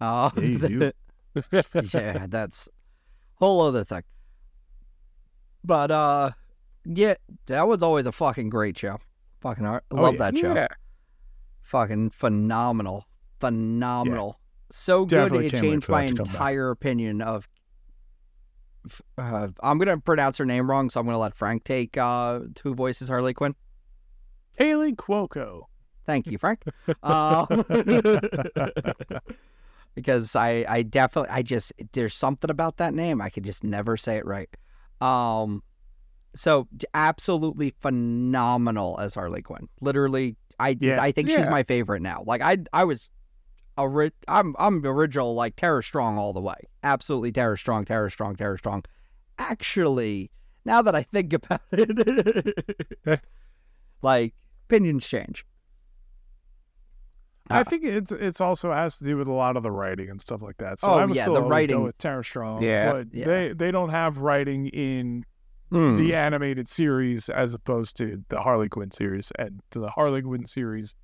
Uh, 0.00 0.30
Yeah, 0.36 0.42
you 0.44 0.58
do. 0.58 0.92
yeah, 1.92 2.26
that's 2.28 2.68
whole 3.36 3.60
other 3.62 3.84
thing. 3.84 4.02
But 5.64 5.90
uh, 5.90 6.30
yeah, 6.84 7.14
that 7.46 7.66
was 7.68 7.82
always 7.82 8.06
a 8.06 8.12
fucking 8.12 8.50
great 8.50 8.78
show. 8.78 8.98
Fucking 9.40 9.66
I 9.66 9.80
Oh, 9.90 9.96
love 10.02 10.14
yeah. 10.14 10.18
that 10.30 10.36
show. 10.38 10.54
Yeah. 10.54 10.68
Fucking 11.62 12.10
phenomenal, 12.10 13.06
phenomenal. 13.40 14.38
So 14.70 15.04
good 15.04 15.32
it 15.32 15.50
changed 15.50 15.88
my 15.88 16.02
entire 16.02 16.70
opinion 16.70 17.22
of. 17.22 17.48
Uh, 19.18 19.48
I'm 19.62 19.78
gonna 19.78 19.98
pronounce 19.98 20.38
her 20.38 20.46
name 20.46 20.70
wrong, 20.70 20.88
so 20.88 21.00
I'm 21.00 21.06
gonna 21.06 21.18
let 21.18 21.34
Frank 21.34 21.64
take 21.64 21.96
uh, 21.96 22.40
two 22.54 22.74
voices 22.74 23.08
Harley 23.08 23.34
Quinn. 23.34 23.54
Kaley 24.58 24.94
Cuoco. 24.96 25.62
Thank 26.06 26.26
you, 26.26 26.38
Frank. 26.38 26.62
Um, 27.02 27.46
because 29.98 30.36
I, 30.36 30.64
I 30.68 30.82
definitely, 30.82 31.30
I 31.30 31.42
just, 31.42 31.72
there's 31.92 32.14
something 32.14 32.50
about 32.50 32.76
that 32.78 32.94
name. 32.94 33.20
I 33.20 33.28
could 33.30 33.44
just 33.44 33.64
never 33.64 33.96
say 33.96 34.16
it 34.16 34.24
right. 34.26 34.48
Um, 35.00 35.62
so 36.34 36.68
absolutely 36.94 37.74
phenomenal 37.80 38.98
as 39.00 39.14
Harley 39.14 39.42
Quinn. 39.42 39.68
Literally, 39.80 40.36
I, 40.60 40.76
Yeah. 40.80 41.02
I 41.02 41.12
think 41.12 41.28
she's 41.30 41.48
my 41.48 41.62
favorite 41.62 42.02
now. 42.02 42.22
Like 42.26 42.42
I, 42.42 42.58
I 42.72 42.84
was, 42.84 43.10
ori- 43.76 44.12
I'm, 44.28 44.54
I'm 44.58 44.84
original 44.86 45.34
like 45.34 45.56
Tara 45.56 45.82
Strong 45.82 46.18
all 46.18 46.32
the 46.32 46.40
way. 46.40 46.56
Absolutely 46.82 47.32
Tara 47.32 47.58
Strong, 47.58 47.86
Tara 47.86 48.10
Strong, 48.10 48.36
Tara 48.36 48.56
Strong. 48.58 48.84
Actually, 49.38 50.30
now 50.64 50.82
that 50.82 50.94
I 50.94 51.02
think 51.02 51.32
about 51.32 51.60
it, 51.72 53.20
like 54.02 54.34
opinions 54.66 55.06
change. 55.08 55.44
I 57.50 57.60
Ah. 57.60 57.64
think 57.64 57.84
it's 57.84 58.12
it's 58.12 58.40
also 58.40 58.72
has 58.72 58.98
to 58.98 59.04
do 59.04 59.16
with 59.16 59.28
a 59.28 59.32
lot 59.32 59.56
of 59.56 59.62
the 59.62 59.70
writing 59.70 60.10
and 60.10 60.20
stuff 60.20 60.42
like 60.42 60.58
that. 60.58 60.80
So 60.80 60.88
Oh, 60.88 60.94
I 60.94 61.04
would 61.04 61.16
yeah, 61.16 61.22
still 61.22 61.34
the 61.34 61.42
writing- 61.42 61.82
with 61.82 61.96
Tara 61.98 62.22
Strong. 62.24 62.62
Yeah. 62.62 62.92
but 62.92 63.06
Yeah. 63.12 63.24
they 63.24 63.52
they 63.52 63.70
don't 63.70 63.90
have 63.90 64.18
writing 64.18 64.66
in 64.68 65.24
Hmm. 65.70 65.96
the 65.96 66.14
animated 66.14 66.66
series 66.68 67.28
as 67.28 67.52
opposed 67.54 67.96
to 67.98 68.24
the 68.30 68.40
Harley 68.40 68.68
Quinn 68.70 68.90
series. 68.90 69.30
And 69.38 69.60
to 69.70 69.78
the 69.80 69.90
Harley 69.90 70.22
Quinn 70.22 70.46
series, 70.46 70.94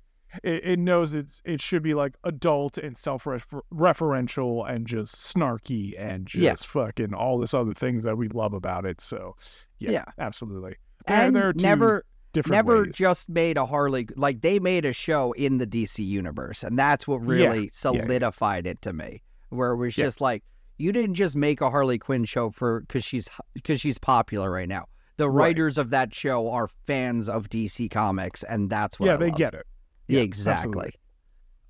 it, 0.43 0.65
it 0.65 0.79
knows 0.79 1.13
it's 1.13 1.41
it 1.45 1.61
should 1.61 1.83
be 1.83 1.93
like 1.93 2.15
adult 2.23 2.77
and 2.79 2.97
self 2.97 3.25
referential 3.73 4.67
and 4.69 4.87
just 4.87 5.15
snarky 5.15 5.93
and 5.97 6.25
just 6.27 6.43
Yeah. 6.43 6.55
fucking 6.85 7.13
all 7.13 7.37
this 7.37 7.53
other 7.53 7.73
things 7.73 8.03
that 8.03 8.17
we 8.17 8.27
love 8.29 8.53
about 8.53 8.85
it. 8.85 9.01
So 9.01 9.35
yeah, 9.79 10.05
absolutely. 10.17 10.75
There, 11.07 11.21
and 11.21 11.35
there 11.35 11.49
are 11.49 11.53
two 11.53 11.63
never 11.63 12.03
different 12.35 12.51
never 12.65 12.83
ways. 12.83 12.95
just 12.95 13.29
made 13.29 13.57
a 13.57 13.65
Harley 13.65 14.07
like 14.15 14.41
they 14.41 14.59
made 14.59 14.85
a 14.85 14.93
show 14.93 15.31
in 15.33 15.57
the 15.57 15.65
DC 15.67 16.05
universe, 16.05 16.63
and 16.63 16.77
that's 16.77 17.07
what 17.07 17.21
Yeah, 17.21 17.27
really 17.27 17.63
yeah. 17.63 17.69
solidified 17.71 18.67
it 18.67 18.81
to 18.83 18.93
me. 18.93 19.21
Where 19.49 19.71
it 19.71 19.77
was 19.77 19.97
Yeah. 19.97 20.05
just 20.05 20.21
like 20.21 20.43
you 20.77 20.91
didn't 20.91 21.15
just 21.15 21.35
make 21.35 21.61
a 21.61 21.69
Harley 21.69 21.97
Quinn 21.97 22.25
show 22.25 22.49
for 22.51 22.81
because 22.81 23.03
she's 23.03 23.29
because 23.53 23.79
she's 23.81 23.97
popular 23.97 24.51
right 24.51 24.67
now. 24.67 24.85
The 25.17 25.29
Right. 25.29 25.45
writers 25.45 25.77
of 25.77 25.89
that 25.91 26.13
show 26.13 26.49
are 26.51 26.67
fans 26.67 27.29
of 27.29 27.49
DC 27.49 27.89
Comics, 27.89 28.43
and 28.43 28.69
that's 28.69 28.99
what 28.99 29.07
yeah, 29.07 29.13
I 29.13 29.17
they 29.17 29.27
love. 29.29 29.37
get 29.37 29.53
it. 29.53 29.65
Yeah, 30.07 30.17
Yeah, 30.17 30.23
exactly. 30.25 30.67
absolutely. 30.67 30.93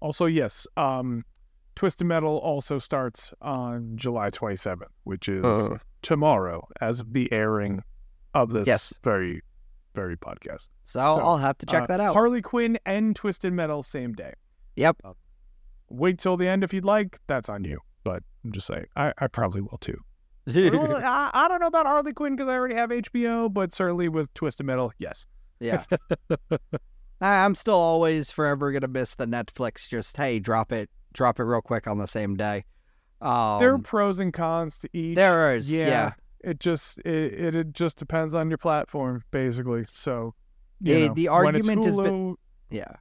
Also, 0.01 0.25
yes, 0.25 0.65
um, 0.77 1.23
Twisted 1.75 2.07
Metal 2.07 2.37
also 2.39 2.79
starts 2.79 3.33
on 3.41 3.95
July 3.97 4.29
27th, 4.31 4.89
which 5.03 5.27
is 5.29 5.43
Uh. 5.45 5.77
tomorrow, 6.01 6.67
as 6.81 6.99
of 7.01 7.13
the 7.13 7.31
airing 7.31 7.83
of 8.33 8.51
this 8.51 8.67
Yes. 8.67 8.93
very, 9.03 9.41
very 9.95 10.17
podcast. 10.17 10.69
So, 10.83 10.99
So, 11.15 11.21
I'll 11.21 11.37
have 11.37 11.57
to 11.59 11.65
check 11.65 11.83
Uh, 11.83 11.87
that 11.87 11.99
out. 11.99 12.13
Harley 12.13 12.41
Quinn 12.41 12.77
and 12.85 13.15
Twisted 13.15 13.53
Metal 13.53 13.81
same 13.83 14.13
day. 14.13 14.33
yep. 14.75 14.97
Wait 15.89 16.17
till 16.19 16.35
the 16.37 16.47
end 16.47 16.63
if 16.63 16.73
you'd 16.73 16.83
like. 16.85 17.19
That's 17.27 17.47
on 17.49 17.63
you. 17.63 17.79
But 18.03 18.23
I'm 18.43 18.51
just 18.51 18.67
saying, 18.67 18.85
I, 18.95 19.13
I 19.17 19.27
probably 19.27 19.61
will 19.61 19.77
too. 19.79 19.97
Well, 20.53 20.97
I, 20.97 21.31
I 21.33 21.47
don't 21.47 21.59
know 21.59 21.67
about 21.67 21.85
Harley 21.87 22.13
Quinn 22.13 22.35
because 22.35 22.49
I 22.49 22.53
already 22.55 22.75
have 22.75 22.89
HBO, 22.91 23.51
but 23.51 23.71
certainly 23.71 24.07
with 24.09 24.31
Twisted 24.35 24.65
Metal, 24.65 24.91
yes. 24.99 25.25
Yeah. 25.59 25.83
I- 27.21 27.45
I'm 27.45 27.55
still 27.55 27.75
always 27.75 28.29
forever 28.31 28.71
gonna 28.71 28.87
miss 28.87 29.15
the 29.15 29.25
Netflix. 29.25 29.87
Just 29.89 30.17
hey, 30.17 30.39
drop 30.39 30.71
it, 30.71 30.89
drop 31.13 31.39
it 31.39 31.43
real 31.43 31.61
quick 31.61 31.87
on 31.87 31.97
the 31.97 32.07
same 32.07 32.35
day. 32.35 32.65
Um, 33.21 33.57
there 33.59 33.73
are 33.73 33.79
pros 33.79 34.19
and 34.19 34.33
cons 34.33 34.79
to 34.79 34.89
each. 34.93 35.15
there 35.15 35.55
is, 35.55 35.71
yeah. 35.71 36.13
It 36.45 36.59
just 36.59 36.99
it, 36.99 37.55
it 37.55 37.73
just 37.73 37.97
depends 37.97 38.33
on 38.35 38.49
your 38.49 38.57
platform, 38.57 39.23
basically. 39.31 39.83
So 39.85 40.35
you 40.79 40.93
The- 40.93 41.07
know, 41.07 41.13
the 41.13 41.27
argument 41.29 41.83
has 41.85 41.97
been- 41.97 42.35
yeah, 42.69 42.95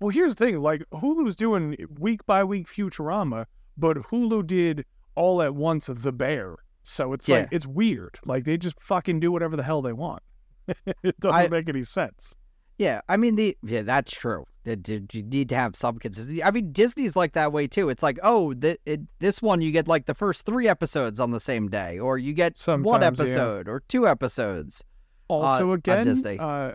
Well, 0.00 0.10
here's 0.10 0.34
the 0.36 0.44
thing: 0.44 0.58
like 0.60 0.82
Hulu's 0.92 1.36
doing 1.36 1.76
week 1.98 2.24
by 2.26 2.44
week 2.44 2.66
Futurama, 2.66 3.46
but 3.76 3.96
Hulu 3.96 4.46
did 4.46 4.84
all 5.14 5.40
at 5.42 5.54
once 5.54 5.86
The 5.86 6.12
Bear. 6.12 6.56
So 6.82 7.12
it's 7.12 7.28
Yeah. 7.28 7.40
like 7.40 7.48
it's 7.50 7.66
weird. 7.66 8.18
Like 8.24 8.44
they 8.44 8.56
just 8.56 8.80
fucking 8.80 9.20
do 9.20 9.32
whatever 9.32 9.56
the 9.56 9.62
hell 9.62 9.82
they 9.82 9.92
want. 9.92 10.22
it 11.02 11.18
doesn't 11.20 11.34
I- 11.34 11.48
make 11.48 11.68
any 11.68 11.82
sense. 11.82 12.36
yeah. 12.78 13.00
I 13.08 13.16
mean, 13.16 13.36
the 13.36 13.56
yeah, 13.62 13.82
that's 13.82 14.12
true. 14.12 14.44
That 14.66 14.86
you 14.88 15.22
need 15.22 15.48
to 15.50 15.54
have 15.56 15.74
some 15.76 15.98
consistency? 15.98 16.42
I 16.44 16.50
mean, 16.50 16.72
Disney's 16.72 17.14
like 17.16 17.32
that 17.34 17.52
way 17.52 17.66
too. 17.68 17.88
It's 17.88 18.02
like, 18.02 18.18
oh, 18.22 18.52
th- 18.52 18.80
it, 18.84 19.00
this 19.20 19.40
one 19.40 19.60
you 19.60 19.70
get 19.72 19.86
like 19.88 20.06
the 20.06 20.14
first 20.14 20.44
three 20.44 20.68
episodes 20.68 21.18
on 21.20 21.30
the 21.30 21.40
same 21.40 21.68
day, 21.68 21.98
or 22.00 22.18
you 22.18 22.32
get 22.34 22.54
one 22.66 22.84
Sometimes, 22.84 23.18
yeah. 23.18 23.24
episode 23.24 23.68
or 23.68 23.80
two 23.88 24.06
episodes. 24.08 24.82
Also, 25.28 25.70
on 25.70 25.78
again, 25.78 26.06
Disney. 26.06 26.38
uh, 26.38 26.72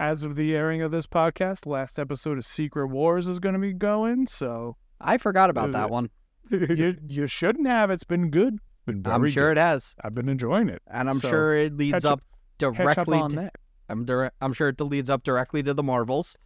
as 0.00 0.24
of 0.24 0.36
the 0.36 0.56
airing 0.56 0.82
of 0.82 0.90
this 0.90 1.06
podcast, 1.06 1.66
last 1.66 1.98
episode 1.98 2.38
of 2.38 2.44
Secret 2.44 2.88
Wars 2.88 3.26
is 3.26 3.38
going 3.38 3.52
to 3.54 3.58
be 3.60 3.72
going. 3.72 4.26
So 4.26 4.76
I 5.00 5.18
forgot 5.18 5.50
about 5.50 5.68
Uh, 5.68 5.72
that 5.72 5.90
one. 5.90 6.10
you 6.50 6.96
you 7.06 7.26
shouldn't 7.26 7.66
have. 7.66 7.90
It's 7.90 8.04
been 8.04 8.30
good. 8.30 8.58
Been 8.86 9.02
I'm 9.06 9.26
sure 9.30 9.50
good. 9.50 9.58
it 9.58 9.62
has, 9.62 9.94
I've 10.02 10.14
been 10.14 10.28
enjoying 10.28 10.68
it. 10.68 10.82
and 10.86 11.08
I'm 11.08 11.16
So, 11.18 11.28
sure 11.30 11.54
it 11.56 11.76
leads 11.76 12.04
up- 12.04 12.12
up 12.12 12.18
up 12.20 12.76
directly. 12.76 13.18
on 13.18 13.30
to, 13.30 13.36
that. 13.36 13.54
I'm 13.88 14.04
dire- 14.04 14.32
I'm 14.40 14.52
sure 14.52 14.68
it 14.68 14.80
leads 14.80 15.08
up 15.10 15.22
directly 15.24 15.62
to 15.62 15.74
the 15.74 15.82
Marvels. 15.82 16.36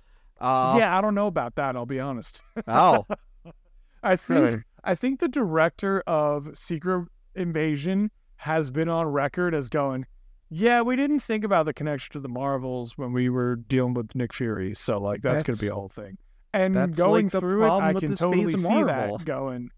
Uh, 0.40 0.76
yeah, 0.78 0.96
I 0.96 1.00
don't 1.00 1.14
know 1.14 1.26
about 1.26 1.56
that. 1.56 1.76
I'll 1.76 1.86
be 1.86 2.00
honest. 2.00 2.42
Oh, 2.66 3.06
I 4.02 4.16
think 4.16 4.40
Really? 4.40 4.62
I 4.84 4.94
think 4.94 5.20
the 5.20 5.28
director 5.28 6.02
of 6.06 6.56
Secret 6.56 7.08
Invasion 7.34 8.10
has 8.36 8.70
been 8.70 8.88
on 8.88 9.06
record 9.06 9.54
as 9.54 9.68
going, 9.68 10.06
Yeah, 10.50 10.82
we 10.82 10.96
didn't 10.96 11.20
think 11.20 11.44
about 11.44 11.66
the 11.66 11.74
connection 11.74 12.12
to 12.12 12.20
the 12.20 12.28
Marvels 12.28 12.96
when 12.96 13.12
we 13.12 13.28
were 13.28 13.56
dealing 13.56 13.94
with 13.94 14.14
Nick 14.14 14.32
Fury, 14.32 14.74
so 14.74 14.98
like 14.98 15.22
that's, 15.22 15.42
gonna 15.42 15.58
be 15.58 15.68
a 15.68 15.74
whole 15.74 15.88
thing. 15.88 16.18
And 16.52 16.96
going 16.96 17.26
like, 17.26 17.40
through 17.40 17.64
it, 17.64 17.70
I 17.70 17.92
can 17.92 18.14
totally 18.14 18.56
see 18.56 18.82
that 18.84 19.24
going. 19.24 19.70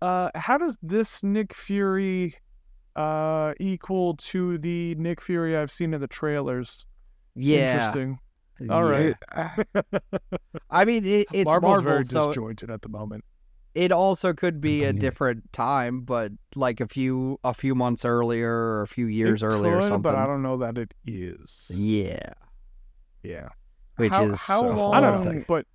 Uh, 0.00 0.30
how 0.34 0.58
does 0.58 0.78
this 0.82 1.22
Nick 1.22 1.54
Fury 1.54 2.36
uh 2.96 3.54
equal 3.58 4.14
to 4.14 4.56
the 4.58 4.94
Nick 4.94 5.20
Fury 5.20 5.56
I've 5.56 5.70
seen 5.70 5.94
in 5.94 6.00
the 6.00 6.06
trailers? 6.06 6.86
Yeah. 7.34 7.72
Interesting. 7.72 8.18
All 8.70 8.84
right. 8.84 9.16
I 10.70 10.84
mean, 10.84 11.04
it, 11.04 11.26
it's 11.32 11.44
Marvel's 11.44 11.62
Marvel, 11.82 11.82
very 11.92 12.04
so 12.04 12.26
disjointed 12.28 12.70
at 12.70 12.82
the 12.82 12.88
moment. 12.88 13.24
it 13.74 13.90
also 13.90 14.32
could 14.32 14.60
be 14.60 14.84
a 14.84 14.88
Mm-hmm. 14.90 14.98
Mhm. 14.98 15.00
different 15.00 15.52
time, 15.52 16.00
but 16.02 16.30
like 16.54 16.80
a 16.80 16.86
few 16.86 17.38
a 17.42 17.52
few 17.52 17.74
months 17.74 18.04
earlier 18.04 18.52
or 18.52 18.82
a 18.82 18.86
few 18.86 19.06
years 19.06 19.42
It 19.42 19.46
earlier 19.46 19.78
or 19.78 19.82
something. 19.82 20.02
but 20.02 20.14
I 20.14 20.26
don't 20.26 20.42
know 20.42 20.56
that 20.58 20.78
it 20.78 20.94
is. 21.04 21.70
Yeah, 21.74 22.32
Yeah. 23.24 23.48
which 23.96 24.12
How- 24.12 24.24
is 24.24 24.40
how 24.42 24.60
so 24.60 24.68
long- 24.68 24.94
I 24.94 25.00
don't 25.00 25.24
know, 25.24 25.44
but 25.48 25.66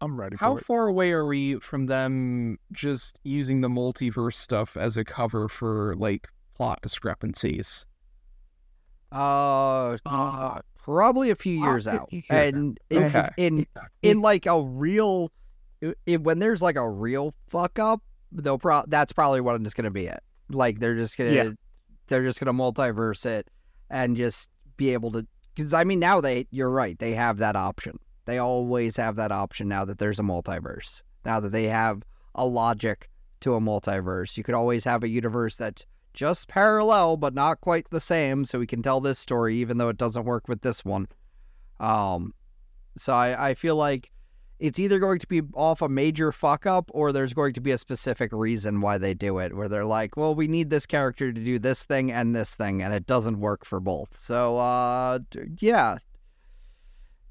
I'm 0.00 0.20
ready 0.20 0.36
How 0.36 0.52
for 0.52 0.58
it. 0.60 0.64
far 0.64 0.86
away 0.86 1.10
are 1.10 1.26
we 1.26 1.56
from 1.58 1.86
them 1.86 2.58
just 2.70 3.18
using 3.24 3.62
the 3.62 3.68
multiverse 3.68 4.34
stuff 4.34 4.76
as 4.76 4.96
a 4.96 5.04
cover 5.04 5.48
for 5.48 5.96
like 5.96 6.28
plot 6.54 6.80
discrepancies? 6.82 7.88
Uh, 9.10 9.96
Uh, 10.06 10.60
probably 10.94 11.30
a 11.30 11.34
few 11.34 11.62
years 11.62 11.86
out, 11.86 12.08
yeah. 12.10 12.22
and 12.30 12.80
in, 12.90 13.04
Okay. 13.04 13.28
in 13.36 13.66
in 14.02 14.20
like 14.22 14.46
a 14.46 14.60
real, 14.62 15.30
i 15.82 16.16
when 16.16 16.38
there's 16.38 16.62
like 16.62 16.76
a 16.76 16.88
real 16.88 17.34
fuck 17.48 17.78
up, 17.78 18.02
they'll 18.32 18.58
pro 18.58 18.84
that's 18.88 19.12
probably 19.12 19.40
what 19.40 19.60
it's 19.60 19.74
gonna 19.74 19.90
be 19.90 20.06
it. 20.06 20.20
Like 20.48 20.80
they're 20.80 20.96
just 20.96 21.18
gonna 21.18 21.30
Yeah. 21.30 21.50
they're 22.08 22.24
just 22.24 22.40
gonna 22.40 22.54
multiverse 22.54 23.26
it 23.26 23.48
and 23.90 24.16
just 24.16 24.48
be 24.76 24.92
able 24.92 25.10
to. 25.12 25.26
Because 25.54 25.74
I 25.74 25.84
mean, 25.84 25.98
now 25.98 26.20
they 26.20 26.46
you're 26.50 26.70
right, 26.70 26.98
they 26.98 27.12
have 27.12 27.38
that 27.38 27.54
option. 27.56 27.98
They 28.24 28.38
always 28.38 28.96
have 28.96 29.16
that 29.16 29.32
option 29.32 29.68
now 29.68 29.84
that 29.84 29.98
there's 29.98 30.18
a 30.18 30.22
multiverse. 30.22 31.02
Now 31.24 31.40
that 31.40 31.52
they 31.52 31.64
have 31.64 32.02
a 32.34 32.46
logic 32.46 33.08
to 33.40 33.54
a 33.54 33.60
multiverse, 33.60 34.36
you 34.36 34.42
could 34.42 34.54
always 34.54 34.84
have 34.84 35.02
a 35.02 35.08
universe 35.08 35.56
that's 35.56 35.84
just 36.18 36.48
parallel 36.48 37.16
but 37.16 37.32
not 37.32 37.60
quite 37.60 37.88
the 37.90 38.00
same, 38.00 38.44
so 38.44 38.58
we 38.58 38.66
can 38.66 38.82
tell 38.82 39.00
this 39.00 39.20
story 39.20 39.56
even 39.58 39.78
though 39.78 39.88
it 39.88 39.96
doesn't 39.96 40.24
work 40.24 40.48
with 40.48 40.62
this 40.62 40.84
one. 40.84 41.06
Um, 41.78 42.34
so 42.96 43.12
I, 43.12 43.50
I 43.50 43.54
feel 43.54 43.76
like 43.76 44.10
it's 44.58 44.80
either 44.80 44.98
going 44.98 45.20
to 45.20 45.28
be 45.28 45.42
off 45.54 45.80
a 45.80 45.88
major 45.88 46.32
fuck 46.32 46.66
up 46.66 46.90
or 46.92 47.12
there's 47.12 47.32
going 47.32 47.52
to 47.52 47.60
be 47.60 47.70
a 47.70 47.78
specific 47.78 48.32
reason 48.32 48.80
why 48.80 48.98
they 48.98 49.14
do 49.14 49.38
it, 49.38 49.54
where 49.54 49.68
they're 49.68 49.84
like, 49.84 50.16
well, 50.16 50.34
we 50.34 50.48
need 50.48 50.70
this 50.70 50.86
character 50.86 51.32
to 51.32 51.40
do 51.40 51.60
this 51.60 51.84
thing 51.84 52.10
and 52.10 52.34
this 52.34 52.52
thing, 52.52 52.82
and 52.82 52.92
it 52.92 53.06
doesn't 53.06 53.38
work 53.38 53.64
for 53.64 53.78
both. 53.78 54.18
So, 54.18 54.58
uh, 54.58 55.20
yeah. 55.60 55.98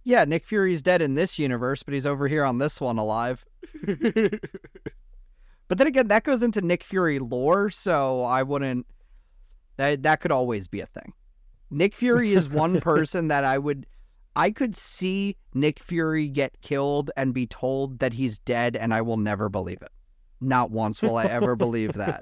Yeah, 0.05 0.23
Nick 0.23 0.45
Fury's 0.45 0.81
dead 0.81 1.01
in 1.01 1.15
this 1.15 1.37
universe, 1.37 1.83
but 1.83 1.93
he's 1.93 2.05
over 2.05 2.29
here 2.29 2.45
on 2.45 2.59
this 2.59 2.79
one 2.79 2.97
alive. 2.97 3.43
but 5.67 5.77
then 5.77 5.87
again, 5.87 6.07
that 6.07 6.23
goes 6.23 6.43
into 6.43 6.61
Nick 6.61 6.83
Fury 6.83 7.19
lore, 7.19 7.69
so 7.69 8.23
I 8.23 8.43
wouldn't. 8.43 8.85
That 9.77 10.03
that 10.03 10.21
could 10.21 10.31
always 10.31 10.67
be 10.67 10.81
a 10.81 10.85
thing. 10.85 11.13
Nick 11.69 11.95
Fury 11.95 12.33
is 12.33 12.49
one 12.49 12.79
person 12.81 13.27
that 13.27 13.43
I 13.43 13.57
would 13.57 13.85
I 14.37 14.51
could 14.51 14.75
see 14.75 15.35
Nick 15.55 15.79
Fury 15.79 16.27
get 16.27 16.61
killed 16.61 17.09
and 17.17 17.33
be 17.33 17.47
told 17.47 17.97
that 17.99 18.13
he's 18.13 18.37
dead, 18.37 18.75
and 18.75 18.93
I 18.93 19.01
will 19.01 19.17
never 19.17 19.49
believe 19.49 19.81
it. 19.81 19.91
Not 20.39 20.69
once 20.69 21.01
will 21.01 21.17
I 21.17 21.23
ever 21.25 21.55
believe 21.55 21.93
that. 21.93 22.21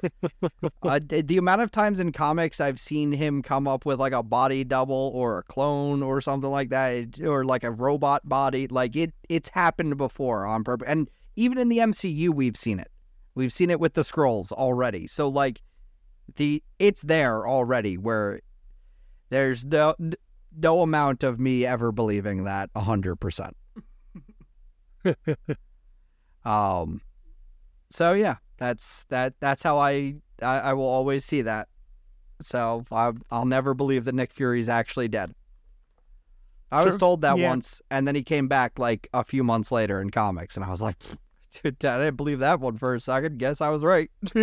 Uh, 0.82 1.00
the 1.10 1.36
amount 1.38 1.62
of 1.62 1.72
times 1.72 2.00
in 2.00 2.14
comics 2.14 2.62
I've 2.62 2.80
seen 2.80 3.12
him 3.12 3.42
come 3.42 3.68
up 3.68 3.86
with 3.86 4.00
like 4.00 4.14
a 4.14 4.24
body 4.24 4.64
double 4.64 5.12
or 5.14 5.40
a 5.40 5.44
clone 5.44 6.02
or 6.02 6.22
something 6.22 6.50
like 6.50 6.70
that, 6.70 7.20
or 7.22 7.44
like 7.44 7.66
a 7.66 7.72
robot 7.72 8.28
body, 8.28 8.70
like 8.70 8.96
it, 8.96 9.14
it's 9.28 9.50
happened 9.50 9.98
before 9.98 10.46
on 10.46 10.64
purpose. 10.64 10.88
And 10.88 11.10
even 11.36 11.58
in 11.58 11.68
the 11.68 11.80
MCU, 11.80 12.30
we've 12.30 12.56
seen 12.56 12.80
it. 12.80 12.90
We've 13.36 13.54
seen 13.54 13.70
it 13.70 13.80
with 13.80 13.94
the 13.94 14.04
scrolls 14.04 14.52
already. 14.52 15.08
So 15.08 15.28
like, 15.30 15.62
the 16.38 16.64
it's 16.80 17.02
there 17.04 17.48
already. 17.48 17.98
Where 17.98 18.40
there's 19.30 19.64
no 19.66 19.94
no 20.58 20.82
amount 20.82 21.24
of 21.24 21.40
me 21.40 21.66
ever 21.66 21.92
believing 21.92 22.46
that 22.46 22.70
a 22.76 22.82
hundred 22.82 23.18
percent. 23.18 23.56
Um, 26.46 27.02
so 27.90 28.14
yeah, 28.14 28.36
that's 28.58 29.06
that. 29.06 29.34
That's 29.40 29.64
how 29.64 29.80
I 29.80 30.16
I, 30.42 30.60
I 30.60 30.74
will 30.74 30.86
always 30.86 31.26
see 31.26 31.42
that. 31.42 31.68
So 32.42 32.86
I, 32.92 33.14
I'll 33.32 33.46
never 33.46 33.74
believe 33.74 34.06
that 34.06 34.14
Nick 34.14 34.32
Fury 34.32 34.60
is 34.62 34.70
actually 34.70 35.08
dead. 35.08 35.34
I 36.72 36.84
was 36.84 36.98
told 36.98 37.22
that 37.22 37.38
Yeah. 37.38 37.50
once, 37.50 37.82
and 37.90 38.08
then 38.08 38.14
he 38.16 38.24
came 38.24 38.48
back 38.48 38.78
like 38.78 39.08
a 39.14 39.24
few 39.24 39.44
months 39.44 39.72
later 39.72 40.02
in 40.02 40.10
comics, 40.10 40.56
and 40.56 40.64
I 40.66 40.70
was 40.70 40.82
like, 40.82 40.98
Dude, 41.64 41.84
I 41.86 41.98
didn't 41.98 42.18
believe 42.18 42.40
that 42.40 42.60
one 42.60 42.78
for 42.78 42.96
a 42.96 43.00
second. 43.00 43.40
Guess 43.40 43.62
I 43.62 43.70
was 43.70 43.84
right. 43.84 44.10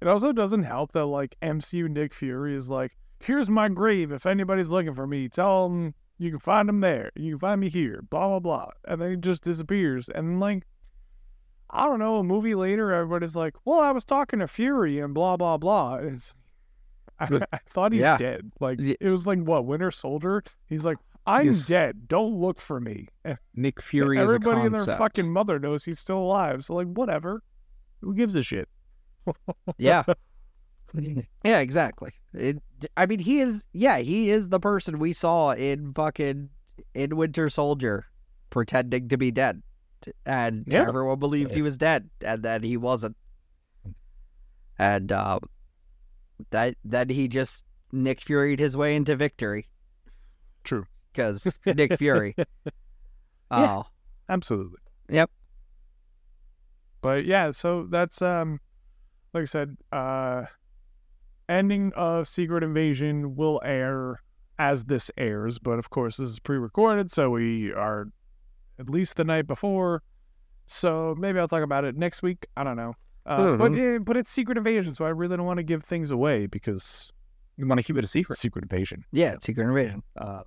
It 0.00 0.08
also 0.08 0.32
doesn't 0.32 0.62
help 0.62 0.92
that 0.92 1.04
like 1.04 1.36
MCU 1.42 1.90
Nick 1.90 2.14
Fury 2.14 2.54
is 2.56 2.70
like, 2.70 2.96
here's 3.20 3.50
my 3.50 3.68
grave. 3.68 4.12
If 4.12 4.24
anybody's 4.24 4.70
looking 4.70 4.94
for 4.94 5.06
me, 5.06 5.28
tell 5.28 5.68
them 5.68 5.94
you 6.16 6.30
can 6.30 6.40
find 6.40 6.70
him 6.70 6.80
there. 6.80 7.10
You 7.14 7.32
can 7.32 7.38
find 7.38 7.60
me 7.60 7.68
here. 7.68 8.00
Blah 8.08 8.28
blah 8.28 8.40
blah. 8.40 8.68
And 8.88 8.98
then 9.00 9.10
he 9.10 9.16
just 9.18 9.44
disappears. 9.44 10.08
And 10.08 10.40
like, 10.40 10.64
I 11.68 11.84
don't 11.86 11.98
know. 11.98 12.16
A 12.16 12.24
movie 12.24 12.54
later, 12.54 12.92
everybody's 12.92 13.36
like, 13.36 13.56
well, 13.66 13.80
I 13.80 13.90
was 13.90 14.06
talking 14.06 14.38
to 14.38 14.48
Fury 14.48 15.00
and 15.00 15.12
blah 15.12 15.36
blah 15.36 15.58
blah. 15.58 15.96
It's, 15.96 16.32
I, 17.20 17.40
I 17.52 17.58
thought 17.68 17.92
he's 17.92 18.00
Yeah. 18.00 18.16
dead. 18.16 18.52
Like 18.60 18.78
it 18.80 19.10
was 19.10 19.26
like 19.26 19.40
what 19.40 19.66
Winter 19.66 19.90
Soldier. 19.90 20.42
He's 20.66 20.86
like, 20.86 20.96
I'm 21.26 21.46
Yes. 21.46 21.66
dead. 21.66 22.06
Don't 22.08 22.34
look 22.38 22.60
for 22.60 22.80
me. 22.80 23.08
Nick 23.54 23.80
Fury 23.80 24.18
everybody 24.18 24.60
is 24.60 24.64
a 24.64 24.66
and 24.66 24.74
their 24.76 24.96
fucking 24.98 25.30
mother 25.32 25.58
knows 25.58 25.84
he's 25.84 25.98
still 25.98 26.18
alive. 26.18 26.64
So 26.64 26.74
like, 26.74 26.88
whatever. 26.88 27.42
Who 28.02 28.14
gives 28.14 28.36
a 28.36 28.42
shit? 28.42 28.68
yeah. 29.78 30.02
Yeah, 30.92 31.58
exactly. 31.60 32.12
It, 32.34 32.62
I 32.96 33.06
mean, 33.06 33.18
he 33.18 33.40
is. 33.40 33.64
Yeah, 33.72 33.98
he 33.98 34.30
is 34.30 34.48
the 34.50 34.60
person 34.60 34.98
we 34.98 35.12
saw 35.12 35.52
in 35.52 35.92
fucking 35.94 36.50
in 36.94 37.16
Winter 37.16 37.48
Soldier, 37.48 38.04
pretending 38.50 39.08
to 39.08 39.16
be 39.16 39.30
dead, 39.30 39.62
and 40.26 40.64
Yeah. 40.68 40.86
everyone 40.86 41.18
believed 41.18 41.54
he 41.54 41.62
was 41.62 41.76
dead, 41.76 42.10
and 42.20 42.42
then 42.42 42.62
he 42.62 42.76
wasn't. 42.76 43.16
And 44.78 45.10
um, 45.10 45.40
that 46.50 46.76
then 46.84 47.08
he 47.08 47.26
just 47.28 47.64
Nick 47.90 48.20
Fury'd 48.20 48.60
his 48.60 48.76
way 48.76 48.94
into 48.94 49.16
victory. 49.16 49.68
True. 50.64 50.86
Because 51.14 51.58
Nick 51.66 51.94
Fury. 51.98 52.34
Oh, 53.50 53.84
Absolutely. 54.28 54.78
Yep. 55.10 55.30
But 57.02 57.24
yeah, 57.24 57.50
so 57.52 57.86
that's 57.88 58.20
um 58.22 58.60
like 59.32 59.42
I 59.42 59.44
said, 59.44 59.76
uh 59.92 60.44
ending 61.48 61.92
of 61.94 62.26
Secret 62.26 62.64
Invasion 62.64 63.36
will 63.36 63.60
air 63.64 64.22
as 64.58 64.84
this 64.84 65.10
airs, 65.16 65.58
but 65.58 65.78
of 65.78 65.90
course 65.90 66.16
this 66.16 66.28
is 66.28 66.38
pre-recorded, 66.40 67.10
so 67.10 67.30
we 67.30 67.72
are 67.72 68.06
at 68.78 68.88
least 68.88 69.16
the 69.16 69.24
night 69.24 69.46
before. 69.46 70.02
So 70.66 71.14
maybe 71.18 71.38
I'll 71.38 71.48
talk 71.48 71.62
about 71.62 71.84
it 71.84 71.96
next 71.96 72.22
week. 72.22 72.46
I 72.56 72.64
don't 72.64 72.76
know. 72.76 72.94
Uh, 73.26 73.56
but 73.56 73.74
eh, 73.78 73.98
but 73.98 74.16
it's 74.16 74.30
Secret 74.30 74.56
Invasion, 74.58 74.94
so 74.94 75.04
I 75.04 75.10
really 75.10 75.36
don't 75.36 75.46
want 75.46 75.58
to 75.58 75.62
give 75.62 75.84
things 75.84 76.10
away 76.10 76.46
because 76.46 77.12
You 77.56 77.66
want 77.66 77.78
to 77.78 77.82
keep 77.84 77.96
it 77.98 78.04
a 78.04 78.08
secret. 78.08 78.38
Secret 78.38 78.64
Invasion. 78.64 79.04
yeah, 79.12 79.36
Secret 79.42 79.64
Invasion. 79.68 80.02
Uh, 80.16 80.42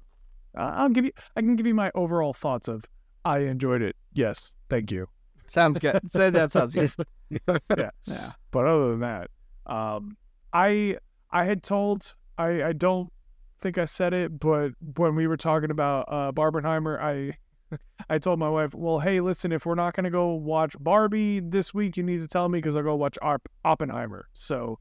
I'll 0.56 0.90
give 0.90 1.06
you. 1.06 1.12
I 1.36 1.42
can 1.42 1.56
give 1.56 1.68
you 1.68 1.74
my 1.74 1.92
overall 1.96 2.34
thoughts 2.34 2.68
of. 2.68 2.86
I 3.26 3.40
enjoyed 3.40 3.82
it. 3.82 3.96
Yes, 4.14 4.56
thank 4.70 4.92
you. 4.92 5.08
Sounds 5.48 5.80
good. 5.80 6.00
Say 6.14 6.30
that 6.30 6.52
sounds 6.52 6.74
good. 6.74 6.92
yeah. 7.30 7.90
Yeah. 8.06 8.30
But 8.52 8.66
other 8.66 8.92
than 8.92 9.00
that, 9.02 9.30
um, 9.66 10.18
I 10.54 10.98
I 11.32 11.46
had 11.46 11.64
told 11.64 12.16
I 12.38 12.64
I 12.64 12.74
don't 12.74 13.12
think 13.60 13.78
I 13.78 13.86
said 13.86 14.14
it, 14.14 14.40
but 14.40 14.72
when 14.96 15.16
we 15.16 15.28
were 15.28 15.38
talking 15.38 15.72
about 15.72 16.06
uh, 16.08 16.32
Barbenheimer, 16.32 17.00
I 17.02 17.38
I 18.10 18.20
told 18.20 18.40
my 18.40 18.50
wife, 18.50 18.74
well, 18.74 19.00
hey, 19.00 19.20
listen, 19.20 19.52
if 19.52 19.66
we're 19.66 19.76
not 19.76 19.94
gonna 19.94 20.10
go 20.12 20.34
watch 20.34 20.76
Barbie 20.80 21.40
this 21.40 21.74
week, 21.74 21.98
you 21.98 22.04
need 22.04 22.22
to 22.22 22.28
tell 22.28 22.50
me 22.50 22.60
because 22.60 22.76
I'll 22.76 22.84
go 22.84 22.96
watch 22.96 23.18
Op- 23.22 23.50
Oppenheimer. 23.66 24.28
So 24.34 24.80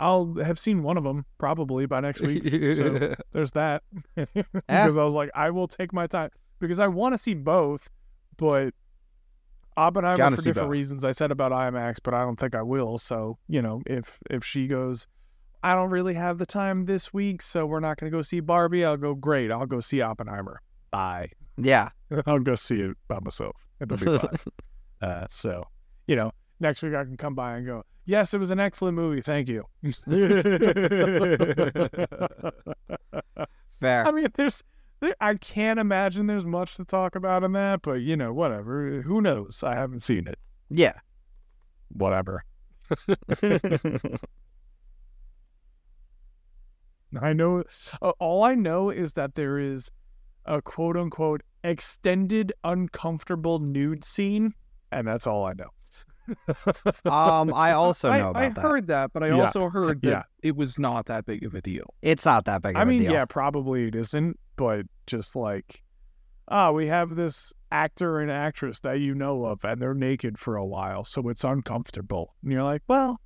I'll 0.00 0.34
have 0.42 0.58
seen 0.58 0.82
one 0.82 0.96
of 0.96 1.04
them 1.04 1.26
probably 1.38 1.84
by 1.84 2.00
next 2.00 2.22
week. 2.22 2.42
so 2.74 3.14
there's 3.32 3.52
that. 3.52 3.82
because 4.16 4.96
I 4.96 5.04
was 5.04 5.12
like, 5.12 5.30
I 5.34 5.50
will 5.50 5.68
take 5.68 5.92
my 5.92 6.06
time 6.06 6.30
because 6.58 6.80
I 6.80 6.88
want 6.88 7.12
to 7.12 7.18
see 7.18 7.34
both, 7.34 7.90
but 8.38 8.72
Oppenheimer 9.76 10.16
Gotta 10.16 10.36
for 10.36 10.42
different 10.42 10.68
both. 10.68 10.72
reasons. 10.72 11.04
I 11.04 11.12
said 11.12 11.30
about 11.30 11.52
IMAX, 11.52 11.98
but 12.02 12.14
I 12.14 12.22
don't 12.22 12.36
think 12.40 12.54
I 12.54 12.62
will. 12.62 12.96
So 12.96 13.38
you 13.46 13.60
know, 13.60 13.82
if 13.86 14.18
if 14.30 14.42
she 14.42 14.66
goes, 14.66 15.06
I 15.62 15.74
don't 15.74 15.90
really 15.90 16.14
have 16.14 16.38
the 16.38 16.46
time 16.46 16.86
this 16.86 17.12
week, 17.12 17.42
so 17.42 17.66
we're 17.66 17.80
not 17.80 17.98
going 17.98 18.10
to 18.10 18.16
go 18.16 18.22
see 18.22 18.40
Barbie. 18.40 18.84
I'll 18.84 18.96
go. 18.96 19.14
Great, 19.14 19.50
I'll 19.52 19.66
go 19.66 19.80
see 19.80 20.00
Oppenheimer. 20.00 20.62
Bye. 20.90 21.30
yeah. 21.56 21.90
I'll 22.26 22.40
go 22.40 22.54
see 22.54 22.80
it 22.80 22.96
by 23.06 23.18
myself. 23.20 23.68
It'll 23.80 23.96
be 23.96 24.18
fine. 24.18 24.38
uh, 25.02 25.26
so 25.28 25.64
you 26.06 26.16
know, 26.16 26.32
next 26.58 26.82
week 26.82 26.94
I 26.94 27.04
can 27.04 27.16
come 27.16 27.34
by 27.34 27.56
and 27.58 27.66
go. 27.66 27.84
Yes, 28.04 28.34
it 28.34 28.38
was 28.38 28.50
an 28.50 28.58
excellent 28.60 28.96
movie. 28.96 29.20
Thank 29.20 29.48
you. 29.48 29.64
Fair. 33.80 34.06
I 34.06 34.10
mean, 34.10 34.26
there's, 34.34 34.62
there, 35.00 35.14
I 35.20 35.34
can't 35.34 35.78
imagine 35.78 36.26
there's 36.26 36.46
much 36.46 36.74
to 36.76 36.84
talk 36.84 37.14
about 37.14 37.44
in 37.44 37.52
that, 37.52 37.82
but 37.82 38.00
you 38.00 38.16
know, 38.16 38.32
whatever. 38.32 39.02
Who 39.02 39.20
knows? 39.20 39.62
I 39.62 39.74
haven't 39.74 40.00
seen 40.00 40.26
it. 40.26 40.38
yeah. 40.70 40.94
Whatever. 41.92 42.44
I 47.20 47.32
know. 47.32 47.64
Uh, 48.00 48.12
all 48.20 48.44
I 48.44 48.54
know 48.54 48.90
is 48.90 49.14
that 49.14 49.34
there 49.34 49.58
is 49.58 49.90
a 50.44 50.62
quote 50.62 50.96
unquote 50.96 51.42
extended 51.64 52.52
uncomfortable 52.62 53.58
nude 53.58 54.04
scene, 54.04 54.54
and 54.92 55.06
that's 55.06 55.26
all 55.26 55.44
I 55.44 55.52
know. 55.54 55.70
Um, 57.04 57.52
I 57.54 57.72
also 57.72 58.10
I, 58.10 58.18
know 58.18 58.30
about 58.30 58.42
I 58.42 58.48
that. 58.50 58.60
heard 58.60 58.86
that, 58.88 59.12
but 59.12 59.22
I 59.22 59.28
Yeah. 59.28 59.40
also 59.40 59.68
heard 59.70 60.02
that 60.02 60.08
Yeah. 60.08 60.22
it 60.42 60.56
was 60.56 60.78
not 60.78 61.06
that 61.06 61.26
big 61.26 61.44
of 61.44 61.54
a 61.54 61.60
deal. 61.60 61.94
It's 62.02 62.24
not 62.24 62.44
that 62.46 62.62
big 62.62 62.76
of 62.76 62.80
I 62.80 62.84
mean, 62.84 63.02
yeah, 63.02 63.24
probably 63.24 63.88
it 63.88 63.94
isn't, 63.94 64.38
but 64.56 64.86
just 65.06 65.34
like, 65.36 65.82
ah, 66.48 66.70
we 66.72 66.86
have 66.86 67.16
this 67.16 67.52
actor 67.72 68.18
and 68.20 68.30
actress 68.30 68.80
that 68.80 69.00
you 69.00 69.14
know 69.14 69.44
of, 69.44 69.64
and 69.64 69.80
they're 69.80 69.94
naked 69.94 70.38
for 70.38 70.56
a 70.56 70.64
while, 70.66 71.04
so 71.04 71.28
it's 71.28 71.44
uncomfortable. 71.44 72.34
And 72.42 72.52
you're 72.52 72.62
like, 72.64 72.82
well, 72.88 73.20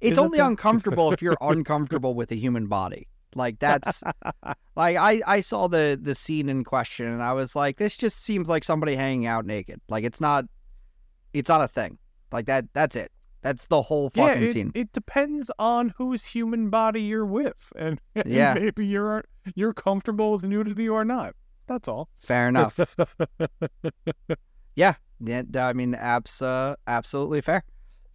It's 0.00 0.12
Is 0.12 0.18
it 0.18 0.22
only 0.24 0.38
uncomfortable 0.38 1.12
if 1.12 1.22
you're 1.22 1.36
uncomfortable 1.40 2.14
with 2.14 2.30
a 2.30 2.36
human 2.36 2.66
body. 2.66 3.08
Like 3.34 3.58
that's 3.58 4.02
like 4.76 4.96
I 4.96 5.20
I 5.26 5.40
saw 5.40 5.68
the 5.68 5.98
the 6.00 6.14
scene 6.14 6.48
in 6.48 6.64
question 6.64 7.06
and 7.06 7.22
I 7.22 7.32
was 7.34 7.54
like, 7.56 7.76
this 7.76 7.96
just 7.96 8.22
seems 8.22 8.48
like 8.48 8.64
somebody 8.64 8.94
hanging 8.94 9.26
out 9.26 9.44
naked. 9.44 9.80
Like 9.88 10.04
it's 10.04 10.20
not, 10.22 10.44
it's 11.34 11.48
not 11.48 11.60
a 11.62 11.68
thing. 11.68 11.98
Like 12.32 12.46
that. 12.46 12.66
That's 12.72 12.96
it. 12.96 13.12
That's 13.42 13.66
the 13.66 13.82
whole 13.82 14.10
yeah, 14.14 14.26
fucking 14.28 14.42
it, 14.42 14.50
scene. 14.50 14.72
it 14.74 14.92
depends 14.92 15.50
on 15.58 15.94
whose 15.98 16.26
human 16.26 16.68
body 16.68 17.02
you're 17.02 17.24
with, 17.26 17.72
and, 17.76 18.00
and 18.16 18.26
Yeah. 18.26 18.54
maybe 18.54 18.84
you're 18.86 19.24
you're 19.54 19.72
comfortable 19.72 20.32
with 20.32 20.42
nudity 20.42 20.88
or 20.88 21.04
not. 21.04 21.34
That's 21.68 21.88
all. 21.88 22.08
Fair 22.18 22.48
enough. 22.52 22.78
yeah. 24.74 24.94
Yeah. 25.20 25.42
I 25.56 25.72
mean, 25.72 25.94
abs, 25.94 26.42
uh, 26.42 26.74
absolutely 26.86 27.40
fair. 27.40 27.62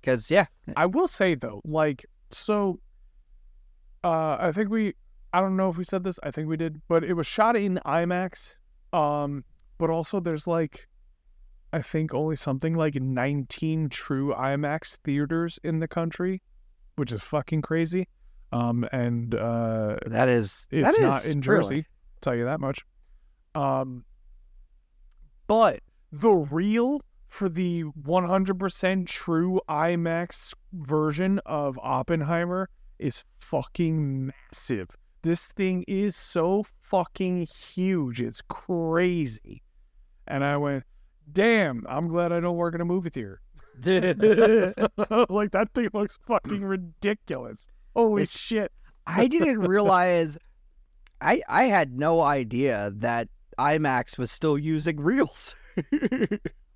Because 0.01 0.30
yeah, 0.32 0.45
I 0.76 0.86
will 0.88 1.07
say 1.07 1.36
though, 1.36 1.62
like, 1.64 2.05
so, 2.32 2.80
uh, 4.03 4.38
I 4.39 4.51
think 4.51 4.70
we, 4.70 4.93
I 5.32 5.41
don't 5.41 5.55
know 5.55 5.70
if 5.70 5.78
we 5.78 5.84
said 5.84 6.03
this, 6.03 6.20
I 6.24 6.32
think 6.32 6.47
we 6.49 6.57
did, 6.57 6.82
but 6.88 7.03
it 7.03 7.14
was 7.14 7.28
shot 7.28 7.55
in 7.55 7.80
IMAX. 7.86 8.55
Um, 8.93 9.43
but 9.78 9.89
also 9.89 10.20
there's 10.20 10.47
like, 10.47 10.88
I 11.74 11.82
think 11.82 12.13
only 12.13 12.36
something 12.36 12.74
like 12.76 12.95
19 12.95 13.89
true 13.89 14.34
IMAX 14.38 14.97
theaters 15.03 15.59
in 15.63 15.80
the 15.80 15.88
country, 15.88 16.41
which 16.95 17.11
is 17.11 17.22
fucking 17.22 17.61
crazy. 17.61 18.07
Um, 18.51 18.86
and 18.91 19.34
uh, 19.34 19.97
that 20.05 20.28
is 20.28 20.67
it's 20.72 20.97
that 20.97 21.01
not 21.01 21.26
in 21.26 21.39
really- 21.39 21.41
Jersey. 21.41 21.86
Tell 22.19 22.36
you 22.36 22.43
that 22.45 22.59
much. 22.59 22.86
Um, 23.55 24.05
but 25.47 25.80
the 26.11 26.30
real 26.30 27.01
for 27.28 27.49
the 27.49 27.84
100% 27.84 29.07
true 29.07 29.61
IMAX 29.69 30.53
version 30.74 31.39
of 31.45 31.80
Oppenheimer 31.82 32.69
is 32.99 33.24
fucking 33.39 34.28
massive. 34.28 34.89
This 35.24 35.47
thing 35.47 35.84
is 35.88 36.15
so 36.15 36.65
fucking 36.82 37.47
huge. 37.47 38.22
It's 38.22 38.41
crazy. 38.41 39.63
And 40.28 40.43
I 40.43 40.57
went, 40.57 40.84
damn, 41.32 41.86
I'm 41.89 42.07
glad 42.07 42.32
I 42.32 42.39
don't 42.39 42.55
work 42.57 42.76
in 42.76 42.82
a 42.82 42.86
movie 42.86 43.09
theater. 43.09 43.41
like, 43.84 45.51
that 45.51 45.69
thing 45.74 45.89
looks 45.93 46.17
fucking 46.28 46.63
ridiculous. 46.63 47.67
Holy 47.95 48.24
It's- 48.24 48.38
shit. 48.38 48.72
I 49.07 49.28
didn't 49.28 49.59
realize. 49.67 50.38
I 51.19 51.41
I 51.49 51.63
had 51.63 51.97
no 51.97 52.22
idea 52.22 52.91
that 52.97 53.28
IMAX 53.57 54.17
was 54.17 54.32
still 54.32 54.57
using 54.57 54.97
reels. 55.01 55.55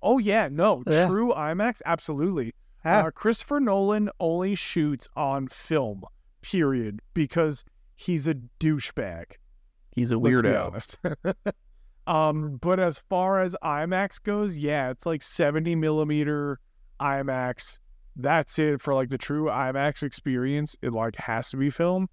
Oh 0.02 0.18
yeah, 0.18 0.48
no, 0.50 0.82
Yeah. 0.88 1.06
true 1.06 1.32
IMAX, 1.32 1.82
absolutely. 1.86 2.52
Huh. 2.82 3.04
Uh, 3.06 3.10
Christopher 3.10 3.60
Nolan 3.60 4.10
only 4.20 4.54
shoots 4.54 5.08
on 5.16 5.48
film, 5.48 6.02
period, 6.42 7.00
because 7.14 7.64
he's 7.94 8.26
a 8.28 8.34
douchebag. 8.60 9.24
He's 9.94 10.10
a 10.12 10.16
weirdo. 10.16 10.72
Um, 12.06 12.58
but 12.60 12.78
as 12.78 12.98
far 12.98 13.42
as 13.42 13.56
IMAX 13.62 14.22
goes, 14.22 14.58
yeah, 14.58 14.90
it's 14.90 15.06
like 15.06 15.22
seventy 15.22 15.74
millimeter 15.74 16.60
IMAX. 17.00 17.78
That's 18.14 18.58
it 18.58 18.80
for 18.80 18.94
like 18.94 19.10
the 19.10 19.18
true 19.18 19.46
IMAX 19.46 20.02
experience. 20.02 20.76
It 20.82 20.92
like 20.92 21.16
has 21.16 21.50
to 21.50 21.56
be 21.56 21.70
film. 21.70 22.08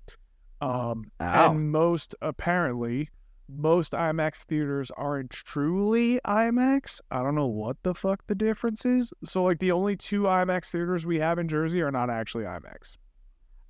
Um, 0.62 1.12
and 1.20 1.72
most 1.72 2.16
apparently, 2.22 3.10
most 3.50 3.94
IMAX 3.94 4.44
theaters 4.44 4.91
aren't 4.96 5.30
truly 5.30 6.20
IMAX. 6.26 7.02
I 7.12 7.22
don't 7.22 7.36
know 7.36 7.48
what 7.48 7.78
the 7.84 7.94
fuck 7.94 8.26
the 8.28 8.36
difference 8.36 8.86
is. 8.86 9.14
So 9.24 9.44
like 9.44 9.60
the 9.60 9.72
only 9.72 9.96
two 9.96 10.24
IMAX 10.24 10.72
theaters 10.72 11.06
we 11.06 11.20
have 11.20 11.39
in 11.39 11.48
Jersey 11.48 11.82
are 11.82 11.91
not 11.91 12.10
actually 12.10 12.46
IMAX. 12.46 12.98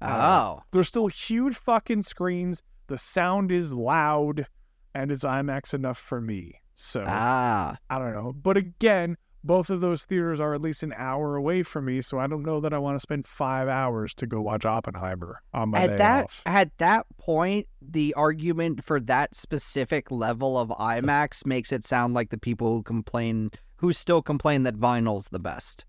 Oh, 0.02 0.62
They're 0.72 0.84
still 0.84 1.08
huge 1.08 1.56
fucking 1.56 2.04
screens. 2.04 2.62
The 2.88 2.98
sound 2.98 3.52
is 3.52 3.74
loud, 3.74 4.48
and 4.94 5.12
it's 5.12 5.24
IMAX 5.24 5.74
enough 5.74 5.98
for 5.98 6.22
me. 6.22 6.62
So 6.76 7.04
ah, 7.08 7.78
I 7.90 8.00
don't 8.00 8.14
know. 8.14 8.34
But 8.34 8.58
again, 8.58 9.18
both 9.44 9.70
of 9.70 9.82
those 9.82 10.06
theaters 10.06 10.40
are 10.40 10.54
at 10.54 10.62
least 10.62 10.84
an 10.84 10.94
hour 10.96 11.36
away 11.36 11.64
from 11.64 11.86
me, 11.86 12.02
so 12.02 12.18
I 12.18 12.28
don't 12.28 12.44
know 12.44 12.62
that 12.62 12.74
I 12.74 12.78
want 12.78 12.96
to 12.96 13.00
spend 13.00 13.28
five 13.28 13.68
hours 13.68 14.14
to 14.16 14.28
go 14.28 14.42
watch 14.42 14.66
Oppenheimer 14.66 15.42
on 15.54 15.70
my 15.70 15.86
day 15.86 15.94
at 15.94 15.98
that 15.98 16.24
off. 16.26 16.44
at 16.46 16.78
that 16.78 17.06
point, 17.18 17.68
the 17.82 18.14
argument 18.14 18.84
for 18.84 19.00
that 19.02 19.36
specific 19.36 20.10
level 20.12 20.58
of 20.58 20.70
IMAX 20.70 21.46
makes 21.46 21.72
it 21.72 21.86
sound 21.86 22.14
like 22.14 22.30
the 22.30 22.38
people 22.38 22.74
who 22.74 22.84
complain, 22.84 23.52
who 23.78 23.92
still 23.92 24.22
complain 24.22 24.64
that 24.64 24.76
vinyl's 24.76 25.28
the 25.28 25.40
best. 25.40 25.86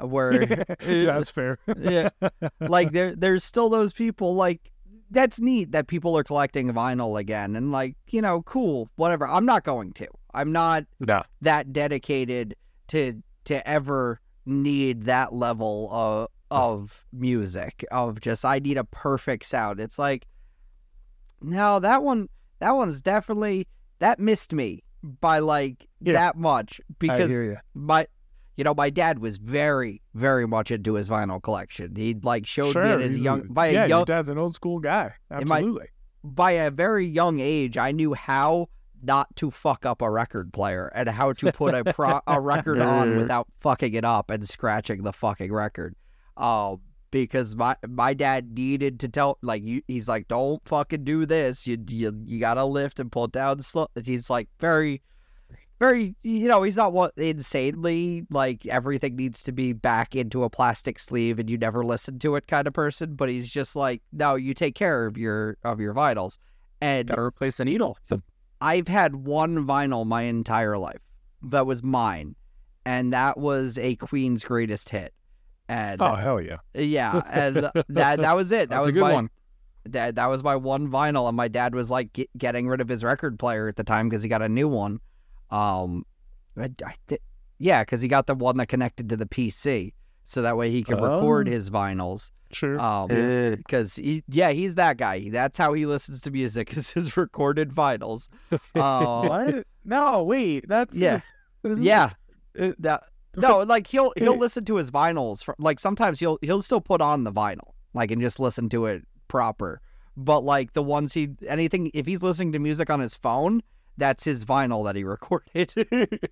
Where 0.00 0.42
yeah, 0.84 1.04
that's 1.04 1.30
fair. 1.30 1.58
yeah, 1.78 2.08
like 2.58 2.90
there 2.90 3.14
there's 3.14 3.44
still 3.44 3.68
those 3.68 3.92
people 3.92 4.34
like 4.34 4.72
that's 5.14 5.40
neat 5.40 5.72
that 5.72 5.86
people 5.86 6.16
are 6.16 6.24
collecting 6.24 6.72
vinyl 6.72 7.18
again 7.18 7.56
and 7.56 7.72
like 7.72 7.96
you 8.10 8.20
know 8.20 8.42
cool 8.42 8.88
whatever 8.96 9.26
i'm 9.28 9.46
not 9.46 9.64
going 9.64 9.92
to 9.92 10.06
i'm 10.34 10.52
not 10.52 10.84
No. 11.00 11.22
that 11.40 11.72
dedicated 11.72 12.54
to 12.88 13.22
to 13.44 13.66
ever 13.68 14.20
need 14.46 15.04
that 15.04 15.32
level 15.32 15.88
of 15.90 16.28
of 16.50 17.04
music 17.12 17.84
of 17.90 18.20
just 18.20 18.44
i 18.44 18.58
need 18.58 18.76
a 18.76 18.84
perfect 18.84 19.46
sound 19.46 19.80
it's 19.80 19.98
like 19.98 20.26
no 21.40 21.78
that 21.80 22.02
one 22.02 22.28
that 22.60 22.72
one's 22.72 23.00
definitely 23.00 23.66
that 23.98 24.18
missed 24.18 24.52
me 24.52 24.82
by 25.20 25.38
like 25.38 25.86
Yeah. 26.00 26.12
that 26.14 26.36
much 26.36 26.80
because 26.98 27.30
I 27.30 27.32
hear 27.32 27.44
you. 27.52 27.56
my 27.74 28.06
you 28.56 28.64
know 28.64 28.74
my 28.74 28.90
dad 28.90 29.18
was 29.18 29.36
very 29.38 30.00
very 30.14 30.46
much 30.46 30.70
into 30.70 30.94
his 30.94 31.08
vinyl 31.08 31.42
collection 31.42 31.94
he 31.96 32.14
like 32.22 32.46
showed 32.46 32.72
Sure. 32.72 32.84
me 32.84 32.90
at 32.90 33.00
his 33.00 33.18
young 33.18 33.42
by 33.48 33.68
yeah, 33.68 33.84
a 33.84 33.88
young 33.88 33.98
your 34.00 34.04
dad's 34.06 34.28
an 34.28 34.38
old 34.38 34.54
school 34.54 34.78
guy. 34.78 35.14
Am 35.30 35.50
I- 35.52 35.58
Absolutely. 35.58 35.88
by 36.22 36.50
a 36.52 36.70
very 36.70 37.06
young 37.06 37.40
age 37.40 37.76
i 37.76 37.90
knew 37.92 38.14
how 38.14 38.68
not 39.02 39.34
to 39.36 39.50
fuck 39.50 39.84
up 39.84 40.00
a 40.00 40.10
record 40.10 40.52
player 40.52 40.90
and 40.94 41.08
how 41.08 41.32
to 41.34 41.52
put 41.52 41.74
a 41.74 41.92
pro- 41.92 42.20
a 42.26 42.40
record 42.40 42.80
on 42.96 43.16
without 43.16 43.46
fucking 43.60 43.92
it 43.94 44.04
up 44.04 44.30
and 44.30 44.48
scratching 44.48 45.02
the 45.02 45.12
fucking 45.12 45.52
record 45.52 45.94
um 46.36 46.80
because 47.10 47.54
my 47.54 47.76
my 47.86 48.12
dad 48.14 48.56
needed 48.56 48.98
to 49.00 49.08
tell 49.08 49.38
like 49.42 49.62
you 49.62 49.82
he's 49.86 50.08
like 50.08 50.26
don't 50.26 50.60
fucking 50.66 51.04
do 51.04 51.26
this 51.26 51.66
you 51.66 51.76
you, 51.88 52.12
you 52.24 52.40
gotta 52.40 52.64
lift 52.64 52.98
and 52.98 53.12
pull 53.12 53.24
it 53.26 53.32
down 53.32 53.60
slow 53.60 53.86
he's 54.04 54.28
like 54.30 54.48
very 54.58 55.00
very 55.84 56.14
you 56.22 56.48
know 56.48 56.62
he's 56.62 56.76
not 56.76 56.92
what 56.92 57.12
insanely 57.16 58.26
like 58.30 58.64
everything 58.66 59.16
needs 59.16 59.42
to 59.42 59.52
be 59.52 59.72
back 59.72 60.16
into 60.16 60.44
a 60.44 60.50
plastic 60.50 60.98
sleeve 60.98 61.38
and 61.38 61.50
you 61.50 61.58
never 61.58 61.84
listen 61.84 62.18
to 62.18 62.36
it 62.36 62.46
kind 62.46 62.66
of 62.66 62.72
person 62.72 63.14
but 63.14 63.28
he's 63.28 63.50
just 63.50 63.76
like 63.76 64.02
no 64.12 64.34
you 64.34 64.54
take 64.54 64.74
care 64.74 65.06
of 65.06 65.18
your 65.18 65.56
of 65.64 65.80
your 65.80 65.92
vitals 65.92 66.38
and 66.84 67.08
Gotta 67.08 67.22
replace 67.22 67.56
the 67.56 67.64
needle. 67.64 67.98
I've 68.60 68.88
had 68.88 69.16
one 69.16 69.66
vinyl 69.66 70.06
my 70.06 70.22
entire 70.22 70.76
life 70.76 71.00
that 71.42 71.66
was 71.66 71.82
mine, 71.82 72.34
and 72.84 73.12
that 73.12 73.38
was 73.38 73.78
a 73.78 73.96
Queen's 73.96 74.44
greatest 74.44 74.90
hit. 74.90 75.12
And 75.68 76.00
Oh 76.00 76.14
hell 76.14 76.40
yeah. 76.40 76.58
yeah, 76.74 77.22
and 77.30 77.56
that 77.88 78.18
that 78.20 78.32
was 78.36 78.52
it. 78.52 78.68
That 78.68 78.76
That's 78.76 78.86
was 78.86 78.96
a 78.96 78.98
good 78.98 79.04
my 79.04 79.12
one. 79.14 79.30
that 79.86 80.16
that 80.16 80.26
was 80.26 80.44
my 80.44 80.56
one 80.56 80.88
vinyl, 80.88 81.26
and 81.26 81.36
my 81.36 81.48
dad 81.48 81.74
was 81.74 81.90
like 81.90 82.12
get, 82.12 82.28
getting 82.36 82.68
rid 82.68 82.80
of 82.82 82.88
his 82.88 83.02
record 83.02 83.38
player 83.38 83.68
at 83.68 83.76
the 83.76 83.84
time 83.84 84.08
because 84.08 84.22
he 84.22 84.28
got 84.28 84.42
a 84.42 84.48
new 84.48 84.68
one. 84.68 85.00
Um, 85.54 86.04
I, 86.56 86.70
I 86.84 86.94
thi- 87.06 87.18
yeah, 87.58 87.82
because 87.82 88.00
he 88.00 88.08
got 88.08 88.26
the 88.26 88.34
one 88.34 88.56
that 88.58 88.66
connected 88.66 89.08
to 89.10 89.16
the 89.16 89.26
PC, 89.26 89.92
so 90.24 90.42
that 90.42 90.56
way 90.56 90.70
he 90.70 90.82
could 90.82 91.00
record 91.00 91.48
Oh. 91.48 91.50
his 91.52 91.70
vinyls. 91.70 92.30
Sure. 92.52 92.80
Um, 92.80 93.08
because 93.56 93.96
he, 93.96 94.22
yeah, 94.28 94.50
he's 94.50 94.76
that 94.76 94.96
guy. 94.96 95.28
That's 95.28 95.58
how 95.58 95.72
he 95.72 95.86
listens 95.86 96.20
to 96.22 96.30
music 96.30 96.72
is 96.76 96.90
his 96.92 97.16
recorded 97.16 97.70
vinyls. 97.70 98.28
Uh, 98.74 99.26
what? 99.28 99.66
No, 99.84 100.22
wait. 100.22 100.68
That's 100.68 100.96
Yeah. 100.96 101.20
yeah, 101.64 102.10
it- 102.54 102.80
that 102.82 103.04
no, 103.36 103.58
like 103.60 103.88
he'll 103.88 104.12
he'll 104.16 104.36
listen 104.38 104.64
to 104.66 104.76
his 104.76 104.90
vinyls. 104.92 105.48
Like 105.58 105.80
sometimes 105.80 106.20
he'll 106.20 106.38
he'll 106.42 106.62
still 106.62 106.80
put 106.80 107.00
on 107.00 107.24
the 107.24 107.32
vinyl, 107.32 107.72
like 107.92 108.12
and 108.12 108.22
just 108.22 108.38
listen 108.38 108.68
to 108.68 108.86
it 108.86 109.02
proper. 109.26 109.80
But 110.16 110.44
like 110.44 110.72
the 110.74 110.82
ones 110.84 111.12
he 111.12 111.30
anything 111.48 111.90
if 111.94 112.06
he's 112.06 112.22
listening 112.22 112.52
to 112.52 112.60
music 112.60 112.90
on 112.90 113.00
his 113.00 113.16
phone, 113.16 113.60
that's 113.96 114.24
his 114.24 114.44
vinyl 114.44 114.84
that 114.84 114.96
he 114.96 115.04
recorded. 115.04 115.72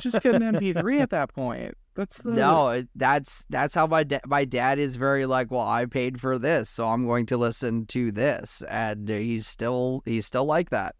Just 0.00 0.20
get 0.22 0.34
an 0.34 0.42
MP3 0.42 1.00
at 1.00 1.10
that 1.10 1.32
point. 1.32 1.74
That's 1.94 2.18
the 2.22 2.32
no, 2.32 2.84
that's 2.94 3.44
that's 3.50 3.74
how 3.74 3.86
my 3.86 4.04
da- 4.04 4.20
my 4.26 4.44
dad 4.44 4.78
is 4.78 4.96
very 4.96 5.26
like, 5.26 5.50
well, 5.50 5.66
I 5.66 5.86
paid 5.86 6.20
for 6.20 6.38
this, 6.38 6.68
so 6.70 6.88
I'm 6.88 7.06
going 7.06 7.26
to 7.26 7.36
listen 7.36 7.86
to 7.86 8.10
this, 8.10 8.62
and 8.68 9.08
he's 9.08 9.46
still 9.46 10.02
he's 10.04 10.26
still 10.26 10.44
like 10.44 10.70
that. 10.70 10.94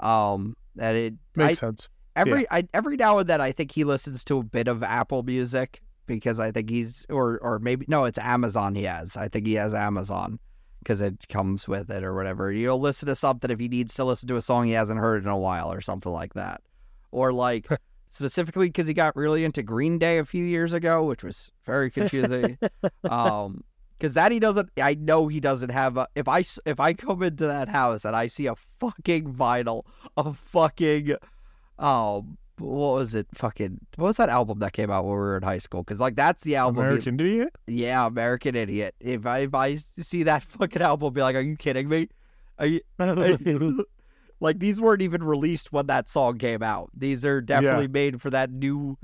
Um, 0.00 0.56
and 0.78 0.96
it 0.96 1.14
I, 1.36 1.46
Makes 1.46 1.60
sense. 1.60 1.88
every 2.16 2.46
I, 2.50 2.68
every 2.74 2.96
now 2.96 3.18
and 3.18 3.28
then 3.28 3.40
I 3.40 3.52
think 3.52 3.72
he 3.72 3.84
listens 3.84 4.24
to 4.24 4.38
a 4.38 4.42
bit 4.42 4.68
of 4.68 4.82
Apple 4.82 5.22
Music 5.22 5.80
because 6.06 6.38
I 6.38 6.50
think 6.50 6.70
he's 6.70 7.06
or 7.08 7.38
or 7.38 7.58
maybe 7.58 7.86
no, 7.88 8.04
it's 8.04 8.18
Amazon 8.18 8.74
he 8.74 8.84
has. 8.84 9.16
I 9.16 9.28
think 9.28 9.46
he 9.46 9.54
has 9.54 9.74
Amazon 9.74 10.38
because 10.82 11.00
it 11.00 11.26
comes 11.28 11.68
with 11.68 11.90
it 11.90 12.04
or 12.04 12.14
whatever. 12.14 12.52
You'll 12.52 12.80
listen 12.80 13.06
to 13.08 13.14
something 13.14 13.50
if 13.50 13.58
he 13.58 13.68
needs 13.68 13.94
to 13.94 14.04
listen 14.04 14.28
to 14.28 14.36
a 14.36 14.42
song 14.42 14.66
he 14.66 14.72
hasn't 14.72 15.00
heard 15.00 15.22
in 15.22 15.28
a 15.28 15.38
while 15.38 15.72
or 15.72 15.80
something 15.80 16.12
like 16.12 16.34
that, 16.34 16.60
or 17.10 17.32
like 17.32 17.66
specifically 18.08 18.68
because 18.68 18.86
he 18.86 18.94
got 18.94 19.16
really 19.16 19.44
into 19.44 19.62
Green 19.62 19.98
Day 19.98 20.18
a 20.18 20.24
few 20.24 20.44
years 20.44 20.72
ago, 20.72 21.04
which 21.04 21.22
was 21.22 21.50
very 21.64 21.90
confusing. 21.90 22.58
um, 23.04 23.62
because 23.98 24.14
that 24.14 24.32
he 24.32 24.40
doesn't. 24.40 24.68
I 24.82 24.94
know 24.94 25.28
he 25.28 25.38
doesn't 25.38 25.70
have. 25.70 25.96
A, 25.96 26.08
if 26.16 26.26
I 26.26 26.42
if 26.66 26.80
I 26.80 26.92
come 26.92 27.22
into 27.22 27.46
that 27.46 27.68
house 27.68 28.04
and 28.04 28.16
I 28.16 28.26
see 28.26 28.46
a 28.46 28.56
fucking 28.80 29.32
vinyl 29.32 29.84
a 30.16 30.32
fucking, 30.32 31.14
um, 31.78 32.36
what 32.58 32.94
was 32.94 33.14
it? 33.14 33.26
Fucking 33.34 33.78
what 33.96 34.06
was 34.06 34.16
that 34.16 34.28
album 34.28 34.58
that 34.60 34.72
came 34.72 34.90
out 34.90 35.04
when 35.04 35.12
we 35.12 35.18
were 35.18 35.36
in 35.36 35.42
high 35.42 35.58
school? 35.58 35.82
Because 35.82 36.00
like 36.00 36.16
that's 36.16 36.44
the 36.44 36.56
album. 36.56 36.76
he- 36.76 36.88
American 36.88 37.20
Idiot. 37.20 37.58
yeah, 37.66 38.06
American 38.06 38.54
Idiot. 38.54 38.94
If 39.00 39.26
I 39.26 39.38
if 39.38 39.54
I 39.54 39.76
see 39.76 40.22
that 40.24 40.42
fucking 40.44 40.82
album, 40.82 41.06
I'll 41.06 41.10
be 41.10 41.22
like, 41.22 41.36
are 41.36 41.40
you 41.40 41.56
kidding 41.56 41.88
me? 41.88 42.08
Are 42.58 42.66
you? 42.66 42.80
like 44.40 44.58
these 44.58 44.80
weren't 44.80 45.02
even 45.02 45.22
released 45.22 45.72
when 45.72 45.86
that 45.86 46.08
song 46.08 46.38
came 46.38 46.62
out. 46.62 46.90
These 46.96 47.24
are 47.24 47.40
definitely 47.40 47.88
made 47.88 48.20
for 48.20 48.30
that 48.30 48.50
new 48.50 48.98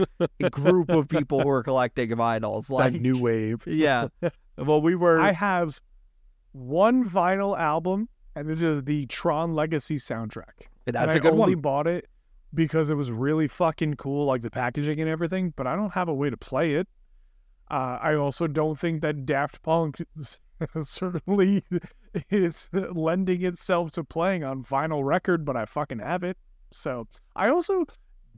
group 0.50 0.90
of 0.90 1.08
people 1.08 1.40
who 1.40 1.48
are 1.48 1.62
collecting 1.62 2.10
vinyls. 2.10 2.70
Like 2.70 2.92
that 2.94 3.00
new 3.00 3.18
wave. 3.18 3.66
yeah. 3.66 4.08
Well, 4.56 4.82
we 4.82 4.94
were. 4.94 5.20
I 5.20 5.32
have 5.32 5.80
one 6.52 7.08
vinyl 7.08 7.58
album, 7.58 8.08
and 8.34 8.50
it 8.50 8.62
is 8.62 8.82
the 8.84 9.06
Tron 9.06 9.54
Legacy 9.54 9.96
soundtrack. 9.96 10.66
that's 10.84 10.96
and 10.96 11.10
a 11.10 11.14
I 11.14 11.18
good 11.18 11.32
only 11.32 11.54
one. 11.54 11.62
bought 11.62 11.86
it 11.86 12.08
because 12.54 12.90
it 12.90 12.94
was 12.94 13.10
really 13.10 13.48
fucking 13.48 13.94
cool, 13.94 14.26
like 14.26 14.42
the 14.42 14.50
packaging 14.50 15.00
and 15.00 15.08
everything. 15.08 15.52
But 15.56 15.66
I 15.66 15.76
don't 15.76 15.92
have 15.92 16.08
a 16.08 16.14
way 16.14 16.30
to 16.30 16.36
play 16.36 16.74
it. 16.74 16.88
Uh, 17.70 17.98
I 18.00 18.14
also 18.14 18.46
don't 18.46 18.78
think 18.78 19.02
that 19.02 19.26
Daft 19.26 19.62
Punk 19.62 20.02
certainly 20.82 21.64
is 22.30 22.68
lending 22.72 23.44
itself 23.44 23.92
to 23.92 24.04
playing 24.04 24.42
on 24.42 24.64
vinyl 24.64 25.04
record, 25.04 25.44
but 25.44 25.56
I 25.56 25.66
fucking 25.66 25.98
have 25.98 26.24
it. 26.24 26.38
So 26.70 27.06
I 27.36 27.48
also 27.48 27.84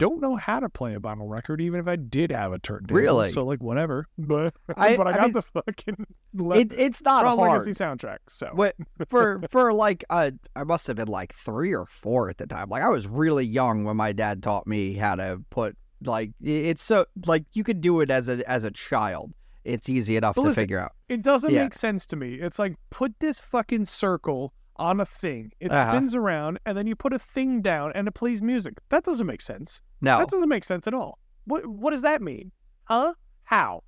don't 0.01 0.21
know 0.21 0.35
how 0.37 0.59
to 0.61 0.69
play 0.69 0.95
a 0.95 0.99
vinyl 0.99 1.29
record, 1.29 1.61
even 1.61 1.79
if 1.79 1.87
I 1.87 1.97
did 1.97 2.33
have 2.33 2.53
a 2.53 2.59
turntable. 2.59 2.97
Really? 2.97 3.29
So 3.29 3.45
like 3.45 3.63
whatever. 3.63 4.07
But 4.19 4.55
I- 4.77 4.97
but 4.97 5.07
I 5.07 5.11
I 5.11 5.17
got 5.17 5.23
mean, 5.25 5.33
the 5.35 5.43
fucking 5.43 6.07
It, 6.59 6.73
it's 6.73 7.03
not 7.03 7.21
Tron 7.23 7.39
hard. 7.39 7.61
Legacy 7.61 7.73
soundtrack. 7.85 8.19
So 8.29 8.51
What 8.55 8.75
for 9.09 9.41
for 9.51 9.73
like 9.75 10.05
uh 10.11 10.31
I 10.57 10.65
must 10.65 10.87
have 10.87 10.97
been 10.97 11.09
like 11.09 11.35
three 11.35 11.75
or 11.75 11.87
four 11.87 12.31
at 12.31 12.39
the 12.39 12.47
time. 12.47 12.69
Like 12.71 12.83
I 12.83 12.89
was 12.89 13.07
really 13.07 13.45
young 13.45 13.85
when 13.85 13.97
my 13.97 14.13
dad 14.13 14.43
taught 14.43 14.67
me 14.67 14.95
how 14.95 15.15
to 15.17 15.41
put 15.51 15.77
like 16.03 16.31
it's 16.43 16.83
so 16.83 17.05
like 17.27 17.45
you 17.53 17.63
could 17.63 17.81
do 17.83 18.01
it 18.01 18.11
as 18.11 18.29
a 18.29 18.49
as 18.51 18.65
a 18.65 18.71
child. 18.71 19.33
It's 19.65 19.91
easy 19.91 20.17
enough 20.17 20.37
But 20.37 20.43
to 20.43 20.49
listen, 20.49 20.63
figure 20.63 20.79
out. 20.81 20.93
It 21.11 21.21
doesn't 21.23 21.53
Yeah. 21.53 21.65
make 21.65 21.75
sense 21.75 22.07
to 22.07 22.17
me. 22.17 22.35
It's 22.37 22.59
like 22.59 22.77
put 22.89 23.13
this 23.21 23.39
fucking 23.39 23.85
circle 23.85 24.55
on 24.81 24.99
a 25.01 25.07
thing. 25.07 25.53
It 25.61 25.71
Uh-huh. 25.71 25.93
spins 25.93 26.15
around, 26.15 26.59
and 26.67 26.77
then 26.77 26.87
you 26.87 26.97
put 26.97 27.13
a 27.13 27.19
thing 27.19 27.61
down, 27.63 27.93
and 27.95 28.09
it 28.09 28.13
plays 28.15 28.41
music. 28.43 28.75
That 28.89 29.05
doesn't 29.05 29.27
make 29.27 29.43
sense. 29.43 29.83
No, 30.01 30.19
That 30.19 30.29
doesn't 30.31 30.49
make 30.49 30.65
sense 30.65 30.87
at 30.89 30.95
all. 30.95 31.19
What 31.45 31.67
What 31.67 31.91
does 31.91 32.03
that 32.03 32.21
mean? 32.23 32.51
Huh? 32.85 33.15
How? 33.45 33.83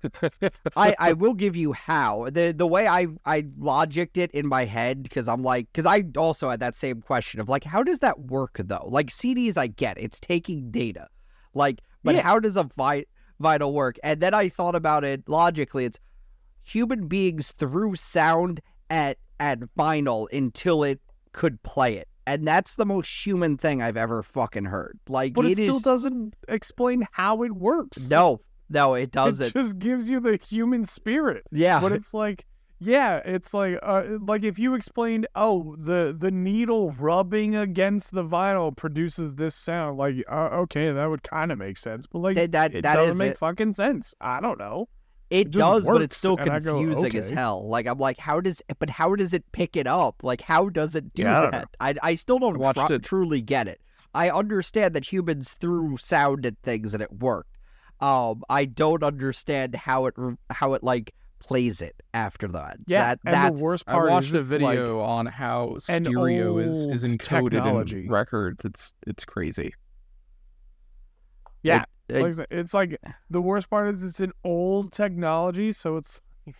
I, 0.76 0.94
I 0.98 1.12
will 1.12 1.34
give 1.34 1.56
you 1.56 1.72
how 1.72 2.28
the 2.30 2.52
the 2.56 2.66
way 2.66 2.86
I 2.86 3.08
I 3.24 3.42
logicked 3.42 4.16
it 4.16 4.30
in 4.30 4.46
my 4.46 4.64
head 4.64 5.02
because 5.02 5.26
I'm 5.26 5.42
like 5.42 5.66
because 5.72 5.86
I 5.86 6.04
also 6.16 6.48
had 6.50 6.60
that 6.60 6.76
same 6.76 7.02
question 7.02 7.40
of 7.40 7.48
like 7.48 7.64
how 7.64 7.82
does 7.82 7.98
that 7.98 8.16
work 8.20 8.60
though 8.64 8.86
like 8.88 9.08
CDs 9.08 9.56
I 9.56 9.66
get 9.66 9.98
it's 9.98 10.20
taking 10.20 10.70
data 10.70 11.08
like 11.52 11.80
but 12.04 12.14
Yeah. 12.14 12.22
how 12.22 12.38
does 12.38 12.56
a 12.56 12.62
vi- 12.62 13.06
vinyl 13.42 13.72
work 13.72 13.96
and 14.04 14.20
then 14.20 14.34
I 14.34 14.48
thought 14.48 14.76
about 14.76 15.02
it 15.02 15.28
logically 15.28 15.84
it's 15.84 15.98
human 16.62 17.08
beings 17.08 17.52
threw 17.58 17.96
sound 17.96 18.60
at 18.90 19.18
at 19.40 19.60
vinyl 19.78 20.26
until 20.32 20.82
it 20.82 21.00
could 21.32 21.62
play 21.62 21.96
it 21.96 22.08
and 22.26 22.46
that's 22.46 22.74
the 22.76 22.84
most 22.86 23.08
human 23.26 23.56
thing 23.56 23.80
I've 23.82 23.96
ever 23.96 24.22
fucking 24.22 24.64
heard 24.66 24.98
like 25.08 25.34
But 25.34 25.46
it, 25.46 25.58
is 25.58 25.64
still 25.66 25.80
doesn't 25.80 26.34
explain 26.48 27.06
how 27.12 27.42
it 27.42 27.52
works. 27.52 28.10
no 28.10 28.40
no 28.68 28.94
it 28.94 29.02
it 29.04 29.10
doesn't 29.12 29.52
just 29.52 29.78
gives 29.78 30.10
you 30.10 30.20
the 30.20 30.36
human 30.36 30.84
spirit. 30.84 31.44
yeah 31.52 31.80
But 31.80 31.92
it's 31.92 32.12
like, 32.12 32.44
yeah, 32.80 33.16
it's 33.24 33.52
like, 33.52 33.76
uh, 33.82 34.04
like 34.20 34.44
if 34.44 34.56
you 34.56 34.74
explained, 34.74 35.26
oh, 35.34 35.74
the 35.80 36.14
the 36.16 36.30
needle 36.30 36.92
rubbing 36.92 37.56
against 37.56 38.12
the 38.12 38.22
vinyl 38.24 38.76
produces 38.76 39.34
this 39.34 39.56
sound. 39.56 39.98
Like, 39.98 40.22
uh, 40.30 40.50
okay, 40.62 40.92
that 40.92 41.06
would 41.10 41.24
kind 41.24 41.50
of 41.50 41.58
make 41.58 41.76
sense. 41.76 42.06
But 42.06 42.20
like, 42.20 42.36
That- 42.36 42.52
that- 42.52 42.74
it 42.76 42.82
that 42.82 42.94
doesn't 42.94 43.14
is 43.14 43.18
make 43.18 43.30
it. 43.32 43.38
fucking 43.38 43.72
sense. 43.72 44.14
I 44.20 44.40
don't 44.40 44.60
know. 44.60 44.88
It, 45.30 45.48
It 45.48 45.50
just 45.50 45.58
does, 45.58 45.86
but 45.86 46.00
it's 46.02 46.16
still 46.16 46.36
and 46.38 46.50
I 46.50 46.58
go, 46.58 46.76
confusing 46.78 47.14
as 47.16 47.28
hell. 47.30 47.68
Like 47.68 47.86
I'm 47.86 47.98
like, 47.98 48.18
how 48.18 48.40
does? 48.40 48.62
But 48.78 48.88
how 48.90 49.14
does 49.14 49.34
it 49.34 49.44
pick 49.52 49.76
it 49.76 49.86
up? 49.86 50.16
Like 50.22 50.40
how 50.40 50.68
does 50.70 50.94
it 50.94 51.12
do 51.12 51.22
Yeah, 51.22 51.38
I 51.38 51.42
don't 51.42 51.50
know. 51.52 51.58
that? 51.58 51.68
I 51.80 51.94
I 52.02 52.14
still 52.14 52.38
don't 52.38 52.58
watched 52.58 52.86
tru- 52.86 52.96
it. 52.96 53.02
truly 53.02 53.42
get 53.42 53.68
it. 53.68 53.80
I 54.14 54.30
understand 54.30 54.94
that 54.94 55.04
humans 55.04 55.52
threw 55.52 55.96
sound 55.98 56.46
at 56.46 56.54
things 56.62 56.94
and 56.94 57.02
it 57.02 57.12
worked. 57.12 57.58
Um, 58.00 58.42
I 58.48 58.64
don't 58.64 59.02
understand 59.02 59.74
how 59.74 60.06
it 60.06 60.14
how 60.50 60.72
it 60.72 60.82
like 60.82 61.12
plays 61.40 61.82
it 61.82 61.94
after 62.14 62.48
that. 62.48 62.78
Yeah, 62.86 63.00
that, 63.00 63.18
and 63.26 63.34
that's 63.34 63.58
the 63.58 63.64
worst 63.64 63.84
I 63.86 63.92
part 63.92 64.10
watched 64.10 64.28
is 64.28 64.34
a 64.34 64.38
it's 64.40 64.48
video 64.48 64.98
like, 65.00 65.08
on 65.08 65.26
how 65.26 65.76
stereo 65.78 66.56
is, 66.58 66.86
is 66.86 67.04
encoded 67.04 67.50
technology. 67.50 68.06
in 68.06 68.10
records. 68.10 68.64
It's 68.64 68.94
it's 69.06 69.24
crazy. 69.26 69.74
yeah, 71.62 71.84
it- 72.08 72.46
it's 72.50 72.74
like 72.74 73.00
the 73.30 73.40
worst 73.42 73.68
part 73.70 73.94
is 73.94 74.02
it's 74.02 74.20
an 74.20 74.32
old 74.44 74.92
technology, 74.92 75.72
so 75.72 75.96
it's 75.96 76.20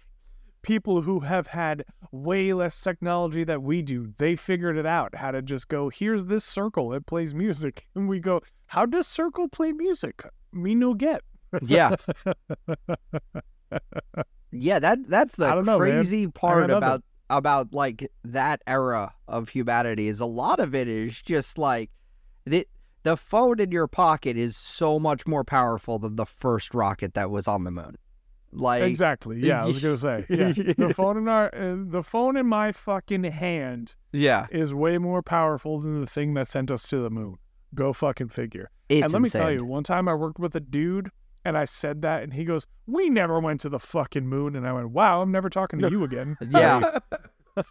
people 0.63 1.03
who 1.03 1.21
have 1.21 1.49
had 1.49 1.85
way 2.13 2.53
less 2.53 2.81
technology 2.83 3.45
that 3.45 3.63
we 3.63 3.83
do. 3.83 4.13
They 4.19 4.37
figured 4.37 4.77
it 4.77 4.87
out 4.87 5.15
how 5.17 5.31
to 5.31 5.43
just 5.43 5.69
go. 5.69 5.89
Here's 5.89 6.27
this 6.27 6.45
circle. 6.45 6.93
It 6.93 7.07
plays 7.07 7.35
music, 7.35 7.89
and 7.95 8.09
we 8.09 8.21
go. 8.21 8.43
How 8.67 8.85
does 8.87 9.07
circle 9.07 9.49
play 9.49 9.73
music? 9.73 10.23
Me 10.53 10.75
no 10.75 10.95
get. 10.95 11.23
yeah. 11.63 11.97
yeah, 14.51 14.79
that 14.79 15.09
that's 15.09 15.37
the 15.37 15.49
know, 15.63 15.79
crazy 15.79 16.27
got 16.27 16.35
part 16.35 16.71
about 16.71 17.03
about 17.31 17.73
like 17.73 18.11
that 18.25 18.63
era 18.67 19.15
of 19.27 19.49
humanity 19.51 20.09
is 20.09 20.21
a 20.21 20.27
lot 20.27 20.61
of 20.61 20.75
it 20.75 20.89
is 20.89 21.21
just 21.23 21.59
like 21.59 21.91
the 22.45 22.67
the 23.09 23.17
phone 23.17 23.59
in 23.59 23.73
your 23.73 23.87
pocket 23.87 24.37
is 24.37 24.55
so 24.55 24.99
much 24.99 25.27
more 25.27 25.43
powerful 25.43 25.99
than 25.99 26.17
the 26.17 26.27
first 26.27 26.75
rocket 26.75 27.15
that 27.15 27.31
was 27.31 27.49
on 27.49 27.65
the 27.65 27.71
moon. 27.71 27.97
Like 28.53 28.83
exactly. 28.83 29.41
Yeah, 29.41 29.63
I 29.63 29.67
was 29.67 29.83
gonna 29.83 29.97
say. 29.97 30.27
Yeah, 30.29 30.53
the 30.53 30.93
phone 30.95 31.17
in 31.17 31.29
our 31.29 31.47
uh, 31.55 31.77
the 31.79 32.03
phone 32.03 32.37
in 32.37 32.47
my 32.47 32.73
fucking 32.73 33.25
hand 33.25 33.95
yeah, 34.13 34.47
is 34.51 34.75
way 34.75 34.99
more 34.99 35.23
powerful 35.23 35.79
than 35.81 36.01
the 36.03 36.07
thing 36.07 36.35
that 36.35 36.49
sent 36.49 36.71
us 36.71 36.87
to 36.89 36.99
the 36.99 37.11
moon. 37.11 37.37
Go 37.75 37.93
fucking 37.93 38.29
figure. 38.29 38.71
it's 38.89 39.05
and 39.05 39.13
let 39.13 39.23
me 39.23 39.31
tell 39.31 39.53
you, 39.53 39.65
one 39.65 39.85
time 39.85 40.09
I 40.09 40.15
worked 40.15 40.39
with 40.39 40.55
a 40.55 40.61
dude 40.61 41.11
and 41.45 41.57
I 41.57 41.65
said 41.65 42.03
that 42.03 42.23
and 42.23 42.35
he 42.35 42.45
goes, 42.45 42.67
We 42.87 43.09
never 43.09 43.41
went 43.41 43.61
to 43.61 43.71
the 43.71 43.79
fucking 43.79 44.27
moon. 44.27 44.55
And 44.55 44.67
I 44.67 44.73
went, 44.73 44.91
Wow, 44.91 45.23
I'm 45.23 45.33
never 45.33 45.49
talking 45.49 45.79
to 45.81 45.91
you 45.91 46.05
again. 46.05 46.37
Yeah, 46.51 46.99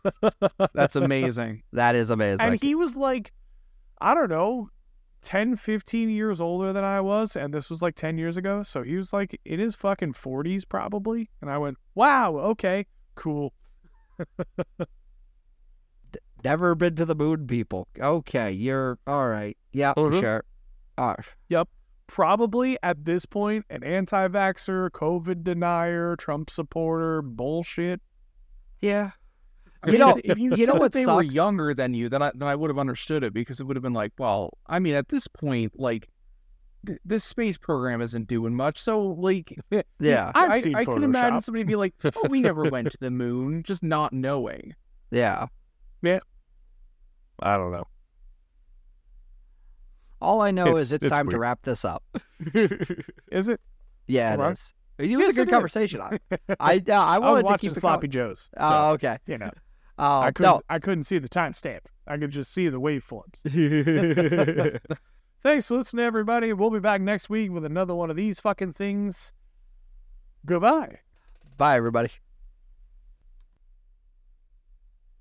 That's 0.73 0.95
amazing. 0.95 1.63
that 1.73 1.95
is 1.95 2.09
amazing. 2.09 2.45
and 2.45 2.61
he 2.61 2.75
was 2.75 2.95
like, 2.95 3.31
I 4.01 4.13
don't 4.13 4.29
know, 4.29 4.69
10, 5.21 5.55
15 5.55 6.09
years 6.09 6.39
older 6.39 6.71
than 6.73 6.83
I 6.83 7.01
was. 7.01 7.35
And 7.35 7.53
this 7.53 7.69
was 7.69 7.81
like 7.81 7.95
10 7.95 8.17
years 8.17 8.37
ago. 8.37 8.63
So 8.63 8.83
he 8.83 8.95
was 8.95 9.11
like 9.13 9.39
in 9.45 9.59
his 9.59 9.75
fucking 9.75 10.13
40s 10.13 10.67
probably. 10.67 11.29
And 11.41 11.49
I 11.49 11.57
went, 11.57 11.77
Wow, 11.95 12.37
okay, 12.37 12.85
cool. 13.15 13.53
Never 16.43 16.75
been 16.75 16.95
to 16.95 17.05
the 17.05 17.15
moon, 17.15 17.47
people. 17.47 17.87
Okay, 17.99 18.51
you're 18.51 18.99
all 19.07 19.27
right. 19.27 19.57
Yeah, 19.73 19.93
Mhm. 19.95 20.19
sure. 20.19 20.43
All 20.97 21.07
right. 21.09 21.19
Yep. 21.49 21.67
Probably 22.05 22.77
at 22.83 23.03
this 23.05 23.25
point, 23.25 23.65
an 23.69 23.83
anti 23.83 24.27
vaxxer, 24.29 24.89
COVID 24.91 25.43
denier, 25.43 26.15
Trump 26.15 26.49
supporter, 26.49 27.21
bullshit. 27.21 28.01
Yeah. 28.81 29.11
I 29.87 29.91
You 29.91 29.97
know- 29.97 30.15
if, 30.17 30.21
if 30.31 30.37
you, 30.37 30.51
you 30.55 30.65
know 30.67 30.73
that 30.73 30.79
what 30.81 30.91
they 30.91 31.05
were 31.05 31.23
younger 31.23 31.73
than 31.73 31.93
you, 31.93 32.09
then 32.09 32.21
I 32.21 32.31
then 32.35 32.47
I 32.47 32.55
would 32.55 32.69
have 32.69 32.79
understood 32.79 33.23
it 33.23 33.33
because 33.33 33.59
it 33.59 33.65
would 33.65 33.75
have 33.75 33.83
been 33.83 33.93
like, 33.93 34.11
well, 34.17 34.51
I 34.67 34.79
mean, 34.79 34.93
at 34.95 35.09
this 35.09 35.27
point, 35.27 35.79
like 35.79 36.07
th- 36.85 36.99
this 37.05 37.23
space 37.23 37.57
program 37.57 38.01
isn't 38.01 38.27
doing 38.27 38.55
much. 38.55 38.79
So 38.81 38.99
like, 39.01 39.57
Yeah. 39.99 40.31
I've 40.35 40.51
I, 40.51 40.59
seen 40.59 40.75
I 40.75 40.85
can 40.85 41.03
imagine 41.03 41.41
somebody 41.41 41.63
be 41.63 41.75
like, 41.75 41.93
"Oh, 42.03 42.27
we 42.29 42.41
never 42.41 42.63
went 42.69 42.91
to 42.91 42.97
the 42.99 43.11
moon," 43.11 43.63
just 43.63 43.83
not 43.83 44.13
knowing. 44.13 44.75
Yeah. 45.11 45.47
Yeah. 46.01 46.19
I 47.39 47.55
don't 47.57 47.71
know. 47.71 47.85
All 50.19 50.41
I 50.41 50.51
know 50.51 50.67
It's- 50.69 50.83
is 50.85 50.93
it's, 50.93 51.05
it's 51.05 51.13
time 51.15 51.29
to 51.29 51.37
wrap 51.37 51.61
this 51.61 51.85
up. 51.85 52.03
Is 53.31 53.49
it? 53.49 53.61
Yeah, 54.07 54.33
it 54.33 54.37
Alright. 54.39 54.53
is. 54.53 54.73
It 54.97 55.15
was 55.15 55.27
Yes, 55.27 55.37
a 55.37 55.45
good 55.45 55.49
conversation. 55.51 56.01
I, 56.01 56.17
I, 56.59 56.77
uh, 56.89 56.93
I 56.93 57.15
I 57.15 57.17
was 57.19 57.29
wanted 57.29 57.41
to 57.41 57.45
watching 57.45 57.69
keep 57.69 57.73
the 57.75 57.79
Sloppy 57.81 58.07
con- 58.07 58.11
Joes. 58.11 58.49
So, 58.57 58.65
Oh, 58.67 58.89
okay. 58.93 59.19
you 59.27 59.37
know, 59.37 59.51
Oh, 59.97 60.21
I 60.21 60.31
couldn't. 60.31 60.51
no. 60.51 60.61
I 60.69 60.79
couldn't 60.79 61.05
see 61.05 61.17
the 61.17 61.29
timestamp. 61.29 61.81
I 62.05 62.17
could 62.17 62.31
just 62.31 62.53
see 62.53 62.69
the 62.69 62.79
waveforms. 62.79 63.41
Thanks 65.43 65.67
for 65.67 65.77
listening, 65.77 66.05
everybody. 66.05 66.53
We'll 66.53 66.69
be 66.69 66.79
back 66.79 67.01
next 67.01 67.29
week 67.29 67.51
with 67.51 67.65
another 67.65 67.95
one 67.95 68.09
of 68.09 68.15
these 68.15 68.39
fucking 68.39 68.73
things. 68.73 69.33
Goodbye. 70.45 70.99
Bye, 71.57 71.77
everybody. 71.77 72.09